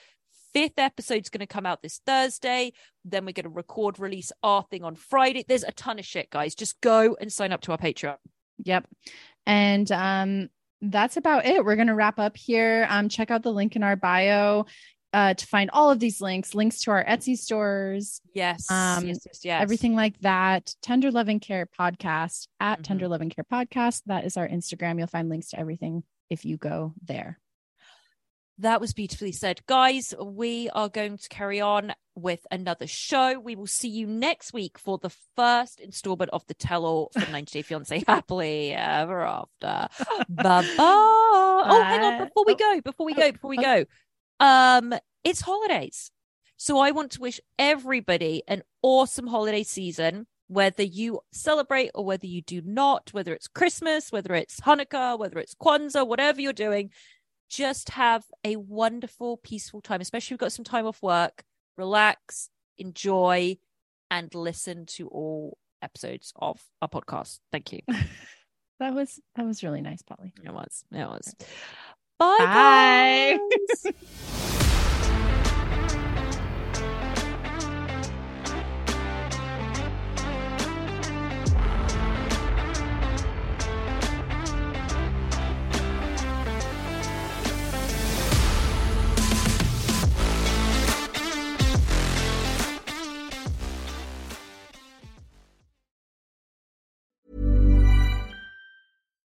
Fifth 0.54 0.78
episode's 0.80 1.30
going 1.30 1.40
to 1.40 1.48
come 1.48 1.66
out 1.66 1.82
this 1.82 2.02
Thursday. 2.06 2.74
Then 3.06 3.24
we're 3.26 3.34
going 3.34 3.44
to 3.44 3.50
record, 3.50 4.00
release 4.00 4.32
our 4.44 4.64
thing 4.64 4.84
on 4.84 4.96
Friday. 4.96 5.46
There's 5.48 5.64
a 5.64 5.72
ton 5.72 6.00
of 6.00 6.06
shit, 6.06 6.30
guys. 6.30 6.56
Just 6.56 6.82
go 6.82 7.16
and 7.22 7.32
sign 7.32 7.54
up 7.54 7.62
to 7.62 7.72
our 7.72 7.78
Patreon. 7.78 8.18
Yep. 8.66 8.88
And 9.46 9.92
um 9.92 10.50
that's 10.82 11.18
about 11.18 11.46
it. 11.46 11.64
We're 11.64 11.76
going 11.76 11.88
to 11.88 11.96
wrap 11.96 12.20
up 12.20 12.36
here. 12.36 12.86
Um 12.90 13.10
check 13.10 13.32
out 13.32 13.44
the 13.44 13.54
link 13.54 13.76
in 13.76 13.84
our 13.84 13.96
bio 13.96 14.66
uh 15.14 15.34
to 15.34 15.45
find 15.48 15.69
all 15.72 15.90
of 15.91 15.99
these 15.99 16.22
links, 16.22 16.53
links 16.53 16.81
to 16.81 16.91
our 16.91 17.03
Etsy 17.03 17.38
stores, 17.38 18.22
Yes. 18.34 18.69
Um, 18.69 19.07
yes, 19.07 19.19
yes, 19.26 19.40
yes. 19.44 19.61
everything 19.61 19.95
like 19.95 20.19
that. 20.22 20.73
Tender 20.81 21.11
Love 21.11 21.30
and 21.30 21.41
Care 21.41 21.65
podcast 21.68 22.48
at 22.60 22.80
Mhm. 22.80 22.84
Tender 22.84 23.07
Love 23.07 23.22
and 23.22 23.34
Care 23.36 23.45
podcast. 23.52 24.03
That 24.06 24.26
is 24.26 24.38
our 24.38 24.48
Instagram. 24.48 24.98
You'll 24.98 25.07
find 25.07 25.30
links 25.30 25.49
to 25.49 25.60
everything 25.60 26.03
if 26.30 26.45
you 26.45 26.57
go 26.57 26.94
there. 27.03 27.40
That 28.60 28.81
was 28.81 28.91
beautifully 28.94 29.31
said. 29.31 29.61
Guys, 29.68 30.14
we 30.22 30.69
are 30.72 30.90
going 30.90 31.18
to 31.18 31.30
carry 31.30 31.61
on 31.61 31.94
with 32.14 32.45
another 32.52 32.88
show. 32.88 33.40
We 33.40 33.56
will 33.56 33.68
see 33.68 33.88
you 33.88 34.06
next 34.06 34.52
week 34.52 34.77
for 34.77 34.98
the 34.98 35.11
first 35.38 35.80
installment 35.80 36.30
of 36.31 36.45
the 36.48 36.53
tell 36.53 36.86
all 36.86 37.10
for 37.18 37.19
90 37.31 37.52
Day 37.53 37.61
Fiance 37.61 38.03
Happily 38.06 38.73
Ever 38.73 39.22
After. 39.26 39.88
bye 40.27 40.44
bye. 40.44 40.76
Oh, 40.77 41.81
hang 41.86 42.03
on. 42.03 42.27
Before 42.27 42.44
we 42.45 42.53
Oh, 42.53 42.56
go, 42.57 42.81
before 42.81 43.06
we 43.06 43.14
oh, 43.14 43.15
go, 43.15 43.31
before 43.31 43.49
we 43.49 43.57
oh. 43.60 43.61
go. 43.61 43.86
Um, 44.40 44.94
it's 45.24 45.41
holidays. 45.41 46.11
So 46.57 46.80
I 46.80 46.91
want 46.91 47.11
to 47.11 47.22
wish 47.22 47.40
everybody 47.57 48.44
an 48.48 48.64
awesome 48.82 49.28
holiday 49.28 49.64
season, 49.64 50.28
whether 50.48 50.84
you 50.84 51.22
celebrate 51.32 51.91
or 51.95 52.03
whether 52.03 52.28
you 52.28 52.41
do 52.41 52.61
not, 52.66 53.14
whether 53.14 53.34
it's 53.34 53.48
Christmas, 53.48 54.11
whether 54.11 54.34
it's 54.34 54.60
Hanukkah, 54.60 55.18
whether 55.18 55.40
it's 55.40 55.56
Kwanzaa, 55.56 56.07
whatever 56.07 56.41
you're 56.41 56.53
doing 56.53 56.91
just 57.49 57.90
have 57.90 58.24
a 58.44 58.56
wonderful, 58.56 59.38
peaceful 59.38 59.82
time, 59.82 60.02
especially 60.02 60.28
if 60.28 60.32
you've 60.32 60.40
got 60.40 60.52
some 60.53 60.66
time 60.66 60.86
off 60.86 61.02
work. 61.02 61.44
Relax, 61.78 62.49
enjoy, 62.78 63.57
and 64.11 64.34
listen 64.34 64.86
to 64.86 65.07
all 65.07 65.57
episodes 65.82 66.32
of 66.36 66.61
our 66.82 66.90
podcast. 66.90 67.40
Thank 67.52 67.74
you. 67.74 67.80
That 68.80 68.94
was 68.94 69.20
that 69.36 69.45
was 69.45 69.61
really 69.61 69.82
nice, 69.82 70.02
Polly. 70.03 70.34
It 70.41 70.53
was. 70.53 70.86
It 70.94 71.06
was. 71.06 71.36
Bye. 72.20 72.36
Bye. 72.40 73.40
guys. 73.84 73.94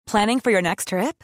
Planning 0.10 0.39
for 0.39 0.49
your 0.49 0.64
next 0.64 0.88
trip? 0.88 1.23